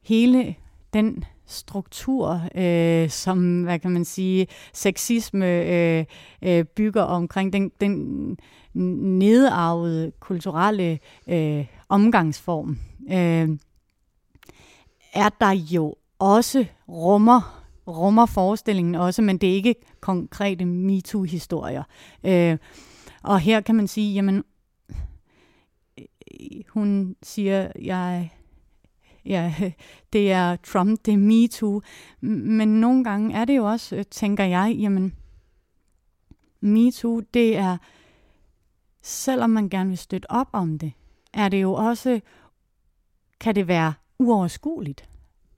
hele 0.01 0.55
den 0.93 1.23
struktur, 1.45 2.41
øh, 2.55 3.09
som, 3.09 3.63
hvad 3.63 3.79
kan 3.79 3.91
man 3.91 4.05
sige, 4.05 4.47
sexisme 4.73 5.63
øh, 5.63 6.05
øh, 6.41 6.65
bygger 6.65 7.03
omkring 7.03 7.53
den, 7.53 7.71
den 7.81 8.37
nedarvede 8.73 10.11
kulturelle 10.19 10.99
øh, 11.27 11.65
omgangsform, 11.89 12.77
øh, 13.11 13.49
er 15.13 15.29
der 15.39 15.51
jo 15.51 15.95
også 16.19 16.65
rummer 16.87 17.59
rummer 17.89 18.25
forestillingen 18.25 18.95
også, 18.95 19.21
men 19.21 19.37
det 19.37 19.49
er 19.49 19.53
ikke 19.53 19.75
konkrete 20.01 20.65
MeToo-historier. 20.65 21.83
Øh, 22.23 22.57
og 23.23 23.39
her 23.39 23.61
kan 23.61 23.75
man 23.75 23.87
sige, 23.87 24.13
jamen, 24.13 24.43
øh, 25.99 26.05
hun 26.67 27.15
siger, 27.23 27.71
jeg, 27.81 28.33
ja, 29.25 29.53
det 30.13 30.31
er 30.31 30.55
Trump, 30.55 30.99
det 31.05 31.13
er 31.13 31.17
MeToo. 31.17 31.81
Men 32.21 32.67
nogle 32.67 33.03
gange 33.03 33.35
er 33.35 33.45
det 33.45 33.57
jo 33.57 33.65
også, 33.65 33.95
øh, 33.95 34.05
tænker 34.11 34.43
jeg, 34.43 34.75
jamen, 34.79 35.15
MeToo, 36.61 37.19
det 37.33 37.57
er, 37.57 37.77
selvom 39.09 39.49
man 39.49 39.69
gerne 39.69 39.89
vil 39.89 39.97
støtte 39.97 40.31
op 40.31 40.47
om 40.53 40.79
det, 40.79 40.93
er 41.33 41.49
det 41.49 41.61
jo 41.61 41.73
også, 41.73 42.19
kan 43.39 43.55
det 43.55 43.67
være 43.67 43.93
uoverskueligt 44.19 45.09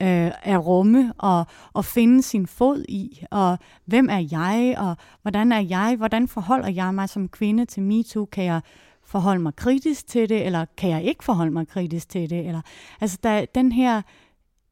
øh, 0.02 0.30
at 0.42 0.66
rumme 0.66 1.12
og, 1.18 1.46
og 1.72 1.84
finde 1.84 2.22
sin 2.22 2.46
fod 2.46 2.84
i, 2.88 3.24
og 3.30 3.58
hvem 3.84 4.08
er 4.10 4.28
jeg, 4.30 4.74
og 4.78 4.96
hvordan 5.22 5.52
er 5.52 5.60
jeg, 5.60 5.94
hvordan 5.96 6.28
forholder 6.28 6.68
jeg 6.68 6.94
mig 6.94 7.08
som 7.08 7.28
kvinde 7.28 7.64
til 7.64 7.82
MeToo, 7.82 8.24
kan 8.24 8.44
jeg 8.44 8.60
forholde 9.04 9.42
mig 9.42 9.56
kritisk 9.56 10.06
til 10.06 10.28
det, 10.28 10.46
eller 10.46 10.64
kan 10.76 10.90
jeg 10.90 11.04
ikke 11.04 11.24
forholde 11.24 11.50
mig 11.50 11.68
kritisk 11.68 12.08
til 12.08 12.30
det, 12.30 12.46
eller, 12.46 12.60
altså 13.00 13.18
der, 13.22 13.44
den 13.44 13.72
her 13.72 14.02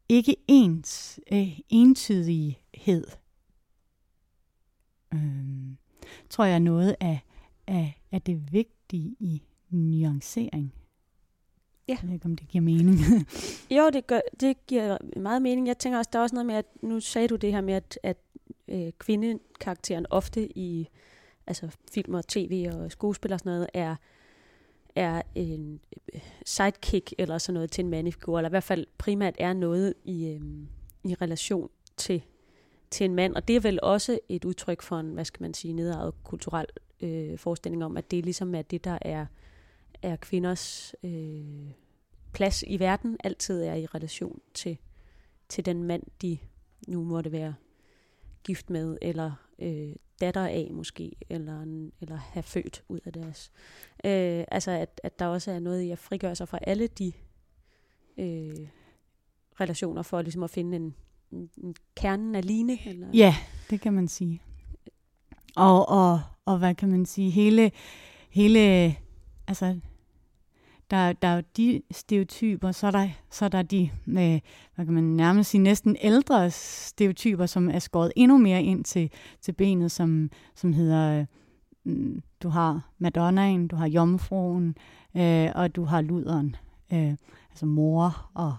ikke 0.09 0.35
ens, 0.47 1.19
øh, 1.31 1.59
entydighed, 1.69 3.07
øh, 5.13 5.19
tror 6.29 6.45
jeg 6.45 6.55
er 6.55 6.59
noget 6.59 6.95
af, 6.99 7.21
af, 7.67 8.01
af 8.11 8.21
det 8.21 8.53
vigtige 8.53 9.15
i 9.19 9.41
nuancering. 9.69 10.73
Ja. 11.87 11.97
Jeg 12.01 12.07
ved 12.07 12.13
ikke, 12.13 12.25
om 12.25 12.35
det 12.35 12.47
giver 12.47 12.61
mening. 12.61 12.97
jo, 13.77 13.89
det, 13.89 14.07
gør, 14.07 14.19
det 14.39 14.65
giver 14.67 14.97
meget 15.19 15.41
mening. 15.41 15.67
Jeg 15.67 15.77
tænker 15.77 15.97
også, 15.97 16.09
der 16.13 16.19
er 16.19 16.23
også 16.23 16.35
noget 16.35 16.45
med, 16.45 16.55
at 16.55 16.65
nu 16.81 16.99
sagde 16.99 17.27
du 17.27 17.35
det 17.35 17.51
her 17.51 17.61
med, 17.61 17.73
at, 17.73 17.99
at 18.03 18.17
øh, 18.67 18.91
kvindekarakteren 18.99 20.05
ofte 20.09 20.57
i 20.57 20.87
altså 21.47 21.77
film 21.91 22.13
og 22.13 22.27
tv 22.27 22.69
og 22.73 22.91
skuespil 22.91 23.33
og 23.33 23.39
sådan 23.39 23.51
noget, 23.51 23.67
er, 23.73 23.95
er 24.95 25.21
en 25.35 25.79
øh, 26.13 26.21
sidekick 26.45 27.13
eller 27.17 27.37
sådan 27.37 27.53
noget 27.53 27.71
til 27.71 27.83
en 27.83 27.89
mandefigur, 27.89 28.39
eller 28.39 28.49
i 28.49 28.55
hvert 28.55 28.63
fald 28.63 28.87
primært 28.97 29.35
er 29.39 29.53
noget 29.53 29.93
i, 30.03 30.27
øh, 30.27 30.41
i 31.03 31.15
relation 31.15 31.69
til, 31.97 32.23
til 32.91 33.05
en 33.05 33.15
mand. 33.15 33.35
Og 33.35 33.47
det 33.47 33.55
er 33.55 33.59
vel 33.59 33.79
også 33.83 34.19
et 34.29 34.45
udtryk 34.45 34.81
for 34.81 34.99
en, 34.99 35.13
hvad 35.13 35.25
skal 35.25 35.41
man 35.41 35.53
sige, 35.53 35.73
nedarvet 35.73 36.23
kulturel 36.23 36.65
øh, 37.01 37.37
forestilling 37.37 37.85
om, 37.85 37.97
at 37.97 38.11
det 38.11 38.23
ligesom 38.23 38.55
er 38.55 38.61
det, 38.61 38.83
der 38.83 38.97
er 39.01 39.25
er 40.01 40.15
kvinders 40.15 40.95
øh, 41.03 41.71
plads 42.33 42.63
i 42.67 42.79
verden 42.79 43.17
altid 43.23 43.63
er 43.63 43.75
i 43.75 43.85
relation 43.85 44.41
til, 44.53 44.77
til 45.49 45.65
den 45.65 45.83
mand, 45.83 46.03
de 46.21 46.37
nu 46.87 47.03
måtte 47.03 47.31
være 47.31 47.55
gift 48.43 48.69
med, 48.69 48.97
eller 49.01 49.31
øh, 49.59 49.95
datter 50.21 50.45
af 50.45 50.67
måske, 50.71 51.15
eller, 51.29 51.61
eller 52.01 52.15
have 52.15 52.43
født 52.43 52.83
ud 52.89 52.99
af 53.05 53.13
deres. 53.13 53.51
Øh, 54.05 54.43
altså 54.47 54.71
at, 54.71 55.01
at 55.03 55.19
der 55.19 55.25
også 55.25 55.51
er 55.51 55.59
noget 55.59 55.81
i 55.81 55.91
at 55.91 55.99
frigøre 55.99 56.35
sig 56.35 56.47
fra 56.47 56.59
alle 56.61 56.87
de 56.87 57.13
øh, 58.17 58.67
relationer, 59.59 60.01
for 60.01 60.21
ligesom 60.21 60.43
at 60.43 60.49
finde 60.49 60.75
en, 60.75 60.95
en, 61.31 61.49
en 61.57 61.75
kernen 61.95 62.35
alene. 62.35 62.87
Eller? 62.87 63.07
Ja, 63.13 63.35
det 63.69 63.81
kan 63.81 63.93
man 63.93 64.07
sige. 64.07 64.41
Og, 65.55 65.89
og, 65.89 66.21
og 66.45 66.57
hvad 66.57 66.75
kan 66.75 66.91
man 66.91 67.05
sige, 67.05 67.29
hele, 67.29 67.71
hele 68.29 68.95
altså 69.47 69.79
der, 70.91 71.13
der 71.13 71.27
er 71.27 71.35
jo 71.35 71.43
de 71.57 71.81
stereotyper, 71.91 72.71
så 72.71 72.87
er 72.87 72.91
der, 72.91 73.09
så 73.29 73.45
er 73.45 73.49
der 73.49 73.61
de, 73.61 73.89
med, 74.05 74.39
hvad 74.75 74.85
kan 74.85 74.93
man 74.93 75.03
nærmest 75.03 75.49
sige, 75.49 75.61
næsten 75.61 75.97
ældre 76.01 76.51
stereotyper, 76.51 77.45
som 77.45 77.69
er 77.69 77.79
skåret 77.79 78.11
endnu 78.15 78.37
mere 78.37 78.63
ind 78.63 78.83
til, 78.83 79.11
til 79.41 79.51
benet, 79.51 79.91
som, 79.91 80.29
som 80.55 80.73
hedder, 80.73 81.25
øh, 81.85 82.21
du 82.43 82.49
har 82.49 82.89
Madonnaen, 82.97 83.67
du 83.67 83.75
har 83.75 83.87
Jomfruen, 83.87 84.75
øh, 85.15 85.49
og 85.55 85.75
du 85.75 85.83
har 85.83 86.01
Luderen, 86.01 86.55
øh, 86.93 87.13
altså 87.49 87.65
mor 87.65 88.29
og, 88.33 88.55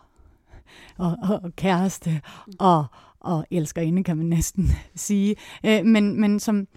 og, 0.99 1.17
og, 1.23 1.41
og 1.43 1.57
kæreste 1.57 2.21
og, 2.59 2.85
og 3.23 3.47
elskerinde, 3.51 4.05
kan 4.05 4.17
man 4.17 4.27
næsten 4.27 4.71
sige. 4.95 5.37
Øh, 5.67 5.85
men 5.85 6.21
men 6.21 6.41
som, 6.41 6.69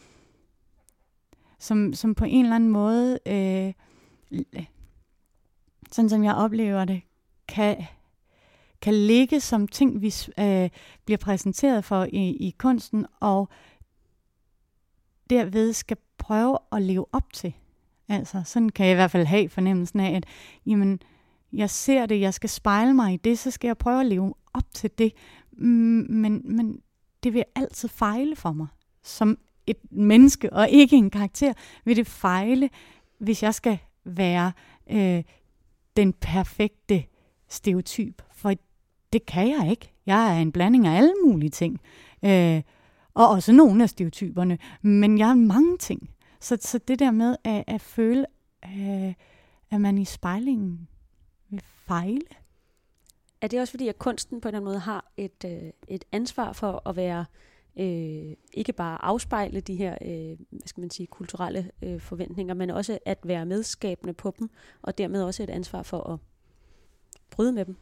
som, 1.59 1.93
som 1.93 2.15
på 2.15 2.25
en 2.25 2.45
eller 2.45 2.55
anden 2.55 2.69
måde... 2.69 3.19
Øh, 3.25 3.73
sådan 5.91 6.09
som 6.09 6.23
jeg 6.23 6.35
oplever 6.35 6.85
det, 6.85 7.01
kan, 7.47 7.85
kan 8.81 8.93
ligge 8.93 9.39
som 9.39 9.67
ting, 9.67 10.01
vi 10.01 10.13
øh, 10.39 10.69
bliver 11.05 11.17
præsenteret 11.17 11.85
for 11.85 12.03
i, 12.03 12.29
i 12.29 12.55
kunsten, 12.57 13.05
og 13.19 13.49
derved 15.29 15.73
skal 15.73 15.97
prøve 16.17 16.57
at 16.71 16.81
leve 16.81 17.05
op 17.11 17.33
til. 17.33 17.53
Altså, 18.09 18.41
sådan 18.45 18.69
kan 18.69 18.85
jeg 18.85 18.93
i 18.93 18.95
hvert 18.95 19.11
fald 19.11 19.25
have 19.25 19.49
fornemmelsen 19.49 19.99
af, 19.99 20.15
at 20.15 20.25
jamen, 20.65 20.99
jeg 21.53 21.69
ser 21.69 22.05
det, 22.05 22.21
jeg 22.21 22.33
skal 22.33 22.49
spejle 22.49 22.93
mig 22.93 23.13
i 23.13 23.17
det, 23.17 23.39
så 23.39 23.51
skal 23.51 23.67
jeg 23.67 23.77
prøve 23.77 23.99
at 23.99 24.05
leve 24.05 24.33
op 24.53 24.73
til 24.73 24.91
det. 24.97 25.13
Mm, 25.57 26.05
men, 26.09 26.41
men 26.45 26.81
det 27.23 27.33
vil 27.33 27.43
altid 27.55 27.89
fejle 27.89 28.35
for 28.35 28.51
mig. 28.51 28.67
Som 29.03 29.37
et 29.67 29.77
menneske, 29.91 30.53
og 30.53 30.69
ikke 30.69 30.95
en 30.95 31.09
karakter, 31.09 31.53
vil 31.85 31.95
det 31.95 32.07
fejle, 32.07 32.69
hvis 33.17 33.43
jeg 33.43 33.53
skal 33.53 33.77
være 34.03 34.51
øh, 34.91 35.23
den 35.97 36.13
perfekte 36.13 37.03
stereotyp. 37.49 38.21
For 38.33 38.53
det 39.13 39.25
kan 39.25 39.49
jeg 39.49 39.71
ikke. 39.71 39.91
Jeg 40.05 40.37
er 40.37 40.41
en 40.41 40.51
blanding 40.51 40.87
af 40.87 40.97
alle 40.97 41.13
mulige 41.25 41.49
ting. 41.49 41.81
Øh, 42.25 42.61
og 43.13 43.29
også 43.29 43.51
nogle 43.51 43.83
af 43.83 43.89
stereotyperne. 43.89 44.57
Men 44.81 45.17
jeg 45.17 45.29
er 45.29 45.35
mange 45.35 45.77
ting. 45.77 46.09
Så, 46.39 46.57
så 46.61 46.77
det 46.77 46.99
der 46.99 47.11
med 47.11 47.35
at, 47.43 47.63
at 47.67 47.81
føle, 47.81 48.25
øh, 48.65 49.13
at 49.71 49.81
man 49.81 49.97
i 49.97 50.05
spejlingen 50.05 50.87
vil 51.49 51.61
fejle. 51.63 52.21
Er 53.45 53.49
det 53.49 53.59
også 53.59 53.71
fordi, 53.71 53.87
at 53.87 53.99
kunsten 53.99 54.41
på 54.41 54.47
en 54.47 54.55
eller 54.55 54.59
anden 54.59 54.71
måde 54.71 54.79
har 54.79 55.11
et, 55.17 55.45
øh, 55.45 55.71
et 55.87 56.05
ansvar 56.11 56.53
for 56.53 56.89
at 56.89 56.95
være 56.95 57.25
øh, 57.79 58.35
ikke 58.53 58.73
bare 58.73 59.05
afspejle 59.05 59.59
de 59.59 59.75
her 59.75 59.97
øh, 60.01 60.37
hvad 60.49 60.61
skal 60.65 60.81
man 60.81 60.89
sige, 60.89 61.07
kulturelle 61.07 61.71
øh, 61.81 61.99
forventninger, 61.99 62.53
men 62.53 62.69
også 62.69 62.99
at 63.05 63.17
være 63.23 63.45
medskabende 63.45 64.13
på 64.13 64.33
dem, 64.39 64.49
og 64.81 64.97
dermed 64.97 65.23
også 65.23 65.43
et 65.43 65.49
ansvar 65.49 65.83
for 65.83 66.13
at 66.13 66.19
bryde 67.31 67.51
med 67.51 67.65
dem? 67.65 67.75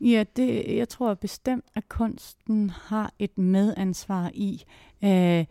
Ja, 0.00 0.24
det, 0.36 0.76
jeg 0.76 0.88
tror 0.88 1.14
bestemt, 1.14 1.64
at 1.74 1.88
kunsten 1.88 2.70
har 2.70 3.12
et 3.18 3.38
medansvar 3.38 4.30
i, 4.34 4.64
øh, 5.04 5.44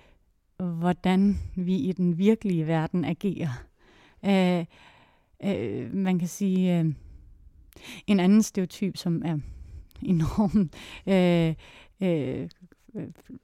hvordan 0.57 1.37
vi 1.55 1.75
i 1.75 1.91
den 1.91 2.17
virkelige 2.17 2.67
verden 2.67 3.05
agerer. 3.05 3.63
Øh, 4.25 4.65
øh, 5.43 5.93
man 5.93 6.19
kan 6.19 6.27
sige, 6.27 6.79
øh, 6.79 6.93
en 8.07 8.19
anden 8.19 8.43
stereotyp, 8.43 8.97
som 8.97 9.21
er 9.25 9.37
enormt 10.01 10.75
øh, 11.13 11.55
øh, 12.01 12.49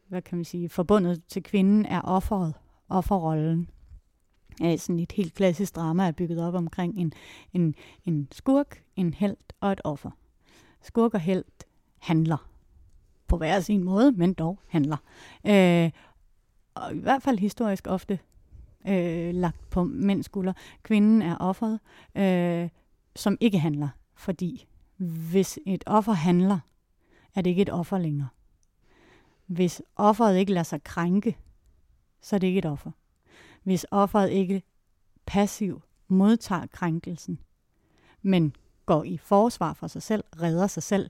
hvad 0.08 0.22
kan 0.22 0.38
man 0.38 0.46
sige, 0.46 0.70
forbundet 0.70 1.22
til 1.28 1.44
kvinden, 1.44 1.86
er 1.86 2.02
offeret, 2.02 2.54
offerrollen. 2.90 3.70
Ja, 4.62 4.78
sådan 4.78 5.00
et 5.00 5.12
helt 5.12 5.34
klassisk 5.34 5.76
drama 5.76 6.08
er 6.08 6.12
bygget 6.12 6.48
op 6.48 6.54
omkring 6.54 6.98
en, 6.98 7.14
en, 7.54 7.76
en 8.06 8.28
skurk, 8.32 8.84
en 8.96 9.14
held 9.14 9.38
og 9.60 9.72
et 9.72 9.82
offer. 9.84 10.12
Skurk 10.82 11.14
og 11.14 11.20
held 11.20 11.44
handler 12.00 12.50
på 13.28 13.38
hver 13.38 13.60
sin 13.60 13.84
måde, 13.84 14.12
men 14.12 14.34
dog 14.34 14.60
handler. 14.68 14.98
Øh, 15.48 15.92
og 16.74 16.96
i 16.96 17.00
hvert 17.00 17.24
fald 17.24 17.40
historisk 17.40 17.88
ofte 17.88 18.20
øh, 18.88 19.34
lagt 19.34 19.70
på 19.70 19.84
mænds 19.84 20.26
skulder. 20.26 20.54
Kvinden 20.84 21.22
er 21.22 21.38
offeret, 21.38 21.80
øh, 22.16 22.70
som 23.16 23.38
ikke 23.40 23.60
handler, 23.60 23.90
fordi 24.22 24.68
hvis 24.98 25.60
et 25.66 25.84
offer 25.86 26.12
handler, 26.12 26.60
er 27.36 27.42
det 27.42 27.50
ikke 27.50 27.62
et 27.62 27.70
offer 27.70 27.98
længere. 27.98 28.28
Hvis 29.46 29.82
offeret 29.96 30.38
ikke 30.38 30.54
lader 30.54 30.64
sig 30.64 30.84
krænke, 30.84 31.38
så 32.22 32.36
er 32.36 32.38
det 32.38 32.48
ikke 32.48 32.58
et 32.58 32.66
offer. 32.66 32.92
Hvis 33.64 33.86
offeret 33.92 34.30
ikke 34.30 34.64
passiv 35.26 35.82
modtager 36.08 36.66
krænkelsen, 36.66 37.40
men 38.22 38.56
går 38.86 39.04
i 39.04 39.18
forsvar 39.18 39.74
for 39.74 39.88
sig 39.88 40.04
selv, 40.04 40.24
redder 40.42 40.68
sig 40.68 40.84
selv, 40.84 41.10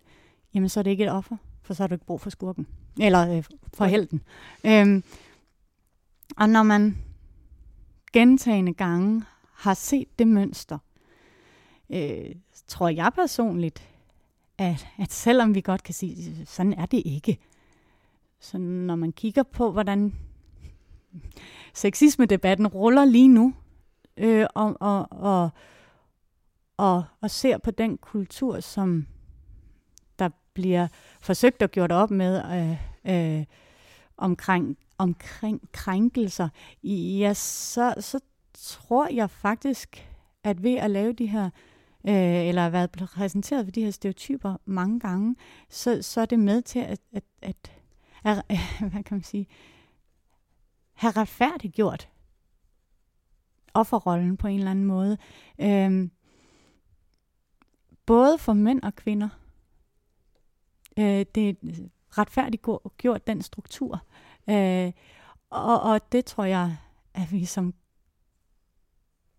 jamen 0.54 0.70
så 0.70 0.80
er 0.80 0.84
det 0.84 0.92
ikke 0.92 1.04
et 1.04 1.12
offer, 1.12 1.38
for 1.62 1.74
så 1.74 1.84
har 1.84 1.88
du 1.88 1.94
ikke 1.94 2.06
brug 2.06 2.22
for 2.22 2.30
skurken. 2.30 2.68
Eller 3.00 3.38
øh, 3.38 3.44
for 3.74 3.86
helten. 3.86 4.22
Øhm, 4.66 5.04
og 6.38 6.50
når 6.50 6.64
man 6.64 6.98
gentagende 8.14 8.74
gange 8.74 9.24
har 9.54 9.74
set 9.74 10.20
det 10.20 10.28
mønster, 10.28 10.78
øh, 11.94 12.36
tror 12.68 12.90
jeg 12.90 13.12
personligt, 13.16 13.90
at, 14.58 14.88
at 14.98 15.12
selvom 15.12 15.56
vi 15.56 15.62
godt 15.62 15.84
kan 15.84 15.94
sige, 15.94 16.46
sådan 16.46 16.74
er 16.74 16.86
det 16.86 17.02
ikke, 17.06 17.38
så 18.40 18.58
når 18.58 18.96
man 18.96 19.12
kigger 19.12 19.44
på, 19.44 19.72
hvordan 19.72 20.16
sexisme-debatten 21.74 22.68
ruller 22.68 23.06
lige 23.06 23.28
nu, 23.28 23.54
øh, 24.18 24.46
og, 24.56 24.78
og, 24.80 25.08
og, 25.12 25.50
og, 26.78 27.04
og 27.22 27.32
ser 27.32 27.58
på 27.58 27.72
den 27.72 27.98
kultur, 27.98 28.60
som 28.60 29.08
der 30.20 30.30
bliver 30.54 30.88
forsøgt 31.22 31.62
at 31.62 31.72
gjort 31.72 31.92
op 31.92 32.12
med 32.12 32.42
øh, 33.06 33.38
øh, 33.38 33.46
omkring, 34.18 34.78
omkring 34.98 35.62
krænkelser, 35.72 36.50
ja, 36.84 37.34
så, 37.34 37.94
så 38.00 38.20
tror 38.54 39.14
jeg 39.14 39.30
faktisk, 39.30 40.08
at 40.44 40.64
ved 40.64 40.76
at 40.76 40.92
lave 40.92 41.14
de 41.14 41.28
her, 41.28 41.46
øh, 41.46 41.52
øh, 42.08 42.48
eller 42.48 42.62
har 42.62 42.70
været 42.70 42.92
præsenteret 42.92 43.66
for 43.66 43.72
de 43.72 43.84
her 43.84 43.92
stereotyper 43.92 44.56
mange 44.66 45.00
gange, 45.00 45.36
så, 45.70 46.02
så 46.02 46.22
er 46.22 46.26
det 46.26 46.40
med 46.40 46.62
til 46.62 46.80
at, 46.80 47.00
at, 47.12 47.24
at 47.42 47.72
er, 48.24 48.42
hvad 48.92 49.04
kan 49.04 49.16
man 49.18 49.24
sige, 49.24 49.48
have 50.94 51.12
retfærdiggjort 51.12 52.10
offerrollen 53.74 54.38
på 54.38 54.48
en 54.48 54.58
eller 54.58 54.72
anden 54.72 54.86
måde. 54.86 55.18
Øhm, 55.60 56.12
både 58.06 58.38
for 58.38 58.54
mænd 58.54 58.82
og 58.84 58.96
kvinder. 58.96 59.30
Øh, 61.00 61.26
det 61.36 61.50
er 61.50 61.54
retfærdigt 62.18 62.66
gjort 62.98 63.28
den 63.28 63.42
struktur. 63.42 64.06
Øh, 64.50 64.92
og, 65.50 65.82
og 65.82 66.12
det 66.12 66.26
tror 66.26 66.44
jeg, 66.44 66.78
at 67.14 67.32
vi 67.32 67.46
som 67.46 67.74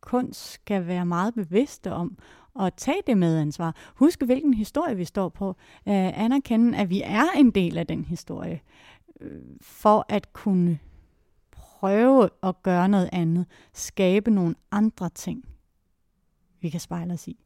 kunst 0.02 0.50
skal 0.50 0.86
være 0.86 1.06
meget 1.06 1.34
bevidste 1.34 1.92
om 1.92 2.18
at 2.60 2.74
tage 2.74 3.02
det 3.06 3.18
medansvar. 3.18 3.76
Husk, 3.94 4.22
hvilken 4.22 4.54
historie 4.54 4.96
vi 4.96 5.04
står 5.04 5.28
på. 5.28 5.48
Øh, 5.88 6.24
anerkende, 6.24 6.78
at 6.78 6.90
vi 6.90 7.02
er 7.04 7.24
en 7.36 7.50
del 7.50 7.78
af 7.78 7.86
den 7.86 8.04
historie. 8.04 8.60
Øh, 9.20 9.42
for 9.60 10.06
at 10.08 10.32
kunne 10.32 10.78
prøve 11.50 12.28
at 12.42 12.62
gøre 12.62 12.88
noget 12.88 13.08
andet. 13.12 13.46
Skabe 13.72 14.30
nogle 14.30 14.54
andre 14.70 15.08
ting, 15.08 15.44
vi 16.60 16.68
kan 16.68 16.80
spejle 16.80 17.12
os 17.12 17.28
i. 17.28 17.44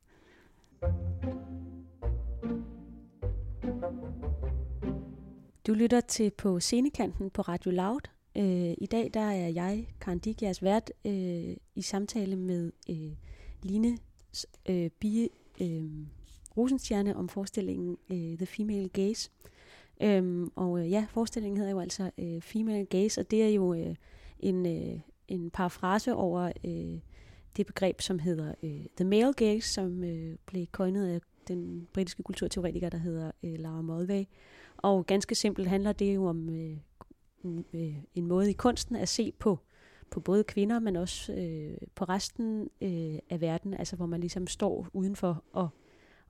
Du 5.66 5.74
lytter 5.74 6.00
til 6.00 6.30
på 6.30 6.60
scenekanten 6.60 7.30
på 7.30 7.42
Radio 7.42 7.70
Loud. 7.70 8.15
Øh, 8.36 8.74
I 8.78 8.86
dag 8.86 9.10
der 9.14 9.20
er 9.20 9.48
jeg, 9.48 9.86
Karen 10.00 10.18
Dick, 10.18 10.42
jeres 10.42 10.62
vært, 10.62 10.92
øh, 11.04 11.56
i 11.74 11.82
samtale 11.82 12.36
med 12.36 12.72
øh, 12.90 13.12
Line 13.62 13.98
øh, 14.68 14.90
Bie 15.00 15.28
øh, 15.60 15.84
Rosenstjerne 16.56 17.16
om 17.16 17.28
forestillingen 17.28 17.96
øh, 18.10 18.36
The 18.36 18.46
Female 18.46 18.88
Gaze. 18.88 19.30
Øhm, 20.02 20.50
og 20.56 20.80
øh, 20.80 20.90
ja, 20.90 21.06
forestillingen 21.10 21.56
hedder 21.56 21.72
jo 21.72 21.80
altså 21.80 22.10
øh, 22.18 22.40
Female 22.40 22.84
Gaze, 22.84 23.20
og 23.20 23.30
det 23.30 23.42
er 23.42 23.48
jo 23.48 23.74
øh, 23.74 23.94
en, 24.40 24.66
øh, 24.66 25.00
en 25.28 25.50
parafrase 25.50 26.14
over 26.14 26.52
øh, 26.64 26.98
det 27.56 27.66
begreb, 27.66 28.00
som 28.00 28.18
hedder 28.18 28.54
øh, 28.62 28.86
The 28.96 29.04
Male 29.04 29.32
Gaze, 29.32 29.68
som 29.68 30.04
øh, 30.04 30.36
blev 30.46 30.66
coinet 30.66 31.08
af 31.08 31.20
den 31.48 31.88
britiske 31.92 32.22
kulturteoretiker, 32.22 32.90
der 32.90 32.98
hedder 32.98 33.30
øh, 33.42 33.58
Laura 33.58 33.82
Mulvey. 33.82 34.24
Og 34.76 35.06
ganske 35.06 35.34
simpelt 35.34 35.68
handler 35.68 35.92
det 35.92 36.14
jo 36.14 36.26
om 36.26 36.48
øh, 36.48 36.76
øh, 37.72 37.94
en 38.14 38.26
måde 38.26 38.50
i 38.50 38.52
kunsten 38.52 38.96
at 38.96 39.08
se 39.08 39.32
på 39.38 39.58
på 40.10 40.20
både 40.20 40.44
kvinder, 40.44 40.78
men 40.78 40.96
også 40.96 41.32
øh, 41.32 41.78
på 41.94 42.04
resten 42.04 42.70
øh, 42.80 43.18
af 43.30 43.40
verden, 43.40 43.74
altså 43.74 43.96
hvor 43.96 44.06
man 44.06 44.20
ligesom 44.20 44.46
står 44.46 44.88
udenfor 44.92 45.44
og, 45.52 45.68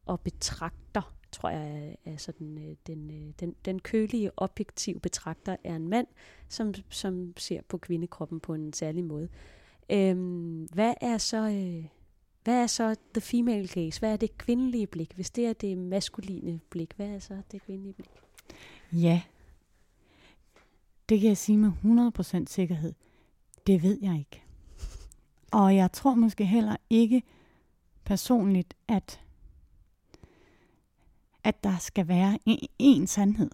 og 0.07 0.21
betragter, 0.21 1.14
tror 1.33 1.51
jeg, 1.51 1.97
er, 2.05 2.11
den, 2.11 2.19
sådan, 2.19 2.59
øh, 2.59 2.77
den, 2.87 3.11
øh, 3.11 3.33
den, 3.41 3.55
den 3.64 3.79
kølige, 3.79 4.31
objektive 4.37 5.01
betragter 5.01 5.57
er 5.64 5.77
en 5.77 5.89
mand, 5.89 6.07
som, 6.49 6.75
som 6.91 7.33
ser 7.37 7.61
på 7.69 7.79
kvindekroppen 7.79 8.41
på 8.41 8.55
en 8.55 8.73
særlig 8.73 9.05
måde. 9.05 9.29
Øh, 9.91 10.17
hvad 10.73 10.95
er 11.01 11.19
så... 11.19 11.49
Øh, 11.49 11.85
hvad 12.45 12.62
er 12.62 12.67
så 12.67 12.97
the 13.14 13.21
female 13.21 13.69
gaze? 13.69 14.01
Hvad 14.01 14.12
er 14.12 14.17
det 14.17 14.39
kvindelige 14.39 14.87
blik? 14.87 15.12
Hvis 15.14 15.31
det 15.31 15.47
er 15.47 15.53
det 15.53 15.79
maskuline 15.79 16.61
blik, 16.71 16.93
hvad 16.97 17.07
er 17.07 17.19
så 17.19 17.35
det 17.53 17.62
kvindelige 17.62 17.93
blik? 17.93 18.11
Ja, 18.93 19.23
det 21.09 21.21
kan 21.21 21.29
jeg 21.29 21.37
sige 21.37 21.59
med 21.59 21.73
100% 22.41 22.45
sikkerhed. 22.47 22.93
Det 23.67 23.83
ved 23.83 23.99
jeg 24.03 24.19
ikke. 24.19 24.43
Og 25.51 25.77
jeg 25.77 25.93
tror 25.93 26.15
måske 26.15 26.45
heller 26.45 26.77
ikke 26.91 27.23
personligt, 28.05 28.75
at, 28.89 29.21
at 31.45 31.65
der 31.65 31.77
skal 31.79 32.09
være 32.09 32.39
en, 32.47 32.59
en 32.79 33.07
sandhed. 33.07 33.51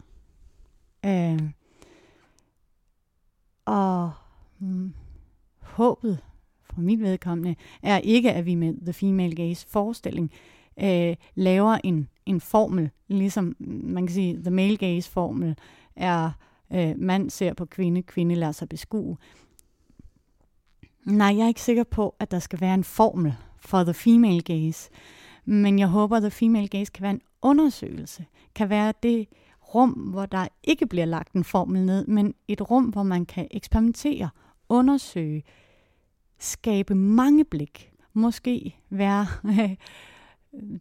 Øh, 1.05 1.51
og 3.65 4.13
hmm, 4.59 4.95
håbet 5.61 6.19
for 6.63 6.81
mit 6.81 7.01
vedkommende 7.01 7.57
er 7.83 7.99
ikke, 7.99 8.33
at 8.33 8.47
vi 8.47 8.55
med 8.55 8.75
The 8.85 8.93
Female 8.93 9.35
Gaze 9.35 9.67
forestilling 9.69 10.33
øh, 10.81 11.17
laver 11.35 11.79
en, 11.85 12.09
en 12.27 12.41
formel, 12.41 12.91
ligesom 13.09 13.57
mm, 13.59 13.83
man 13.85 14.07
kan 14.07 14.15
sige, 14.15 14.37
the 14.37 14.51
male 14.51 14.77
gaze 14.77 15.11
formel 15.11 15.57
er, 15.97 16.31
øh, 16.75 16.95
mand 16.99 17.31
ser 17.31 17.55
på 17.55 17.65
kvinde, 17.65 18.03
kvinde 18.03 18.35
lader 18.35 18.53
sig 18.53 18.69
beskue. 18.69 19.17
Nej, 21.05 21.37
jeg 21.37 21.45
er 21.45 21.49
ikke 21.49 21.63
sikker 21.63 21.85
på, 21.85 22.15
at 22.19 22.31
der 22.31 22.39
skal 22.39 22.61
være 22.61 22.75
en 22.75 22.85
formel 22.85 23.35
for 23.61 23.85
the 23.85 23.95
female 23.95 24.43
gaze, 24.43 24.91
men 25.45 25.79
jeg 25.79 25.89
håber, 25.89 26.17
at 26.17 26.23
the 26.23 26.31
female 26.31 26.69
gaze 26.69 26.93
kan 26.93 27.03
være 27.03 27.11
en 27.11 27.21
undersøgelse, 27.43 28.25
kan 28.55 28.71
være 28.71 28.95
det 29.03 29.29
rum, 29.75 29.91
hvor 29.91 30.27
der 30.27 30.49
ikke 30.65 30.87
bliver 30.87 31.05
lagt 31.05 31.33
en 31.33 31.45
formel 31.45 31.87
ned, 31.87 32.07
men 32.07 32.35
et 32.49 32.71
rum, 32.71 32.85
hvor 32.85 33.03
man 33.03 33.27
kan 33.27 33.49
eksperimentere, 33.51 34.29
undersøge, 34.69 35.43
skabe 36.39 36.95
mange 36.95 37.45
blik, 37.45 37.93
måske 38.13 38.77
være, 38.91 39.27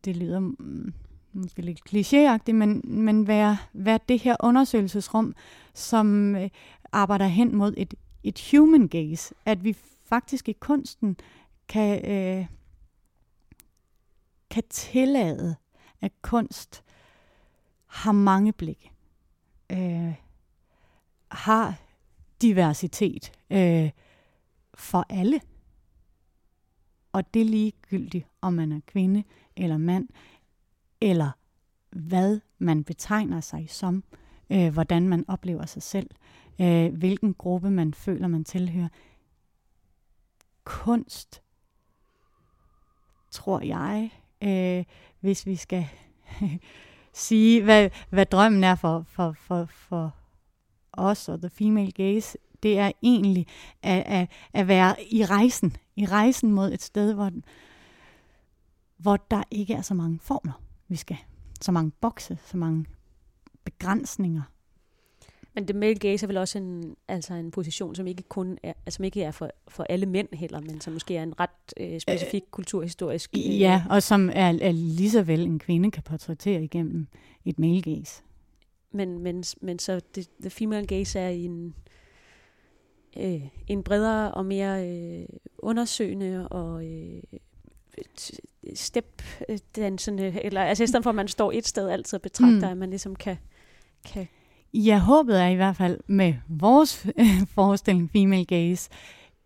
det 0.05 0.17
lyder 0.17 0.39
mm, 0.39 0.93
måske 1.33 1.61
lidt 1.61 1.79
klichéagtigt, 1.89 2.53
men, 2.53 2.81
men 2.83 3.27
være, 3.27 3.57
være 3.73 3.99
det 4.09 4.19
her 4.19 4.35
undersøgelsesrum, 4.39 5.35
som 5.73 6.35
øh, 6.35 6.49
arbejder 6.91 7.27
hen 7.27 7.55
mod 7.55 7.73
et, 7.77 7.93
et 8.23 8.49
human 8.51 8.87
gaze, 8.87 9.35
at 9.45 9.63
vi 9.63 9.73
faktisk 10.03 10.49
i 10.49 10.51
kunsten 10.51 11.17
kan, 11.67 12.11
øh, 12.11 12.45
kan 14.49 14.63
tillade, 14.69 15.55
at 16.01 16.11
kunst 16.21 16.83
har 17.85 18.11
mange 18.11 18.53
blik, 18.53 18.91
øh, 19.69 20.13
har 21.31 21.75
diversitet 22.41 23.31
øh, 23.49 23.89
for 24.73 25.05
alle. 25.09 25.41
Og 27.11 27.33
det 27.33 27.41
er 27.41 27.45
ligegyldigt, 27.45 28.27
om 28.41 28.53
man 28.53 28.71
er 28.71 28.79
kvinde 28.87 29.23
eller 29.55 29.77
mand, 29.77 30.07
eller 31.01 31.31
hvad 31.89 32.39
man 32.59 32.83
betegner 32.83 33.41
sig 33.41 33.69
som, 33.69 34.03
øh, 34.49 34.73
hvordan 34.73 35.09
man 35.09 35.25
oplever 35.27 35.65
sig 35.65 35.83
selv, 35.83 36.09
øh, 36.61 36.93
hvilken 36.93 37.33
gruppe 37.33 37.71
man 37.71 37.93
føler, 37.93 38.27
man 38.27 38.43
tilhører. 38.43 38.89
Kunst, 40.63 41.41
tror 43.31 43.61
jeg, 43.61 44.11
øh, 44.41 44.85
hvis 45.19 45.45
vi 45.45 45.55
skal 45.55 45.87
sige, 47.13 47.63
hvad, 47.63 47.89
hvad 48.09 48.25
drømmen 48.25 48.63
er 48.63 48.75
for, 48.75 49.03
for, 49.07 49.31
for, 49.31 49.65
for 49.65 50.15
os 50.93 51.29
og 51.29 51.39
the 51.39 51.49
female 51.49 51.91
gaze, 51.91 52.37
det 52.63 52.79
er 52.79 52.91
egentlig 53.03 53.47
at, 53.81 54.03
at, 54.05 54.31
at 54.53 54.67
være 54.67 54.95
i 55.11 55.25
rejsen, 55.25 55.75
i 55.95 56.05
rejsen 56.05 56.51
mod 56.51 56.71
et 56.71 56.81
sted, 56.81 57.13
hvor, 57.13 57.31
hvor 58.97 59.17
der 59.17 59.43
ikke 59.51 59.73
er 59.73 59.81
så 59.81 59.93
mange 59.93 60.19
formler, 60.19 60.61
vi 60.91 60.95
skal. 60.95 61.17
Så 61.61 61.71
mange 61.71 61.91
bokse, 62.01 62.37
så 62.45 62.57
mange 62.57 62.85
begrænsninger. 63.63 64.41
Men 65.53 65.67
det 65.67 65.75
male 65.75 65.99
gaze 65.99 66.25
er 66.25 66.27
vel 66.27 66.37
også 66.37 66.57
en, 66.57 66.95
altså 67.07 67.33
en 67.33 67.51
position, 67.51 67.95
som 67.95 68.07
ikke 68.07 68.23
kun 68.23 68.57
er, 68.63 68.73
altså 68.85 68.95
som 68.95 69.05
ikke 69.05 69.23
er 69.23 69.31
for, 69.31 69.49
for 69.67 69.83
alle 69.89 70.05
mænd 70.05 70.27
heller, 70.33 70.59
men 70.59 70.81
som 70.81 70.93
måske 70.93 71.17
er 71.17 71.23
en 71.23 71.39
ret 71.39 71.49
øh, 71.77 71.99
specifik 71.99 72.43
øh, 72.43 72.49
kulturhistorisk. 72.51 73.31
Øh, 73.37 73.59
ja, 73.59 73.83
og 73.89 74.03
som 74.03 74.29
er, 74.33 74.57
er 74.61 74.71
lige 74.71 75.11
så 75.11 75.23
vel 75.23 75.41
en 75.41 75.59
kvinde 75.59 75.91
kan 75.91 76.03
portrættere 76.03 76.63
igennem 76.63 77.07
et 77.45 77.59
male 77.59 77.81
gaze. 77.81 78.23
Men, 78.91 79.19
men, 79.19 79.43
men 79.61 79.79
så 79.79 80.01
det, 80.15 80.29
the 80.41 80.49
female 80.49 80.87
gaze 80.87 81.19
er 81.19 81.29
en, 81.29 81.75
øh, 83.17 83.41
en 83.67 83.83
bredere 83.83 84.33
og 84.33 84.45
mere 84.45 84.89
øh, 84.89 85.25
undersøgende 85.57 86.47
og 86.47 86.85
øh, 86.85 87.23
step 88.73 89.21
dansende, 89.75 90.43
eller 90.43 90.61
altså 90.61 90.83
i 90.83 90.87
stedet 90.87 91.03
for 91.03 91.09
at 91.09 91.15
man 91.15 91.27
står 91.27 91.51
et 91.51 91.67
sted 91.67 91.89
altid 91.89 92.17
og 92.17 92.21
betragter, 92.21 92.67
mm. 92.67 92.71
at 92.71 92.77
man 92.77 92.89
ligesom 92.89 93.15
kan, 93.15 93.37
kan 94.05 94.27
Ja, 94.73 94.99
håbet 94.99 95.41
er 95.41 95.47
i 95.47 95.55
hvert 95.55 95.75
fald 95.75 95.99
med 96.07 96.33
vores 96.47 97.07
forestilling 97.55 98.11
Female 98.11 98.45
Gaze, 98.45 98.89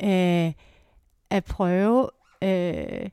øh, 0.03 0.53
at 1.29 1.43
prøve 1.43 2.09
øh, 2.43 3.09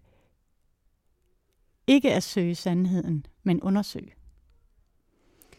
ikke 1.86 2.12
at 2.12 2.22
søge 2.22 2.54
sandheden, 2.54 3.26
men 3.42 3.62
undersøge. 3.62 4.14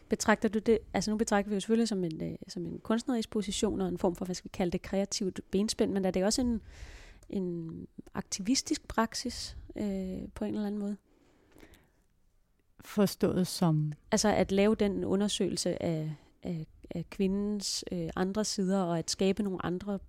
Betragter 0.10 0.50
du 0.50 0.60
det, 0.60 0.80
altså 0.94 1.12
nu 1.12 1.18
betragter 1.18 1.50
vi 1.50 1.56
jo 1.56 1.60
selvfølgelig 1.60 1.88
som 1.88 2.04
en, 2.04 2.24
øh, 2.24 2.36
som 2.48 2.66
en 2.66 2.80
kunstnerisk 2.80 3.30
position 3.30 3.82
og 3.82 3.88
en 3.88 3.98
form 3.98 4.16
for, 4.16 4.26
hvad 4.26 4.36
skal 4.36 4.50
vi 4.50 4.58
kalde 4.58 4.72
det, 4.72 4.82
kreativt 4.82 5.40
benspænd, 5.52 5.92
men 5.92 6.06
er 6.06 6.12
det 6.12 6.26
også 6.26 6.42
en, 6.42 6.62
en 7.34 7.88
aktivistisk 8.14 8.88
praksis 8.88 9.58
øh, 9.76 10.30
på 10.36 10.46
en 10.46 10.54
eller 10.54 10.68
anden 10.68 10.80
måde? 10.80 10.98
Forstået 12.80 13.48
som? 13.48 13.94
Altså 14.12 14.28
at 14.28 14.52
lave 14.52 14.76
den 14.76 15.06
undersøgelse 15.06 15.84
af, 15.84 16.16
af, 16.44 16.68
af 16.90 17.10
kvindens 17.10 17.84
øh, 17.92 18.10
andre 18.16 18.46
sider, 18.46 18.82
og 18.82 19.00
at 19.00 19.12
skabe 19.12 19.44
nogle 19.44 19.66
andre 19.66 20.00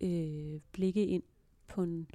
øh, 0.00 0.60
blikke 0.72 1.06
ind 1.06 1.22
på 1.68 1.82
en... 1.82 2.08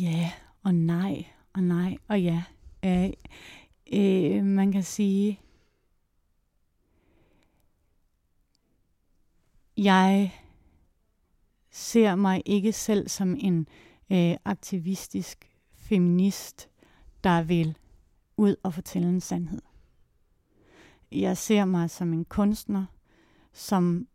Ja, 0.00 0.32
og 0.62 0.74
nej, 0.74 1.26
og 1.52 1.62
nej, 1.62 1.96
og 2.08 2.22
ja. 2.22 2.42
Øh, 2.84 3.10
øh, 3.92 4.44
man 4.44 4.72
kan 4.72 4.82
sige, 4.82 5.40
jeg 9.76 10.34
ser 11.70 12.14
mig 12.14 12.42
ikke 12.46 12.72
selv 12.72 13.08
som 13.08 13.36
en 13.38 13.68
øh, 14.10 14.36
aktivistisk 14.44 15.50
feminist, 15.74 16.68
der 17.24 17.42
vil 17.42 17.76
ud 18.36 18.56
og 18.62 18.74
fortælle 18.74 19.08
en 19.08 19.20
sandhed. 19.20 19.62
Jeg 21.12 21.36
ser 21.36 21.64
mig 21.64 21.90
som 21.90 22.12
en 22.12 22.24
kunstner, 22.24 22.86
som 23.52 24.08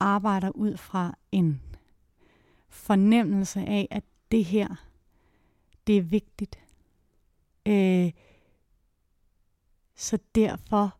arbejder 0.00 0.50
ud 0.50 0.76
fra 0.76 1.18
en 1.32 1.60
fornemmelse 2.68 3.60
af, 3.60 3.88
at 3.90 4.04
det 4.30 4.44
her, 4.44 4.86
det 5.86 5.96
er 5.96 6.02
vigtigt. 6.02 6.58
Øh, 7.66 8.12
så 9.94 10.18
derfor, 10.34 10.96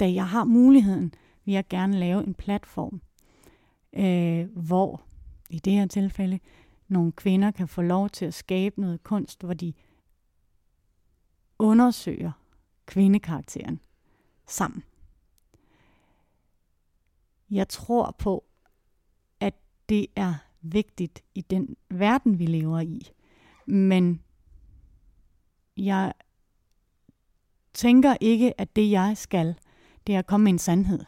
da 0.00 0.12
jeg 0.12 0.28
har 0.28 0.44
muligheden, 0.44 1.14
vil 1.44 1.54
jeg 1.54 1.68
gerne 1.68 1.98
lave 1.98 2.26
en 2.26 2.34
platform, 2.34 3.00
øh, 3.96 4.56
hvor 4.56 5.02
i 5.50 5.58
det 5.58 5.72
her 5.72 5.86
tilfælde 5.86 6.38
nogle 6.88 7.12
kvinder 7.12 7.50
kan 7.50 7.68
få 7.68 7.82
lov 7.82 8.10
til 8.10 8.24
at 8.24 8.34
skabe 8.34 8.80
noget 8.80 9.02
kunst, 9.02 9.42
hvor 9.42 9.54
de 9.54 9.72
undersøger 11.58 12.32
kvindekarakteren 12.86 13.80
sammen. 14.46 14.82
Jeg 17.50 17.68
tror 17.68 18.16
på, 18.18 18.44
at 19.40 19.54
det 19.88 20.06
er 20.16 20.34
vigtigt 20.60 21.24
i 21.34 21.40
den 21.40 21.76
verden, 21.90 22.38
vi 22.38 22.46
lever 22.46 22.80
i. 22.80 23.10
Men 23.66 24.22
jeg 25.76 26.12
tænker 27.74 28.16
ikke, 28.20 28.60
at 28.60 28.76
det 28.76 28.90
jeg 28.90 29.16
skal, 29.16 29.54
det 30.06 30.14
er 30.14 30.18
at 30.18 30.26
komme 30.26 30.44
med 30.44 30.52
en 30.52 30.58
sandhed. 30.58 31.04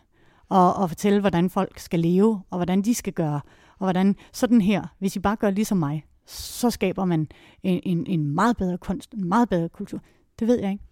Og, 0.48 0.74
og 0.74 0.88
fortælle, 0.88 1.20
hvordan 1.20 1.50
folk 1.50 1.78
skal 1.78 2.00
leve, 2.00 2.42
og 2.50 2.58
hvordan 2.58 2.82
de 2.82 2.94
skal 2.94 3.12
gøre. 3.12 3.40
Og 3.78 3.84
hvordan 3.84 4.16
sådan 4.32 4.60
her, 4.60 4.84
hvis 4.98 5.16
I 5.16 5.18
bare 5.18 5.36
gør 5.36 5.50
ligesom 5.50 5.78
mig, 5.78 6.04
så 6.26 6.70
skaber 6.70 7.04
man 7.04 7.28
en, 7.62 7.80
en, 7.82 8.06
en 8.06 8.34
meget 8.34 8.56
bedre 8.56 8.78
kunst, 8.78 9.12
en 9.12 9.28
meget 9.28 9.48
bedre 9.48 9.68
kultur. 9.68 10.00
Det 10.38 10.48
ved 10.48 10.60
jeg 10.60 10.70
ikke. 10.72 10.84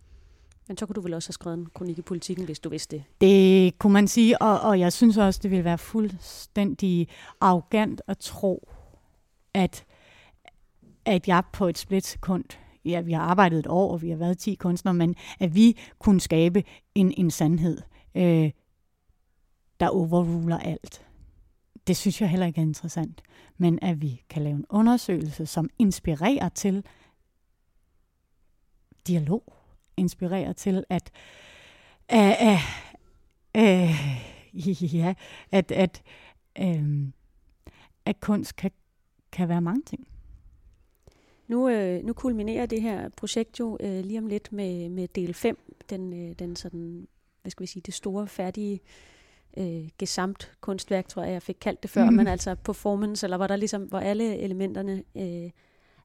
Men 0.68 0.76
så 0.76 0.86
kunne 0.86 0.94
du 0.94 1.00
vel 1.00 1.14
også 1.14 1.28
have 1.28 1.32
skrevet 1.32 1.58
en 1.58 1.66
kronik 1.74 1.98
i 1.98 2.02
politikken, 2.02 2.44
hvis 2.44 2.60
du 2.60 2.68
vidste 2.68 2.96
det. 2.96 3.04
Det 3.20 3.78
kunne 3.78 3.92
man 3.92 4.08
sige, 4.08 4.42
og, 4.42 4.60
og 4.60 4.80
jeg 4.80 4.92
synes 4.92 5.16
også, 5.16 5.40
det 5.42 5.50
ville 5.50 5.64
være 5.64 5.78
fuldstændig 5.78 7.08
arrogant 7.40 8.02
at 8.06 8.18
tro, 8.18 8.68
at, 9.54 9.84
at 11.04 11.28
jeg 11.28 11.42
på 11.52 11.66
et 11.66 11.78
splitsekund, 11.78 12.44
ja, 12.84 13.00
vi 13.00 13.12
har 13.12 13.22
arbejdet 13.22 13.58
et 13.58 13.66
år, 13.66 13.92
og 13.92 14.02
vi 14.02 14.10
har 14.10 14.16
været 14.16 14.38
10 14.38 14.54
kunstnere, 14.54 14.94
men 14.94 15.14
at 15.40 15.54
vi 15.54 15.78
kunne 15.98 16.20
skabe 16.20 16.64
en, 16.94 17.14
en 17.16 17.30
sandhed, 17.30 17.78
øh, 18.14 18.50
der 19.80 19.88
overruler 19.88 20.58
alt. 20.58 21.06
Det 21.86 21.96
synes 21.96 22.20
jeg 22.20 22.30
heller 22.30 22.46
ikke 22.46 22.60
er 22.60 22.64
interessant. 22.64 23.22
Men 23.56 23.78
at 23.82 24.02
vi 24.02 24.22
kan 24.28 24.42
lave 24.42 24.56
en 24.56 24.66
undersøgelse, 24.68 25.46
som 25.46 25.70
inspirerer 25.78 26.48
til, 26.48 26.84
dialog 29.06 29.52
inspirerer 29.96 30.52
til, 30.52 30.84
at, 30.88 31.10
uh, 32.12 32.18
uh, 32.18 32.60
uh, 33.58 34.94
ja, 34.94 35.14
at, 35.50 35.72
at, 35.72 36.02
uh, 36.60 37.08
at 38.04 38.20
kunst 38.20 38.56
kan, 38.56 38.70
kan 39.32 39.48
være 39.48 39.60
mange 39.60 39.82
ting. 39.86 40.08
Nu, 41.46 41.68
øh, 41.68 42.04
nu 42.04 42.12
kulminerer 42.12 42.66
det 42.66 42.82
her 42.82 43.08
projekt 43.08 43.60
jo 43.60 43.78
øh, 43.80 44.04
lige 44.04 44.18
om 44.18 44.26
lidt 44.26 44.52
med, 44.52 44.88
med 44.88 45.08
del 45.08 45.34
5, 45.34 45.58
den, 45.90 46.12
øh, 46.12 46.34
den 46.38 46.56
sådan, 46.56 47.08
hvad 47.42 47.50
skal 47.50 47.62
vi 47.62 47.66
sige, 47.66 47.82
det 47.86 47.94
store 47.94 48.26
færdige 48.26 48.80
øh, 49.56 49.88
gesamt 49.98 50.52
kunstværk, 50.60 51.08
tror 51.08 51.22
jeg, 51.22 51.32
jeg 51.32 51.42
fik 51.42 51.56
kaldt 51.60 51.82
det 51.82 51.90
før, 51.90 52.10
mm. 52.10 52.16
men 52.16 52.26
altså 52.26 52.54
performance, 52.54 53.26
eller 53.26 53.36
hvor 53.36 53.46
der 53.46 53.56
ligesom, 53.56 53.82
hvor 53.82 53.98
alle 53.98 54.38
elementerne 54.38 55.02
øh, 55.16 55.50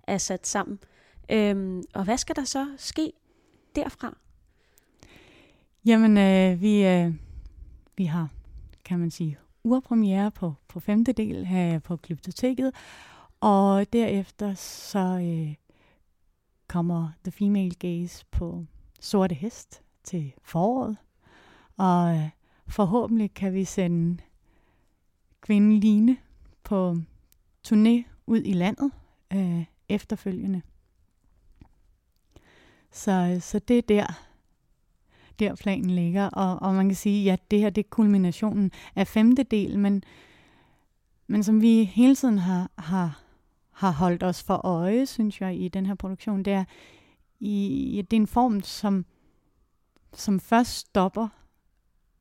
er 0.03 0.17
sat 0.17 0.47
sammen. 0.47 0.79
Øhm, 1.31 1.83
og 1.93 2.03
hvad 2.03 2.17
skal 2.17 2.35
der 2.35 2.43
så 2.43 2.67
ske 2.77 3.11
derfra? 3.75 4.17
Jamen, 5.85 6.17
øh, 6.17 6.61
vi, 6.61 6.85
øh, 6.85 7.13
vi 7.97 8.05
har, 8.05 8.29
kan 8.85 8.99
man 8.99 9.11
sige, 9.11 9.37
urpremiere 9.63 10.31
på, 10.31 10.53
på 10.67 10.79
femte 10.79 11.11
del 11.11 11.45
her 11.45 11.79
på 11.79 11.97
Glyptoteket, 11.97 12.73
og 13.39 13.93
derefter 13.93 14.53
så 14.53 14.99
øh, 14.99 15.55
kommer 16.67 17.09
The 17.23 17.31
Female 17.31 17.75
Gaze 17.75 18.25
på 18.31 18.65
Sorte 18.99 19.35
Hest 19.35 19.81
til 20.03 20.33
foråret, 20.41 20.97
og 21.77 22.15
øh, 22.15 22.29
forhåbentlig 22.69 23.33
kan 23.33 23.53
vi 23.53 23.65
sende 23.65 24.17
kvinden 25.41 25.79
Line 25.79 26.17
på 26.63 26.97
turné 27.67 28.03
ud 28.27 28.41
i 28.45 28.53
landet 28.53 28.91
øh, 29.33 29.65
efterfølgende. 29.89 30.61
Så, 32.91 33.11
øh, 33.11 33.41
så 33.41 33.59
det 33.59 33.77
er 33.77 33.81
der, 33.81 34.05
der 35.39 35.55
planen 35.55 35.89
ligger. 35.89 36.29
Og, 36.29 36.61
og 36.61 36.75
man 36.75 36.89
kan 36.89 36.95
sige, 36.95 37.23
ja, 37.23 37.35
det 37.51 37.59
her 37.59 37.69
det 37.69 37.85
er 37.85 37.89
kulminationen 37.89 38.71
af 38.95 39.07
femte 39.07 39.43
del, 39.43 39.79
men, 39.79 40.03
men 41.27 41.43
som 41.43 41.61
vi 41.61 41.83
hele 41.83 42.15
tiden 42.15 42.37
har, 42.37 42.71
har, 42.77 43.21
har 43.71 43.91
holdt 43.91 44.23
os 44.23 44.43
for 44.43 44.65
øje, 44.65 45.05
synes 45.05 45.41
jeg, 45.41 45.59
i 45.59 45.67
den 45.67 45.85
her 45.85 45.95
produktion, 45.95 46.43
det 46.43 46.53
er, 46.53 46.63
i, 47.39 48.05
det 48.11 48.17
er 48.17 48.21
en 48.21 48.27
form, 48.27 48.61
som, 48.61 49.05
som 50.13 50.39
først 50.39 50.77
stopper, 50.77 51.27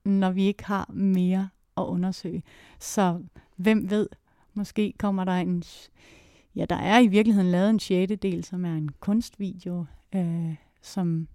når 0.05 0.30
vi 0.30 0.44
ikke 0.44 0.64
har 0.64 0.90
mere 0.92 1.49
at 1.76 1.82
undersøge. 1.82 2.42
Så 2.78 3.22
hvem 3.57 3.90
ved, 3.90 4.09
måske 4.55 4.92
kommer 4.99 5.24
der 5.24 5.32
en... 5.32 5.62
Ja, 6.55 6.64
der 6.64 6.76
er 6.76 6.99
i 6.99 7.07
virkeligheden 7.07 7.51
lavet 7.51 7.70
en 7.70 7.80
sjette 7.80 8.16
del, 8.16 8.44
som 8.44 8.64
er 8.64 8.74
en 8.74 8.88
kunstvideo, 9.01 9.84
øh, 10.14 10.55
som 10.82 11.28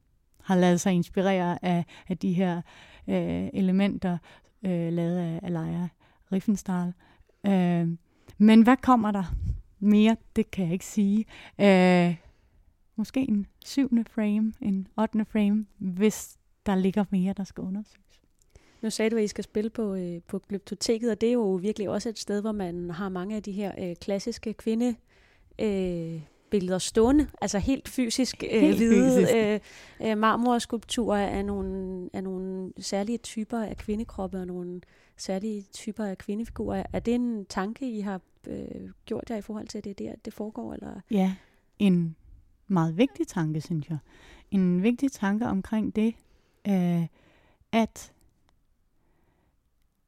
har 0.43 0.55
lavet 0.55 0.81
sig 0.81 0.93
inspirere 0.93 1.65
af, 1.65 1.85
af 2.07 2.17
de 2.17 2.33
her 2.33 2.61
øh, 3.07 3.49
elementer, 3.53 4.17
øh, 4.63 4.93
lavet 4.93 5.17
af 5.17 5.39
af 5.43 5.53
Leia 5.53 5.87
Riffenstahl. 6.31 6.93
Øh, 7.45 7.97
men 8.37 8.61
hvad 8.61 8.77
kommer 8.77 9.11
der 9.11 9.35
mere? 9.79 10.17
Det 10.35 10.51
kan 10.51 10.65
jeg 10.65 10.73
ikke 10.73 10.85
sige. 10.85 11.25
Øh, 11.59 12.15
måske 12.95 13.29
en 13.29 13.45
syvende 13.65 14.03
frame, 14.03 14.53
en 14.61 14.87
ottende 14.97 15.25
frame, 15.25 15.65
hvis 15.77 16.37
der 16.65 16.75
ligger 16.75 17.05
mere, 17.09 17.33
der 17.33 17.43
skal 17.43 17.61
undersøges. 17.61 18.22
Nu 18.83 18.89
sagde 18.89 19.09
du, 19.09 19.17
at 19.17 19.23
I 19.23 19.27
skal 19.27 19.43
spille 19.43 19.69
på, 19.69 19.95
øh, 19.95 20.21
på 20.27 20.39
Glyptoteket, 20.39 21.11
og 21.11 21.21
det 21.21 21.29
er 21.29 21.33
jo 21.33 21.53
virkelig 21.53 21.89
også 21.89 22.09
et 22.09 22.19
sted, 22.19 22.41
hvor 22.41 22.51
man 22.51 22.89
har 22.89 23.09
mange 23.09 23.35
af 23.35 23.43
de 23.43 23.51
her 23.51 23.71
øh, 23.79 23.95
klassiske 23.95 24.53
kvinde 24.53 24.95
øh, 25.59 26.21
billeder 26.49 26.77
stående, 26.77 27.27
altså 27.41 27.59
helt 27.59 27.89
fysisk 27.89 28.43
øh, 28.51 28.61
helt 28.61 28.77
hvide 28.77 29.19
fysisk. 29.19 29.35
Øh, 29.35 29.59
øh, 30.09 30.17
marmorskulpturer 30.17 31.27
af 31.27 31.45
nogle, 31.45 32.09
af 32.13 32.23
nogle 32.23 32.73
særlige 32.79 33.17
typer 33.17 33.59
af 33.59 33.77
kvindekroppe 33.77 34.39
og 34.39 34.47
nogle 34.47 34.81
særlige 35.17 35.65
typer 35.73 36.05
af 36.05 36.17
kvindefigurer. 36.17 36.83
Er 36.93 36.99
det 36.99 37.15
en 37.15 37.45
tanke, 37.45 37.91
I 37.91 37.99
har 37.99 38.21
øh, 38.47 38.89
gjort 39.05 39.29
jer 39.29 39.35
i 39.35 39.41
forhold 39.41 39.67
til, 39.67 39.77
at 39.77 39.83
det 39.83 39.91
er 39.91 39.95
der, 40.09 40.15
det 40.25 40.33
foregår? 40.33 40.73
Eller? 40.73 41.01
Ja, 41.11 41.35
en 41.79 42.15
meget 42.67 42.97
vigtig 42.97 43.27
tanke, 43.27 43.61
synes 43.61 43.89
jeg. 43.89 43.97
En 44.51 44.83
vigtig 44.83 45.11
tanke 45.11 45.45
omkring 45.45 45.95
det, 45.95 46.15
øh, 46.67 47.07
at 47.71 48.13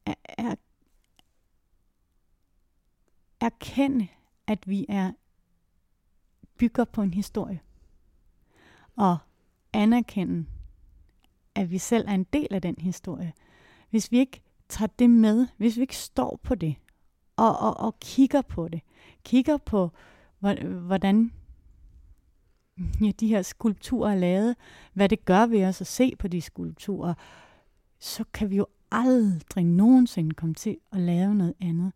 er, 0.06 0.54
erkende, 3.40 4.08
at 4.46 4.68
vi 4.68 4.86
er 4.88 5.12
bygger 6.58 6.84
på 6.84 7.02
en 7.02 7.14
historie. 7.14 7.60
Og 8.96 9.18
anerkende, 9.72 10.46
at 11.54 11.70
vi 11.70 11.78
selv 11.78 12.08
er 12.08 12.14
en 12.14 12.24
del 12.24 12.48
af 12.50 12.62
den 12.62 12.76
historie. 12.78 13.32
Hvis 13.90 14.12
vi 14.12 14.18
ikke 14.18 14.42
tager 14.68 14.88
det 14.98 15.10
med, 15.10 15.46
hvis 15.56 15.76
vi 15.76 15.80
ikke 15.80 15.96
står 15.96 16.40
på 16.42 16.54
det, 16.54 16.76
og, 17.36 17.58
og, 17.58 17.76
og 17.76 18.00
kigger 18.00 18.42
på 18.42 18.68
det, 18.68 18.80
kigger 19.24 19.56
på, 19.56 19.90
hvordan 20.38 21.32
ja, 23.00 23.10
de 23.20 23.28
her 23.28 23.42
skulpturer 23.42 24.10
er 24.10 24.16
lavet, 24.16 24.56
hvad 24.92 25.08
det 25.08 25.24
gør 25.24 25.46
ved 25.46 25.64
os 25.64 25.80
at 25.80 25.86
se 25.86 26.16
på 26.18 26.28
de 26.28 26.40
skulpturer, 26.40 27.14
så 27.98 28.24
kan 28.32 28.50
vi 28.50 28.56
jo 28.56 28.66
aldrig 28.90 29.64
nogensinde 29.64 30.34
komme 30.34 30.54
til 30.54 30.76
at 30.92 31.00
lave 31.00 31.34
noget 31.34 31.54
andet. 31.60 31.92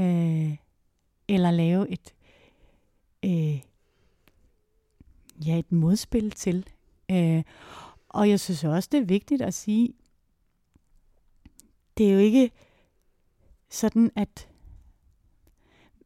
Øh, 0.00 0.56
eller 1.28 1.50
lave 1.50 1.90
et 1.90 2.14
øh, 3.24 3.62
ja, 5.46 5.58
et 5.58 5.72
modspil 5.72 6.30
til. 6.30 6.68
Øh, 7.10 7.42
og 8.08 8.30
jeg 8.30 8.40
synes 8.40 8.64
også, 8.64 8.88
det 8.92 9.00
er 9.00 9.04
vigtigt 9.04 9.42
at 9.42 9.54
sige, 9.54 9.92
det 11.98 12.08
er 12.08 12.12
jo 12.12 12.18
ikke 12.18 12.50
sådan, 13.70 14.10
at 14.16 14.48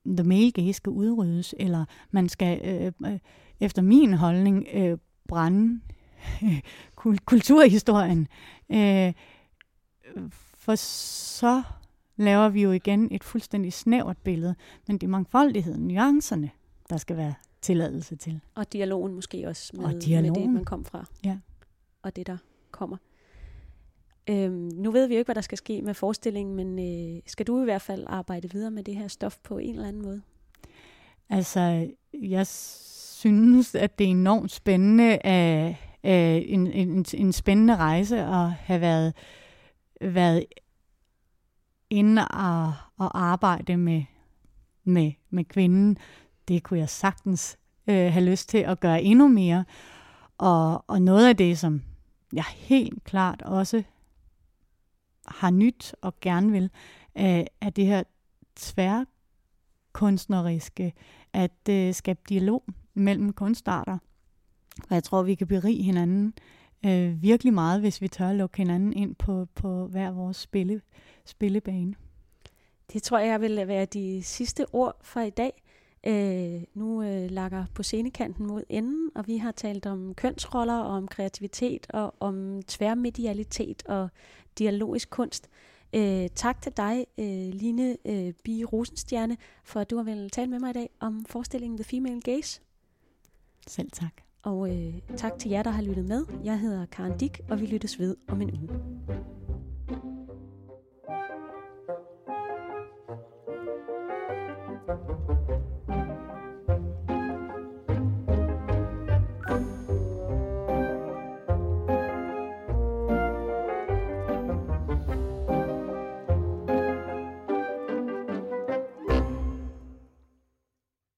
the 0.07 0.25
male 0.25 0.53
gaze 0.53 0.73
skal 0.73 0.91
udryddes, 0.91 1.55
eller 1.59 1.85
man 2.11 2.29
skal 2.29 2.61
øh, 2.65 3.13
øh 3.13 3.19
efter 3.61 3.83
min 3.83 4.13
holdning 4.13 4.67
øh, 4.73 4.99
brænde 5.29 5.81
øh, 6.45 6.61
kulturhistorien. 7.25 8.29
Øh, 8.71 9.13
for 10.55 10.75
så 10.75 11.63
laver 12.17 12.49
vi 12.49 12.63
jo 12.63 12.73
igen 12.73 13.09
et 13.11 13.25
fuldstændig 13.25 13.73
snævert 13.73 14.19
billede, 14.19 14.55
men 14.87 14.99
det 14.99 15.07
er 15.07 15.11
mangfoldigheden, 15.11 15.89
nuancerne, 15.89 16.51
der 16.91 16.97
skal 16.97 17.17
være 17.17 17.35
tilladelse 17.63 18.17
til. 18.17 18.41
Og 18.55 18.73
dialogen 18.73 19.15
måske 19.15 19.49
også 19.49 19.73
med, 19.77 19.85
og 19.85 19.93
med 19.93 20.35
det, 20.35 20.51
man 20.51 20.65
kom 20.65 20.85
fra. 20.85 21.05
Ja. 21.25 21.39
Og 22.03 22.17
det, 22.17 22.27
der 22.27 22.37
kommer. 22.71 22.97
Øhm, 24.31 24.71
nu 24.75 24.91
ved 24.91 25.07
vi 25.07 25.15
jo 25.15 25.19
ikke, 25.19 25.27
hvad 25.27 25.35
der 25.35 25.41
skal 25.41 25.59
ske 25.59 25.83
med 25.83 25.95
forestillingen, 25.95 26.57
men 26.57 26.79
øh, 26.79 27.23
skal 27.27 27.47
du 27.47 27.61
i 27.61 27.65
hvert 27.65 27.83
fald 27.83 28.05
arbejde 28.07 28.51
videre 28.51 28.71
med 28.71 28.83
det 28.83 28.97
her 28.97 29.09
stof 29.09 29.39
på 29.43 29.59
en 29.59 29.75
eller 29.75 29.89
anden 29.89 30.03
måde? 30.03 30.23
Altså, 31.31 31.91
jeg 32.13 32.47
synes, 32.47 33.75
at 33.75 33.99
det 33.99 34.07
er 34.07 34.11
enormt 34.11 34.51
spændende, 34.51 35.27
af, 35.27 35.77
af 36.03 36.45
en, 36.49 36.67
en, 36.67 37.05
en 37.15 37.33
spændende 37.33 37.77
rejse 37.77 38.19
at 38.19 38.51
have 38.51 38.81
været, 38.81 39.15
været 40.01 40.45
inde 41.91 42.29
og, 42.29 42.75
og 42.97 43.23
arbejde 43.23 43.77
med, 43.77 44.05
med, 44.85 45.13
med 45.31 45.45
kvinden, 45.45 45.97
det 46.49 46.63
kunne 46.63 46.79
jeg 46.79 46.89
sagtens 46.89 47.59
øh, 47.87 48.13
have 48.13 48.25
lyst 48.25 48.49
til 48.49 48.59
at 48.59 48.81
gøre 48.81 49.03
endnu 49.03 49.29
mere. 49.29 49.65
Og, 50.39 50.85
og 50.87 51.03
noget 51.03 51.29
af 51.29 51.37
det, 51.37 51.59
som 51.59 51.83
jeg 52.33 52.45
helt 52.45 53.05
klart 53.05 53.43
også 53.43 53.83
har 55.27 55.51
nyt 55.51 55.95
og 56.03 56.21
gerne 56.21 56.53
vil, 56.53 56.71
øh, 57.19 57.45
er 57.61 57.71
det 57.71 57.87
her 57.87 58.03
tværkunstneriske, 58.57 60.93
at 61.33 61.69
øh, 61.71 61.95
skabe 61.95 62.21
dialog 62.29 62.65
mellem 62.95 63.33
kunstarter. 63.33 63.99
Og 64.91 64.95
jeg 64.95 65.05
tror, 65.05 65.23
vi 65.23 65.35
kan 65.35 65.47
berige 65.47 65.83
hinanden 65.83 66.27
øh, 66.27 66.33
virkelig 67.21 67.55
meget, 67.55 67.81
hvis 67.81 68.01
vi 68.01 68.09
tør 68.09 68.29
at 68.29 68.37
lukke 68.37 68.57
hinanden 68.57 68.93
ind 68.93 69.15
på, 69.15 69.47
på 69.55 69.87
hver 69.87 70.11
vores 70.11 70.37
spille, 70.37 70.81
spillebane. 71.25 71.95
Det 72.93 73.03
tror 73.03 73.19
jeg 73.19 73.41
vil 73.41 73.69
være 73.69 73.85
de 73.85 74.23
sidste 74.23 74.75
ord 74.75 74.97
for 75.03 75.21
i 75.21 75.31
dag 75.31 75.63
øh, 76.07 76.63
nu 76.75 77.03
øh, 77.03 77.31
lakker 77.31 77.65
på 77.75 77.83
scenekanten 77.83 78.47
mod 78.47 78.63
enden, 78.69 79.11
og 79.15 79.27
vi 79.27 79.37
har 79.37 79.53
talt 79.53 79.87
om 79.87 80.15
kønsroller, 80.15 80.79
og 80.79 80.97
om 80.97 81.09
kreativitet, 81.09 81.87
og 81.91 82.15
om 82.21 82.63
tværmedialitet 82.63 83.83
og 83.87 84.09
dialogisk 84.59 85.11
kunst. 85.11 85.49
Øh, 85.93 86.29
tak 86.35 86.63
til 86.63 86.73
dig, 86.77 87.07
øh, 87.19 87.55
Line 87.55 87.97
øh, 88.05 88.33
Bie 88.45 88.65
Rosenstjerne, 88.65 89.37
for 89.65 89.81
at 89.81 89.91
du 89.91 89.97
har 89.97 90.03
vel 90.03 90.31
tale 90.31 90.51
med 90.51 90.59
mig 90.59 90.71
i 90.71 90.73
dag 90.73 90.91
om 91.01 91.25
forestillingen 91.25 91.79
The 91.79 91.85
Female 91.85 92.21
Gaze. 92.21 92.61
Selv 93.67 93.91
tak. 93.91 94.30
Og 94.43 94.77
øh, 94.77 94.95
tak 95.17 95.39
til 95.39 95.51
jer, 95.51 95.63
der 95.63 95.71
har 95.71 95.83
lyttet 95.83 96.05
med. 96.05 96.27
Jeg 96.45 96.61
hedder 96.61 96.87
Karen 96.87 97.19
Dick, 97.19 97.41
og 97.51 97.61
vi 97.61 97.67
lyttes 97.67 97.99
ved 97.99 98.17
om 98.29 98.43
en 98.43 98.51
uge. 98.51 98.69